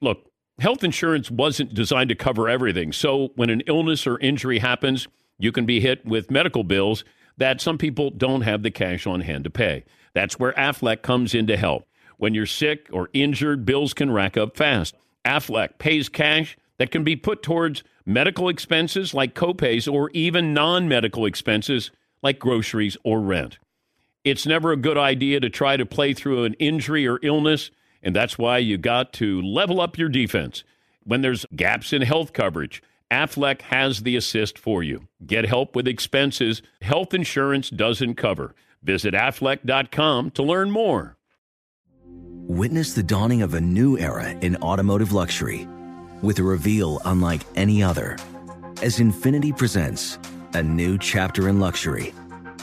Look, 0.00 0.30
health 0.58 0.82
insurance 0.82 1.30
wasn't 1.30 1.74
designed 1.74 2.08
to 2.08 2.14
cover 2.14 2.48
everything. 2.48 2.92
So 2.92 3.30
when 3.36 3.50
an 3.50 3.62
illness 3.66 4.06
or 4.06 4.18
injury 4.18 4.58
happens, 4.58 5.06
you 5.38 5.52
can 5.52 5.64
be 5.64 5.80
hit 5.80 6.04
with 6.04 6.30
medical 6.30 6.64
bills 6.64 7.04
that 7.36 7.60
some 7.60 7.78
people 7.78 8.10
don't 8.10 8.42
have 8.42 8.62
the 8.62 8.70
cash 8.70 9.06
on 9.06 9.20
hand 9.20 9.44
to 9.44 9.50
pay. 9.50 9.84
That's 10.14 10.38
where 10.38 10.52
Aflac 10.52 11.02
comes 11.02 11.34
in 11.34 11.46
to 11.46 11.56
help. 11.56 11.86
When 12.18 12.34
you're 12.34 12.46
sick 12.46 12.88
or 12.92 13.08
injured, 13.12 13.64
bills 13.64 13.94
can 13.94 14.10
rack 14.10 14.36
up 14.36 14.56
fast. 14.56 14.94
Aflac 15.24 15.78
pays 15.78 16.08
cash 16.08 16.56
that 16.78 16.90
can 16.90 17.04
be 17.04 17.16
put 17.16 17.42
towards 17.42 17.82
medical 18.04 18.48
expenses 18.48 19.14
like 19.14 19.34
copays 19.34 19.92
or 19.92 20.10
even 20.10 20.52
non 20.52 20.88
medical 20.88 21.24
expenses 21.24 21.90
like 22.22 22.38
groceries 22.38 22.96
or 23.04 23.20
rent. 23.20 23.58
It's 24.24 24.46
never 24.46 24.70
a 24.70 24.76
good 24.76 24.98
idea 24.98 25.40
to 25.40 25.50
try 25.50 25.76
to 25.76 25.84
play 25.84 26.14
through 26.14 26.44
an 26.44 26.54
injury 26.54 27.08
or 27.08 27.18
illness, 27.22 27.70
and 28.02 28.14
that's 28.14 28.38
why 28.38 28.58
you 28.58 28.78
got 28.78 29.12
to 29.14 29.42
level 29.42 29.80
up 29.80 29.98
your 29.98 30.08
defense. 30.08 30.62
When 31.02 31.22
there's 31.22 31.44
gaps 31.56 31.92
in 31.92 32.02
health 32.02 32.32
coverage, 32.32 32.82
Aflac 33.10 33.62
has 33.62 34.04
the 34.04 34.16
assist 34.16 34.58
for 34.58 34.82
you. 34.82 35.08
Get 35.26 35.44
help 35.46 35.74
with 35.74 35.88
expenses 35.88 36.62
health 36.80 37.12
insurance 37.12 37.68
doesn't 37.68 38.14
cover. 38.14 38.54
Visit 38.82 39.14
aflac.com 39.14 40.30
to 40.30 40.42
learn 40.42 40.70
more. 40.70 41.16
Witness 42.04 42.94
the 42.94 43.02
dawning 43.02 43.42
of 43.42 43.54
a 43.54 43.60
new 43.60 43.98
era 43.98 44.30
in 44.30 44.56
automotive 44.56 45.12
luxury 45.12 45.66
with 46.22 46.38
a 46.38 46.42
reveal 46.42 47.00
unlike 47.04 47.42
any 47.56 47.82
other 47.82 48.16
as 48.82 48.98
Infiniti 48.98 49.56
presents 49.56 50.18
a 50.54 50.62
new 50.62 50.98
chapter 50.98 51.48
in 51.48 51.60
luxury, 51.60 52.12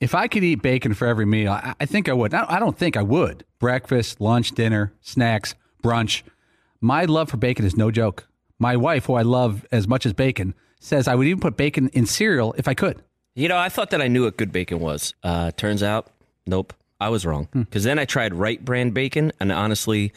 If 0.00 0.14
I 0.14 0.28
could 0.28 0.42
eat 0.42 0.62
bacon 0.62 0.94
for 0.94 1.06
every 1.06 1.26
meal, 1.26 1.52
I, 1.52 1.74
I 1.78 1.86
think 1.86 2.08
I 2.08 2.14
would. 2.14 2.32
I 2.32 2.58
don't 2.58 2.76
think 2.76 2.96
I 2.96 3.02
would. 3.02 3.44
Breakfast, 3.58 4.20
lunch, 4.20 4.52
dinner, 4.52 4.94
snacks, 5.02 5.54
brunch. 5.82 6.22
My 6.80 7.04
love 7.04 7.28
for 7.28 7.36
bacon 7.36 7.66
is 7.66 7.76
no 7.76 7.90
joke. 7.90 8.26
My 8.58 8.76
wife, 8.76 9.04
who 9.06 9.14
I 9.14 9.22
love 9.22 9.66
as 9.70 9.86
much 9.86 10.06
as 10.06 10.14
bacon, 10.14 10.54
says 10.80 11.06
I 11.06 11.14
would 11.14 11.26
even 11.26 11.40
put 11.40 11.58
bacon 11.58 11.88
in 11.92 12.06
cereal 12.06 12.54
if 12.56 12.66
I 12.66 12.72
could. 12.72 13.02
You 13.34 13.48
know, 13.48 13.58
I 13.58 13.68
thought 13.68 13.90
that 13.90 14.00
I 14.00 14.08
knew 14.08 14.24
what 14.24 14.38
good 14.38 14.52
bacon 14.52 14.80
was. 14.80 15.14
Uh, 15.22 15.50
turns 15.52 15.82
out, 15.82 16.08
nope, 16.46 16.72
I 16.98 17.10
was 17.10 17.26
wrong. 17.26 17.48
Because 17.52 17.84
then 17.84 17.98
I 17.98 18.06
tried 18.06 18.34
right 18.34 18.62
brand 18.64 18.94
bacon, 18.94 19.32
and 19.38 19.52
honestly, 19.52 20.12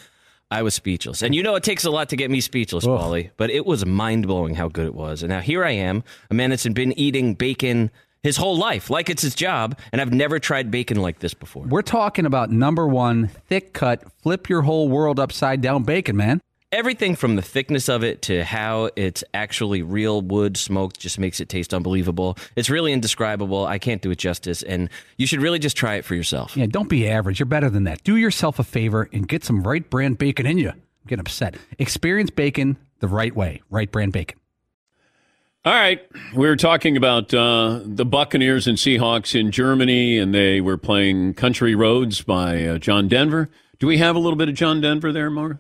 I 0.50 0.62
was 0.62 0.74
speechless. 0.74 1.22
And 1.22 1.36
you 1.36 1.44
know, 1.44 1.56
it 1.56 1.64
takes 1.64 1.84
a 1.84 1.92
lot 1.92 2.10
to 2.10 2.16
get 2.16 2.32
me 2.32 2.40
speechless. 2.40 2.86
Paulie, 2.86 3.32
but 3.38 3.50
it 3.50 3.66
was 3.66 3.86
mind 3.86 4.28
blowing 4.28 4.56
how 4.56 4.70
good 4.70 4.86
it 4.86 4.96
was. 4.96 5.24
And 5.24 5.30
now 5.30 5.42
here 5.42 5.66
I 5.66 5.72
am, 5.72 6.04
a 6.32 6.34
man 6.34 6.52
that's 6.52 6.68
been 6.68 6.98
eating 6.98 7.34
bacon 7.34 7.92
his 8.24 8.38
whole 8.38 8.58
life, 8.58 8.90
like 8.90 9.10
it's 9.10 9.22
his 9.22 9.36
job, 9.36 9.78
and 9.92 10.02
I've 10.02 10.14
never 10.14 10.40
tried 10.40 10.72
bacon 10.72 10.98
like 10.98 11.20
this 11.20 11.34
before. 11.34 11.66
We're 11.66 11.82
talking 11.82 12.26
about 12.26 12.50
number 12.50 12.88
one, 12.88 13.28
thick 13.28 13.74
cut, 13.74 14.10
flip 14.24 14.50
your 14.50 14.64
whole 14.64 14.90
world 14.90 15.20
upside 15.20 15.62
down 15.62 15.84
bacon, 15.84 16.16
man. 16.18 16.42
Everything 16.72 17.16
from 17.16 17.36
the 17.36 17.44
thickness 17.44 17.88
of 17.88 18.04
it 18.04 18.24
to 18.24 18.44
how 18.44 18.90
it's 18.96 19.24
actually 19.36 19.84
real 19.84 20.24
wood 20.24 20.58
smoked 20.58 21.00
just 21.00 21.20
makes 21.20 21.40
it 21.40 21.48
taste 21.48 21.72
unbelievable. 21.72 22.36
It's 22.56 22.68
really 22.68 22.94
indescribable. 22.94 23.68
I 23.68 23.78
can't 23.78 24.02
do 24.02 24.10
it 24.10 24.18
justice, 24.18 24.64
and 24.64 24.90
you 25.18 25.28
should 25.28 25.40
really 25.40 25.60
just 25.60 25.78
try 25.78 25.96
it 25.96 26.06
for 26.06 26.16
yourself. 26.16 26.58
Yeah, 26.58 26.66
don't 26.66 26.90
be 26.90 27.08
average. 27.08 27.40
You're 27.40 27.46
better 27.46 27.70
than 27.70 27.84
that. 27.84 28.04
Do 28.04 28.16
yourself 28.16 28.58
a 28.58 28.64
favor 28.64 29.08
and 29.14 29.28
get 29.28 29.44
some 29.44 29.62
right 29.62 29.88
brand 29.88 30.18
bacon 30.18 30.48
in 30.48 30.58
you. 30.58 30.72
Get 31.06 31.20
upset. 31.20 31.58
Experience 31.78 32.32
bacon 32.32 32.78
the 33.00 33.08
right 33.08 33.36
way. 33.36 33.62
Right 33.70 33.92
brand 33.92 34.14
bacon. 34.14 34.40
All 35.66 35.74
right. 35.74 36.02
We 36.36 36.46
were 36.46 36.58
talking 36.58 36.98
about 36.98 37.34
uh, 37.34 37.80
the 37.86 38.04
Buccaneers 38.04 38.68
and 38.68 38.78
Seahawks 38.78 39.34
in 39.34 39.50
Germany, 39.50 40.18
and 40.18 40.36
they 40.36 40.60
were 40.60 40.76
playing 40.78 41.36
Country 41.36 41.74
Roads 41.74 42.22
by 42.22 42.66
uh, 42.66 42.78
John 42.80 43.08
Denver. 43.08 43.50
Do 43.80 43.88
we 43.88 43.98
have 43.98 44.18
a 44.18 44.20
little 44.20 44.36
bit 44.36 44.50
of 44.50 44.56
John 44.56 44.82
Denver 44.82 45.14
there, 45.14 45.30
road. 45.30 45.60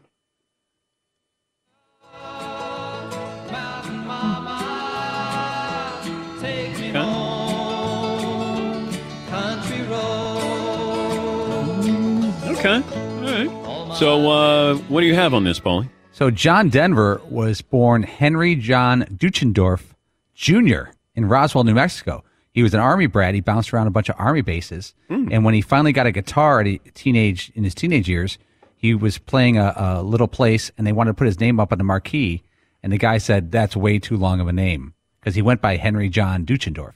Okay. 12.58 12.82
All 12.82 13.22
right. 13.22 13.97
So, 13.97 14.30
uh, 14.30 14.76
what 14.89 14.99
do 14.99 15.08
you 15.08 15.16
have 15.16 15.34
on 15.34 15.45
this, 15.45 15.62
Paulie? 15.62 15.88
So 16.12 16.30
John 16.30 16.70
Denver 16.70 17.22
was 17.30 17.62
born 17.62 18.04
Henry 18.04 18.56
John 18.56 19.01
Deutschendorf 19.06 19.92
Jr. 20.34 20.91
in 21.15 21.25
Roswell, 21.25 21.63
New 21.63 21.73
Mexico. 21.73 22.23
He 22.51 22.61
was 22.61 22.73
an 22.73 22.79
army 22.79 23.07
brat. 23.07 23.34
He 23.34 23.41
bounced 23.41 23.73
around 23.73 23.88
a 23.88 23.91
bunch 23.91 24.09
of 24.09 24.15
army 24.19 24.41
bases, 24.41 24.93
and 25.09 25.43
when 25.43 25.55
he 25.55 25.61
finally 25.61 25.91
got 25.91 26.05
a 26.05 26.11
guitar 26.11 26.59
at 26.59 26.67
a 26.67 26.77
teenage 26.93 27.51
in 27.55 27.63
his 27.63 27.73
teenage 27.73 28.07
years, 28.07 28.38
he 28.75 28.93
was 28.93 29.17
playing 29.17 29.57
a, 29.57 29.73
a 29.75 30.03
little 30.03 30.27
place, 30.27 30.71
and 30.77 30.86
they 30.86 30.91
wanted 30.91 31.11
to 31.11 31.13
put 31.15 31.25
his 31.25 31.39
name 31.39 31.59
up 31.59 31.71
on 31.71 31.77
the 31.79 31.84
marquee, 31.84 32.43
and 32.84 32.93
the 32.93 32.97
guy 32.97 33.17
said 33.17 33.51
that's 33.51 33.75
way 33.75 33.97
too 33.97 34.17
long 34.17 34.39
of 34.39 34.47
a 34.47 34.53
name 34.53 34.93
because 35.19 35.36
he 35.36 35.41
went 35.41 35.61
by 35.61 35.77
Henry 35.77 36.09
John 36.09 36.45
Deutschendorf, 36.45 36.93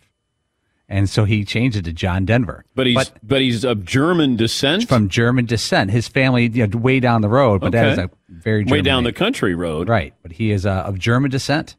and 0.88 1.09
so 1.09 1.23
he 1.23 1.43
changed 1.43 1.75
it 1.77 1.85
to 1.85 1.93
John 1.93 2.25
Denver. 2.25 2.63
But 2.75 2.88
he's 2.88 3.11
but, 3.23 3.41
he's 3.41 3.63
of 3.63 3.83
German 3.83 4.35
descent. 4.35 4.88
from 4.88 5.09
German 5.09 5.45
descent. 5.45 5.89
His 5.89 6.07
family, 6.07 6.49
you 6.49 6.67
know, 6.67 6.77
way 6.77 6.99
down 6.99 7.21
the 7.21 7.29
road, 7.29 7.61
but 7.61 7.71
that 7.71 7.88
is 7.93 7.97
a 7.97 8.11
very 8.29 8.63
German 8.63 8.71
way 8.71 8.81
down 8.81 9.03
name. 9.03 9.13
the 9.13 9.17
country 9.17 9.55
road. 9.55 9.89
Right, 9.89 10.13
but 10.21 10.33
he 10.33 10.51
is 10.51 10.65
uh, 10.65 10.83
of 10.85 10.99
German 10.99 11.31
descent. 11.31 11.77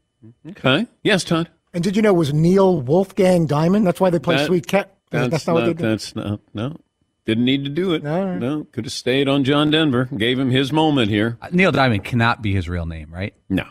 Okay. 0.49 0.87
Yes, 1.03 1.23
Todd. 1.23 1.49
And 1.73 1.83
did 1.83 1.95
you 1.95 2.01
know 2.01 2.09
it 2.09 2.17
was 2.17 2.33
Neil 2.33 2.81
Wolfgang 2.81 3.45
Diamond? 3.45 3.85
That's 3.85 3.99
why 4.01 4.09
they 4.09 4.19
play 4.19 4.37
That- 4.37 4.47
Sweet 4.47 4.67
Cat. 4.67 4.95
That's, 5.11 5.31
That's, 5.31 5.47
not 5.47 5.53
what 5.53 5.61
they 5.61 5.67
not, 5.67 5.77
did. 5.77 5.85
that's 5.87 6.15
not, 6.15 6.39
no. 6.53 6.77
Didn't 7.25 7.45
need 7.45 7.63
to 7.63 7.69
do 7.69 7.93
it. 7.93 8.03
No, 8.03 8.67
could 8.71 8.85
have 8.85 8.91
stayed 8.91 9.27
on 9.27 9.43
John 9.43 9.71
Denver. 9.71 10.05
Gave 10.15 10.37
him 10.37 10.51
his 10.51 10.71
moment 10.71 11.09
here. 11.09 11.37
Uh, 11.41 11.47
Neil 11.51 11.71
Diamond 11.71 12.03
cannot 12.03 12.41
be 12.43 12.53
his 12.53 12.69
real 12.69 12.85
name, 12.85 13.11
right? 13.11 13.33
No. 13.49 13.65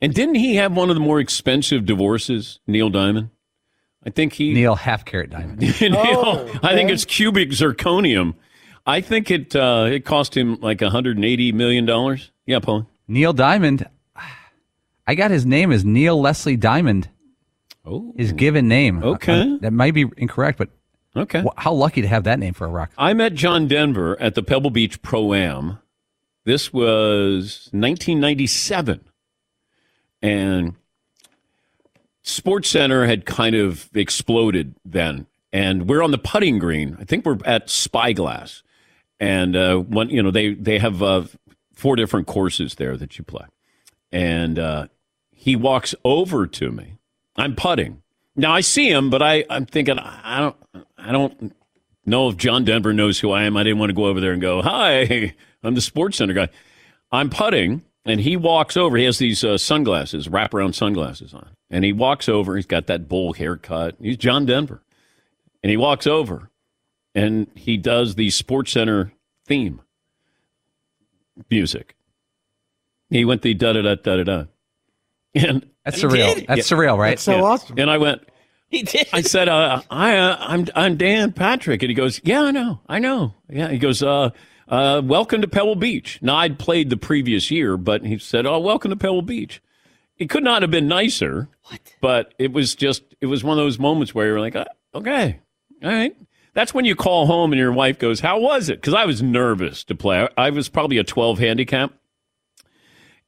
And 0.00 0.12
didn't 0.14 0.34
he 0.36 0.56
have 0.56 0.74
one 0.76 0.90
of 0.90 0.96
the 0.96 1.00
more 1.00 1.20
expensive 1.20 1.84
divorces, 1.86 2.60
Neil 2.66 2.90
Diamond? 2.90 3.30
I 4.06 4.10
think 4.10 4.34
he 4.34 4.52
Neil 4.52 4.74
Half 4.74 5.04
carat 5.06 5.30
Diamond. 5.30 5.60
Neil, 5.80 5.94
Oh, 5.96 6.58
I 6.62 6.74
think 6.74 6.90
it's 6.90 7.04
cubic 7.06 7.50
zirconium. 7.50 8.34
I 8.86 9.00
think 9.00 9.30
it 9.30 9.56
uh, 9.56 9.86
it 9.90 10.04
cost 10.04 10.36
him 10.36 10.58
like 10.60 10.80
180 10.82 11.52
million 11.52 11.86
dollars. 11.86 12.30
Yeah, 12.44 12.58
Paul. 12.58 12.86
Neil 13.08 13.32
Diamond. 13.32 13.88
I 15.06 15.14
got 15.14 15.30
his 15.30 15.44
name 15.44 15.72
as 15.72 15.84
Neil 15.84 16.20
Leslie 16.20 16.56
Diamond. 16.56 17.08
Oh, 17.84 18.14
his 18.16 18.32
given 18.32 18.68
name. 18.68 19.02
Okay. 19.02 19.40
Uh, 19.40 19.58
that 19.60 19.72
might 19.72 19.92
be 19.92 20.06
incorrect, 20.16 20.56
but 20.56 20.70
okay. 21.14 21.42
wh- 21.42 21.60
how 21.60 21.72
lucky 21.72 22.00
to 22.00 22.08
have 22.08 22.24
that 22.24 22.38
name 22.38 22.54
for 22.54 22.64
a 22.66 22.70
rock. 22.70 22.90
I 22.96 23.12
met 23.12 23.34
John 23.34 23.68
Denver 23.68 24.18
at 24.20 24.34
the 24.34 24.42
Pebble 24.42 24.70
Beach 24.70 25.02
Pro 25.02 25.34
Am. 25.34 25.78
This 26.44 26.72
was 26.72 27.68
1997. 27.72 29.04
And 30.22 30.74
SportsCenter 32.24 33.06
had 33.06 33.26
kind 33.26 33.54
of 33.54 33.90
exploded 33.94 34.74
then. 34.84 35.26
And 35.52 35.88
we're 35.88 36.02
on 36.02 36.10
the 36.10 36.18
putting 36.18 36.58
green. 36.58 36.96
I 36.98 37.04
think 37.04 37.26
we're 37.26 37.38
at 37.44 37.68
Spyglass. 37.68 38.62
And 39.20 39.54
uh, 39.54 39.76
one, 39.76 40.08
you 40.08 40.22
know, 40.22 40.30
they 40.30 40.54
they 40.54 40.78
have 40.78 41.02
uh, 41.02 41.24
four 41.74 41.94
different 41.96 42.26
courses 42.26 42.74
there 42.74 42.96
that 42.96 43.16
you 43.18 43.24
play. 43.24 43.44
And 44.14 44.58
uh, 44.60 44.86
he 45.32 45.56
walks 45.56 45.94
over 46.04 46.46
to 46.46 46.70
me. 46.70 46.98
I'm 47.36 47.56
putting, 47.56 48.02
Now 48.36 48.52
I 48.52 48.60
see 48.60 48.88
him, 48.88 49.10
but 49.10 49.22
I, 49.22 49.44
I'm 49.50 49.66
thinking 49.66 49.98
I 49.98 50.38
don't 50.40 50.86
I 50.96 51.12
don't 51.12 51.52
know 52.06 52.28
if 52.28 52.36
John 52.36 52.64
Denver 52.64 52.92
knows 52.92 53.18
who 53.18 53.32
I 53.32 53.42
am. 53.42 53.56
I 53.56 53.64
didn't 53.64 53.78
want 53.78 53.90
to 53.90 53.94
go 53.94 54.06
over 54.06 54.20
there 54.20 54.32
and 54.32 54.40
go, 54.40 54.62
"Hi, 54.62 55.34
I'm 55.62 55.74
the 55.74 55.80
SportsCenter 55.80 56.34
guy." 56.34 56.48
I'm 57.10 57.28
putting, 57.28 57.82
and 58.04 58.20
he 58.20 58.36
walks 58.36 58.76
over. 58.76 58.96
He 58.96 59.04
has 59.04 59.18
these 59.18 59.44
uh, 59.44 59.58
sunglasses, 59.58 60.28
wraparound 60.28 60.74
sunglasses 60.74 61.34
on, 61.34 61.50
and 61.68 61.84
he 61.84 61.92
walks 61.92 62.28
over. 62.28 62.56
He's 62.56 62.66
got 62.66 62.86
that 62.86 63.08
bowl 63.08 63.32
haircut. 63.32 63.96
He's 64.00 64.16
John 64.16 64.46
Denver, 64.46 64.82
and 65.62 65.70
he 65.70 65.76
walks 65.76 66.06
over, 66.06 66.50
and 67.14 67.48
he 67.54 67.76
does 67.76 68.14
the 68.14 68.28
SportsCenter 68.28 69.10
theme 69.46 69.80
music. 71.50 71.96
He 73.10 73.24
went 73.24 73.42
the 73.42 73.54
da 73.54 73.72
da 73.72 73.82
da 73.82 73.94
da 73.96 74.16
da 74.16 74.24
da, 74.24 74.44
and 75.34 75.68
That's 75.84 76.02
surreal. 76.02 76.34
did? 76.34 76.46
That's 76.48 76.68
surreal, 76.68 76.98
right? 76.98 77.10
That's 77.10 77.22
so 77.22 77.44
awesome. 77.44 77.78
And 77.78 77.90
I 77.90 77.98
went. 77.98 78.22
He 78.68 78.82
did. 78.82 79.06
I 79.12 79.20
said, 79.20 79.48
uh, 79.48 79.82
"I, 79.90 80.16
uh, 80.16 80.36
I'm, 80.40 80.66
I'm 80.74 80.96
Dan 80.96 81.32
Patrick," 81.32 81.82
and 81.82 81.90
he 81.90 81.94
goes, 81.94 82.20
"Yeah, 82.24 82.42
I 82.42 82.50
know, 82.50 82.80
I 82.88 82.98
know." 82.98 83.34
Yeah, 83.48 83.68
he 83.68 83.78
goes, 83.78 84.02
uh, 84.02 84.30
uh, 84.68 85.02
"Welcome 85.04 85.42
to 85.42 85.48
Pebble 85.48 85.76
Beach." 85.76 86.18
Now 86.22 86.36
I'd 86.36 86.58
played 86.58 86.90
the 86.90 86.96
previous 86.96 87.50
year, 87.50 87.76
but 87.76 88.04
he 88.04 88.18
said, 88.18 88.46
"Oh, 88.46 88.58
welcome 88.58 88.90
to 88.90 88.96
Pebble 88.96 89.22
Beach." 89.22 89.62
It 90.18 90.30
could 90.30 90.42
not 90.44 90.62
have 90.62 90.70
been 90.70 90.88
nicer. 90.88 91.48
What? 91.64 91.80
But 92.00 92.34
it 92.38 92.52
was 92.52 92.74
just, 92.74 93.02
it 93.20 93.26
was 93.26 93.42
one 93.42 93.58
of 93.58 93.64
those 93.64 93.78
moments 93.80 94.14
where 94.14 94.26
you're 94.26 94.40
like, 94.40 94.56
uh, 94.56 94.64
"Okay, 94.94 95.40
all 95.82 95.90
right." 95.90 96.16
That's 96.54 96.72
when 96.72 96.84
you 96.84 96.94
call 96.94 97.26
home 97.26 97.52
and 97.52 97.58
your 97.58 97.72
wife 97.72 97.98
goes, 97.98 98.20
"How 98.20 98.40
was 98.40 98.68
it?" 98.68 98.80
Because 98.80 98.94
I 98.94 99.04
was 99.04 99.22
nervous 99.22 99.84
to 99.84 99.94
play. 99.94 100.22
I, 100.36 100.46
I 100.46 100.50
was 100.50 100.68
probably 100.68 100.98
a 100.98 101.04
12 101.04 101.38
handicap, 101.38 101.92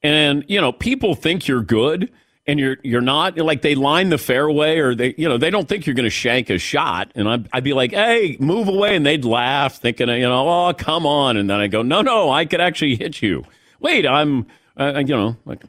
and 0.03 0.45
you 0.47 0.61
know, 0.61 0.71
people 0.71 1.15
think 1.15 1.47
you're 1.47 1.61
good 1.61 2.11
and 2.47 2.59
you're 2.59 2.77
you're 2.83 3.01
not 3.01 3.37
like 3.37 3.61
they 3.61 3.75
line 3.75 4.09
the 4.09 4.17
fairway 4.17 4.77
or 4.79 4.95
they 4.95 5.13
you 5.17 5.27
know 5.27 5.37
they 5.37 5.49
don't 5.49 5.67
think 5.67 5.85
you're 5.85 5.95
going 5.95 6.05
to 6.05 6.09
shank 6.09 6.49
a 6.49 6.57
shot. 6.57 7.11
And 7.13 7.27
I'd, 7.27 7.49
I'd 7.51 7.63
be 7.63 7.73
like 7.73 7.91
hey 7.91 8.37
move 8.39 8.67
away. 8.67 8.95
And 8.95 9.05
they'd 9.05 9.25
laugh 9.25 9.79
thinking 9.79 10.07
you 10.09 10.21
know 10.21 10.47
oh 10.47 10.73
come 10.73 11.05
on. 11.05 11.37
And 11.37 11.49
then 11.49 11.59
I 11.59 11.67
go 11.67 11.81
no 11.81 12.01
no 12.01 12.31
I 12.31 12.45
could 12.45 12.61
actually 12.61 12.95
hit 12.95 13.21
you. 13.21 13.43
Wait 13.79 14.07
I'm 14.07 14.47
uh, 14.79 15.03
you 15.05 15.15
know 15.15 15.35
like 15.45 15.63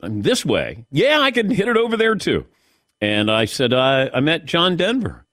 I'm 0.00 0.22
this 0.22 0.44
way. 0.44 0.84
Yeah 0.90 1.20
I 1.20 1.30
could 1.30 1.50
hit 1.50 1.68
it 1.68 1.76
over 1.76 1.96
there 1.96 2.14
too. 2.14 2.46
And 3.00 3.30
I 3.30 3.46
said 3.46 3.72
I 3.72 4.10
I 4.12 4.20
met 4.20 4.44
John 4.44 4.76
Denver. 4.76 5.24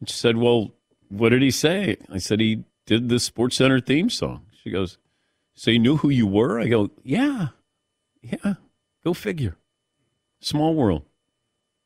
And 0.00 0.08
she 0.08 0.16
said 0.16 0.36
well 0.36 0.72
what 1.08 1.30
did 1.30 1.42
he 1.42 1.50
say? 1.50 1.96
I 2.10 2.18
said 2.18 2.40
he 2.40 2.64
did 2.86 3.08
the 3.08 3.16
SportsCenter 3.16 3.84
theme 3.84 4.10
song. 4.10 4.46
She 4.62 4.70
goes 4.70 4.98
so 5.54 5.70
you 5.70 5.78
knew 5.78 5.96
who 5.96 6.08
you 6.08 6.26
were 6.26 6.60
I 6.60 6.68
go 6.68 6.90
yeah 7.02 7.48
yeah 8.22 8.54
go 9.04 9.14
figure 9.14 9.56
Small 10.44 10.74
world. 10.74 11.02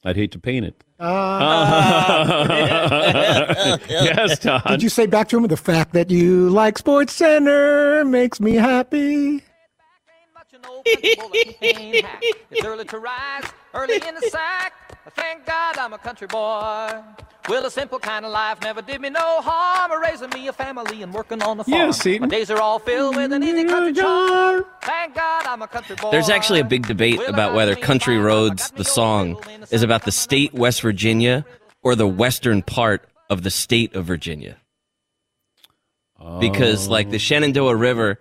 I'd 0.05 0.17
hate 0.17 0.33
to 0.33 0.41
paint 0.41 0.67
it. 0.67 0.83
Ah. 0.99 2.27
yes, 3.89 4.41
Todd. 4.41 4.65
Did 4.67 4.83
you 4.83 4.89
say 4.89 5.07
back 5.07 5.29
to 5.29 5.37
him 5.37 5.47
the 5.47 5.57
fact 5.57 5.93
that 5.93 6.11
you 6.11 6.51
like 6.51 6.77
SportsCenter 6.77 8.05
makes 8.09 8.41
me 8.41 8.55
happy? 8.55 9.45
It's 10.85 12.65
early 12.65 12.85
to 12.85 12.99
rise, 12.99 13.45
early 13.75 13.97
in 13.97 14.15
the 14.15 14.29
sack. 14.31 14.73
Thank 15.15 15.47
God 15.47 15.79
I'm 15.79 15.93
a 15.93 15.99
country 15.99 16.27
boy. 16.27 17.01
Well, 17.49 17.65
a 17.65 17.71
simple 17.71 17.99
kind 17.99 18.27
of 18.27 18.33
life 18.33 18.61
never 18.61 18.83
did 18.83 19.01
me 19.01 19.09
no 19.09 19.41
harm. 19.41 20.03
Raising 20.03 20.29
me 20.31 20.49
a 20.49 20.53
family 20.53 21.03
and 21.03 21.15
working 21.15 21.43
on 21.43 21.57
the 21.57 21.65
farm. 21.65 21.87
Yeah, 21.87 21.91
see. 21.93 22.19
My 22.19 22.27
days 22.27 22.51
are 22.51 22.61
all 22.61 22.79
filled 22.79 23.17
with 23.17 23.33
an 23.33 23.43
easy 23.43 23.65
country 23.65 23.95
charm. 23.95 24.67
Thank 24.83 25.15
God 25.15 25.47
I'm 25.47 25.63
a 25.63 25.67
country 25.67 25.97
boy. 25.97 26.11
There's 26.11 26.29
actually 26.29 26.61
a 26.61 26.65
big 26.65 26.87
debate 26.87 27.21
about 27.27 27.55
whether 27.55 27.75
Country 27.75 28.19
Roads, 28.19 28.71
the 28.73 28.85
song, 28.85 29.43
is 29.71 29.83
about 29.83 30.05
the 30.05 30.13
state 30.13 30.53
West 30.53 30.83
Virginia 30.83 31.47
or 31.83 31.95
the 31.95 32.07
western 32.07 32.61
part 32.61 33.09
of 33.31 33.43
the 33.43 33.51
state 33.51 33.95
of 33.95 34.05
Virginia. 34.05 34.59
Because, 36.41 36.89
like, 36.89 37.11
the 37.11 37.17
oh. 37.17 37.19
Shenandoah 37.19 37.77
River, 37.77 38.11
it 38.11 38.19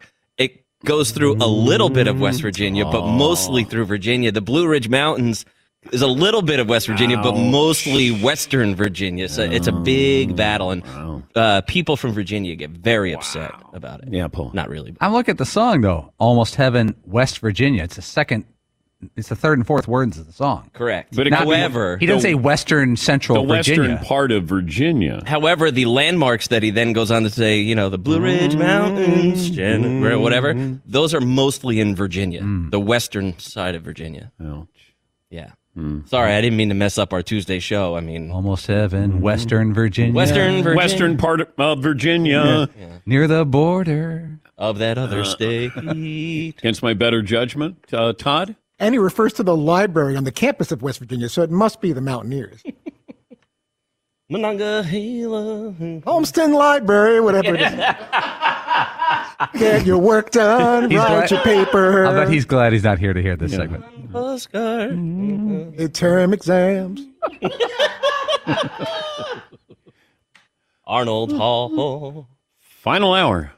goes 0.86 1.12
through 1.12 1.34
a 1.36 1.48
little 1.48 1.90
bit 1.90 2.08
of 2.08 2.20
West 2.20 2.42
Virginia, 2.42 2.86
but 2.86 3.06
mostly 3.08 3.64
through 3.64 3.86
Virginia. 3.86 4.32
The 4.32 4.42
Blue 4.42 4.68
Ridge 4.68 4.90
Mountains 4.90 5.46
is 5.92 6.02
a 6.02 6.08
little 6.08 6.42
bit 6.42 6.60
of 6.60 6.68
West 6.70 6.88
Virginia, 6.88 7.18
but 7.18 7.34
mostly 7.34 8.12
Western 8.12 8.76
Virginia. 8.76 9.28
So 9.30 9.44
it's 9.44 9.68
a 9.68 9.72
big 9.72 10.36
battle, 10.36 10.72
and 10.72 10.84
uh, 11.36 11.62
people 11.62 11.98
from 11.98 12.12
Virginia 12.12 12.56
get 12.56 12.72
very 12.72 13.14
upset 13.14 13.52
about 13.74 14.04
it. 14.04 14.10
Yeah, 14.12 14.28
Paul. 14.28 14.52
Not 14.54 14.70
really. 14.70 14.96
I'm 15.00 15.14
looking 15.14 15.32
at 15.34 15.38
the 15.38 15.46
song 15.46 15.82
though. 15.82 16.14
Almost 16.18 16.56
Heaven, 16.56 16.96
West 17.06 17.40
Virginia. 17.40 17.84
It's 17.84 17.96
the 17.96 18.02
second. 18.02 18.46
It's 19.16 19.30
the 19.30 19.36
third 19.36 19.60
and 19.60 19.68
fourth 19.68 19.88
words 19.88 20.18
of 20.18 20.26
the 20.26 20.34
song. 20.34 20.72
Correct. 20.74 21.16
But 21.16 21.28
Not- 21.28 21.40
However, 21.42 21.98
he 21.98 22.08
doesn't 22.08 22.22
say 22.22 22.34
Western 22.34 22.96
Central 22.96 23.46
Virginia. 23.46 23.58
the 23.58 23.58
Virginia. 23.58 23.92
western 23.94 24.08
part 24.08 24.32
of 24.32 24.44
Virginia. 24.46 25.24
However, 25.28 25.70
the 25.70 25.86
landmarks 25.86 26.48
that 26.48 26.64
he 26.64 26.72
then 26.72 26.94
goes 26.94 27.12
on 27.12 27.22
to 27.24 27.30
say, 27.30 27.60
you 27.60 27.76
know, 27.76 27.90
the 27.90 28.00
Blue 28.00 28.20
Ridge 28.20 28.52
mm-hmm. 28.52 28.60
Mountains, 28.60 29.54
Shen- 29.56 30.04
or 30.04 30.12
mm-hmm. 30.12 30.22
whatever, 30.24 30.80
those 30.86 31.14
are 31.14 31.22
mostly 31.22 31.80
in 31.80 31.96
Virginia, 31.96 32.42
mm. 32.42 32.72
the 32.72 32.80
western 32.80 33.38
side 33.38 33.76
of 33.76 33.84
Virginia. 33.84 34.32
Yeah. 35.30 35.52
Mm-hmm. 35.78 36.08
Sorry, 36.08 36.34
I 36.34 36.42
didn't 36.42 36.58
mean 36.58 36.70
to 36.70 36.76
mess 36.76 36.98
up 36.98 37.14
our 37.14 37.22
Tuesday 37.22 37.60
show. 37.60 37.96
I 37.96 38.00
mean, 38.00 38.32
Almost 38.32 38.66
Heaven, 38.66 39.22
Western 39.22 39.76
Virginia. 39.76 40.12
Western 40.12 40.64
Virginia. 40.64 40.76
Western 40.76 41.18
part 41.18 41.54
of 41.60 41.84
Virginia. 41.84 42.68
Near 43.06 43.28
the 43.28 43.46
border. 43.46 44.40
of 44.58 44.80
that 44.80 44.98
other 44.98 45.22
Uh, 45.22 45.24
state. 45.24 45.72
Against 46.58 46.82
my 46.82 46.96
better 46.96 47.22
judgment, 47.22 47.78
uh, 47.94 48.14
Todd. 48.14 48.56
And 48.80 48.94
he 48.94 49.00
refers 49.00 49.34
to 49.34 49.44
the 49.44 49.56
library 49.58 50.16
on 50.16 50.24
the 50.24 50.32
campus 50.32 50.72
of 50.72 50.82
West 50.84 51.00
Virginia, 51.00 51.30
so 51.30 51.42
it 51.42 51.50
must 51.50 51.82
be 51.82 51.92
the 51.94 52.02
Mountaineers. 52.02 52.62
Monongahela. 54.30 55.74
Homestead 56.06 56.52
Library, 56.52 57.22
whatever 57.22 57.56
it 57.56 57.62
is. 57.62 57.72
Get 59.60 59.86
your 59.86 59.98
work 60.00 60.32
done, 60.32 60.92
He's 60.92 61.00
write 61.00 61.30
glad- 61.30 61.32
your 61.32 61.42
paper. 61.42 62.06
I 62.08 62.14
bet 62.14 62.30
he's 62.30 62.44
glad 62.46 62.74
he's 62.74 62.84
not 62.84 63.00
here 63.00 63.14
to 63.14 63.22
hear 63.22 63.36
this 63.38 63.52
segment. 63.54 63.86
Oscar. 64.14 64.90
Mm-hmm. 64.92 65.80
Midterm 65.80 66.34
exams. 66.34 67.06
Arnold 70.86 71.32
Hall. 71.36 72.28
Final 72.60 73.14
hour. 73.14 73.52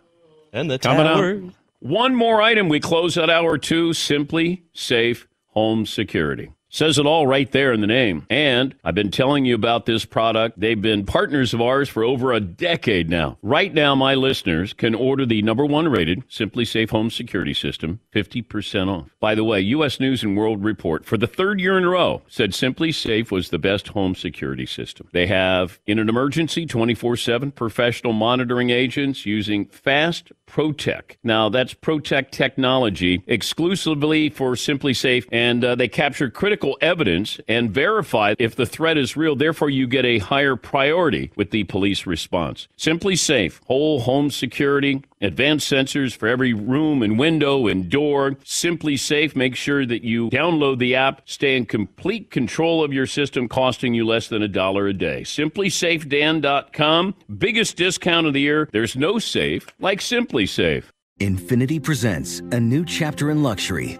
And 0.54 0.70
the 0.70 0.80
Coming 0.80 1.06
tower. 1.06 1.36
up. 1.48 1.54
One 1.80 2.14
more 2.14 2.42
item. 2.42 2.68
We 2.68 2.82
close 2.82 3.18
out 3.18 3.30
hour 3.30 3.58
two. 3.58 3.92
SimpliSafe 3.92 5.26
Home 5.54 5.86
Security. 5.86 6.52
Says 6.72 7.00
it 7.00 7.06
all 7.08 7.26
right 7.26 7.52
there 7.52 7.74
in 7.74 7.82
the 7.82 7.88
name. 7.88 8.28
And 8.30 8.76
I've 8.84 8.94
been 8.94 9.10
telling 9.10 9.44
you 9.44 9.56
about 9.56 9.88
this 9.88 10.06
product. 10.06 10.60
They've 10.60 10.80
been 10.80 11.04
partners 11.04 11.52
of 11.54 11.62
ours 11.62 11.90
for 11.90 12.04
over 12.04 12.32
a 12.32 12.40
decade 12.40 13.10
now. 13.10 13.40
Right 13.42 13.74
now, 13.74 13.96
my 13.96 14.14
listeners 14.14 14.74
can 14.74 14.94
order 14.94 15.26
the 15.26 15.42
number 15.42 15.66
one 15.66 15.88
rated 15.88 16.30
SimpliSafe 16.30 16.92
Home 16.92 17.10
Security 17.10 17.56
System, 17.56 18.00
50% 18.14 18.88
off. 18.88 19.10
By 19.20 19.34
the 19.34 19.44
way, 19.44 19.62
U.S. 19.62 20.00
News 20.00 20.22
and 20.22 20.38
World 20.38 20.64
Report, 20.64 21.06
for 21.06 21.18
the 21.18 21.26
third 21.26 21.60
year 21.60 21.76
in 21.76 21.84
a 21.86 21.90
row, 21.90 22.22
said 22.28 22.52
SimpliSafe 22.52 23.32
was 23.32 23.50
the 23.50 23.58
best 23.58 23.88
home 23.88 24.14
security 24.14 24.68
system. 24.68 25.08
They 25.12 25.26
have, 25.26 25.80
in 25.88 25.98
an 25.98 26.08
emergency, 26.08 26.68
24 26.68 27.18
7 27.18 27.52
professional 27.52 28.14
monitoring 28.14 28.70
agents 28.70 29.26
using 29.26 29.66
fast 29.66 30.32
Protect. 30.46 31.18
Now, 31.24 31.50
that's 31.50 31.76
Protect 31.76 32.34
technology 32.34 33.24
exclusively 33.28 34.30
for 34.30 34.54
SimpliSafe, 34.54 35.28
and 35.32 35.64
uh, 35.64 35.76
they 35.76 35.88
capture 35.88 36.30
critical 36.30 36.59
evidence 36.82 37.40
and 37.48 37.72
verify 37.72 38.36
if 38.40 38.56
the 38.56 38.66
threat 38.66 38.98
is 38.98 39.18
real. 39.18 39.36
Therefore, 39.36 39.70
you 39.70 39.88
get 39.88 40.06
a 40.06 40.20
higher 40.20 40.56
priority 40.56 41.32
with 41.36 41.52
the 41.52 41.64
police 41.66 42.06
response. 42.06 42.68
SimpliSafe, 42.78 43.60
whole 43.66 44.02
home 44.02 44.30
security, 44.32 45.04
advanced 45.22 45.72
sensors 45.72 46.16
for 46.16 46.28
every 46.28 46.54
room 46.54 47.02
and 47.04 47.20
window 47.20 47.68
and 47.68 47.90
door. 47.90 48.32
SimpliSafe, 48.44 49.36
make 49.36 49.56
sure 49.56 49.86
that 49.86 50.04
you 50.04 50.30
download 50.30 50.80
the 50.80 50.96
app, 50.96 51.22
stay 51.26 51.56
in 51.58 51.66
complete 51.66 52.32
control 52.32 52.84
of 52.84 52.94
your 52.94 53.08
system, 53.08 53.48
costing 53.48 53.94
you 53.94 54.06
less 54.06 54.28
than 54.28 54.42
a 54.42 54.48
dollar 54.48 54.88
a 54.88 54.94
day. 54.94 55.22
SimpliSafeDan.com, 55.22 57.16
biggest 57.38 57.78
discount 57.78 58.28
of 58.28 58.34
the 58.34 58.42
year. 58.42 58.70
There's 58.72 58.96
no 58.96 59.20
safe 59.20 59.68
like 59.80 60.02
Simply 60.02 60.46
Safe. 60.46 60.92
Infiniti 61.20 61.84
presents 61.84 62.40
a 62.40 62.60
new 62.60 62.86
chapter 62.86 63.30
in 63.30 63.44
luxury, 63.44 64.00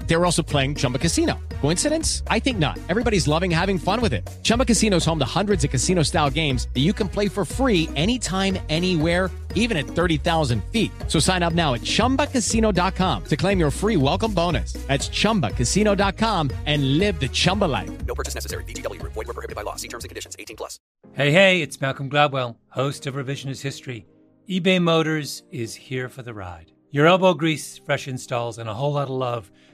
They 0.07 0.15
were 0.15 0.25
also 0.25 0.43
playing 0.43 0.75
Chumba 0.75 0.99
Casino. 0.99 1.39
Coincidence? 1.61 2.21
I 2.27 2.37
think 2.37 2.59
not. 2.59 2.77
Everybody's 2.89 3.27
loving 3.27 3.49
having 3.49 3.79
fun 3.79 4.01
with 4.01 4.13
it. 4.13 4.29
Chumba 4.43 4.65
Casino 4.65 4.97
is 4.97 5.05
home 5.05 5.17
to 5.19 5.25
hundreds 5.25 5.63
of 5.63 5.71
casino 5.71 6.03
style 6.03 6.29
games 6.29 6.67
that 6.73 6.81
you 6.81 6.93
can 6.93 7.07
play 7.07 7.27
for 7.27 7.43
free 7.45 7.89
anytime, 7.95 8.59
anywhere, 8.69 9.31
even 9.55 9.77
at 9.77 9.85
30,000 9.87 10.63
feet. 10.65 10.91
So 11.07 11.17
sign 11.17 11.41
up 11.41 11.53
now 11.53 11.73
at 11.73 11.81
chumbacasino.com 11.81 13.23
to 13.25 13.37
claim 13.37 13.59
your 13.59 13.71
free 13.71 13.97
welcome 13.97 14.33
bonus. 14.33 14.73
That's 14.73 15.09
chumbacasino.com 15.09 16.51
and 16.65 16.97
live 16.99 17.19
the 17.19 17.29
Chumba 17.29 17.65
life. 17.65 18.05
No 18.05 18.13
purchase 18.13 18.35
necessary. 18.35 18.63
VGW. 18.65 19.01
Void 19.01 19.15
were 19.15 19.25
prohibited 19.25 19.55
by 19.55 19.63
law. 19.63 19.75
See 19.77 19.87
terms 19.87 20.03
and 20.03 20.09
conditions. 20.09 20.35
18 20.37 20.55
plus. 20.57 20.79
Hey, 21.13 21.31
hey, 21.31 21.61
it's 21.61 21.81
Malcolm 21.81 22.09
Gladwell, 22.09 22.57
host 22.69 23.07
of 23.07 23.15
Revisionist 23.15 23.61
History. 23.61 24.05
eBay 24.49 24.81
Motors 24.81 25.43
is 25.51 25.75
here 25.75 26.07
for 26.09 26.21
the 26.23 26.33
ride. 26.33 26.71
Your 26.89 27.05
elbow 27.07 27.33
grease, 27.33 27.77
fresh 27.77 28.07
installs, 28.07 28.57
and 28.57 28.69
a 28.69 28.73
whole 28.73 28.93
lot 28.93 29.03
of 29.03 29.11
love 29.15 29.51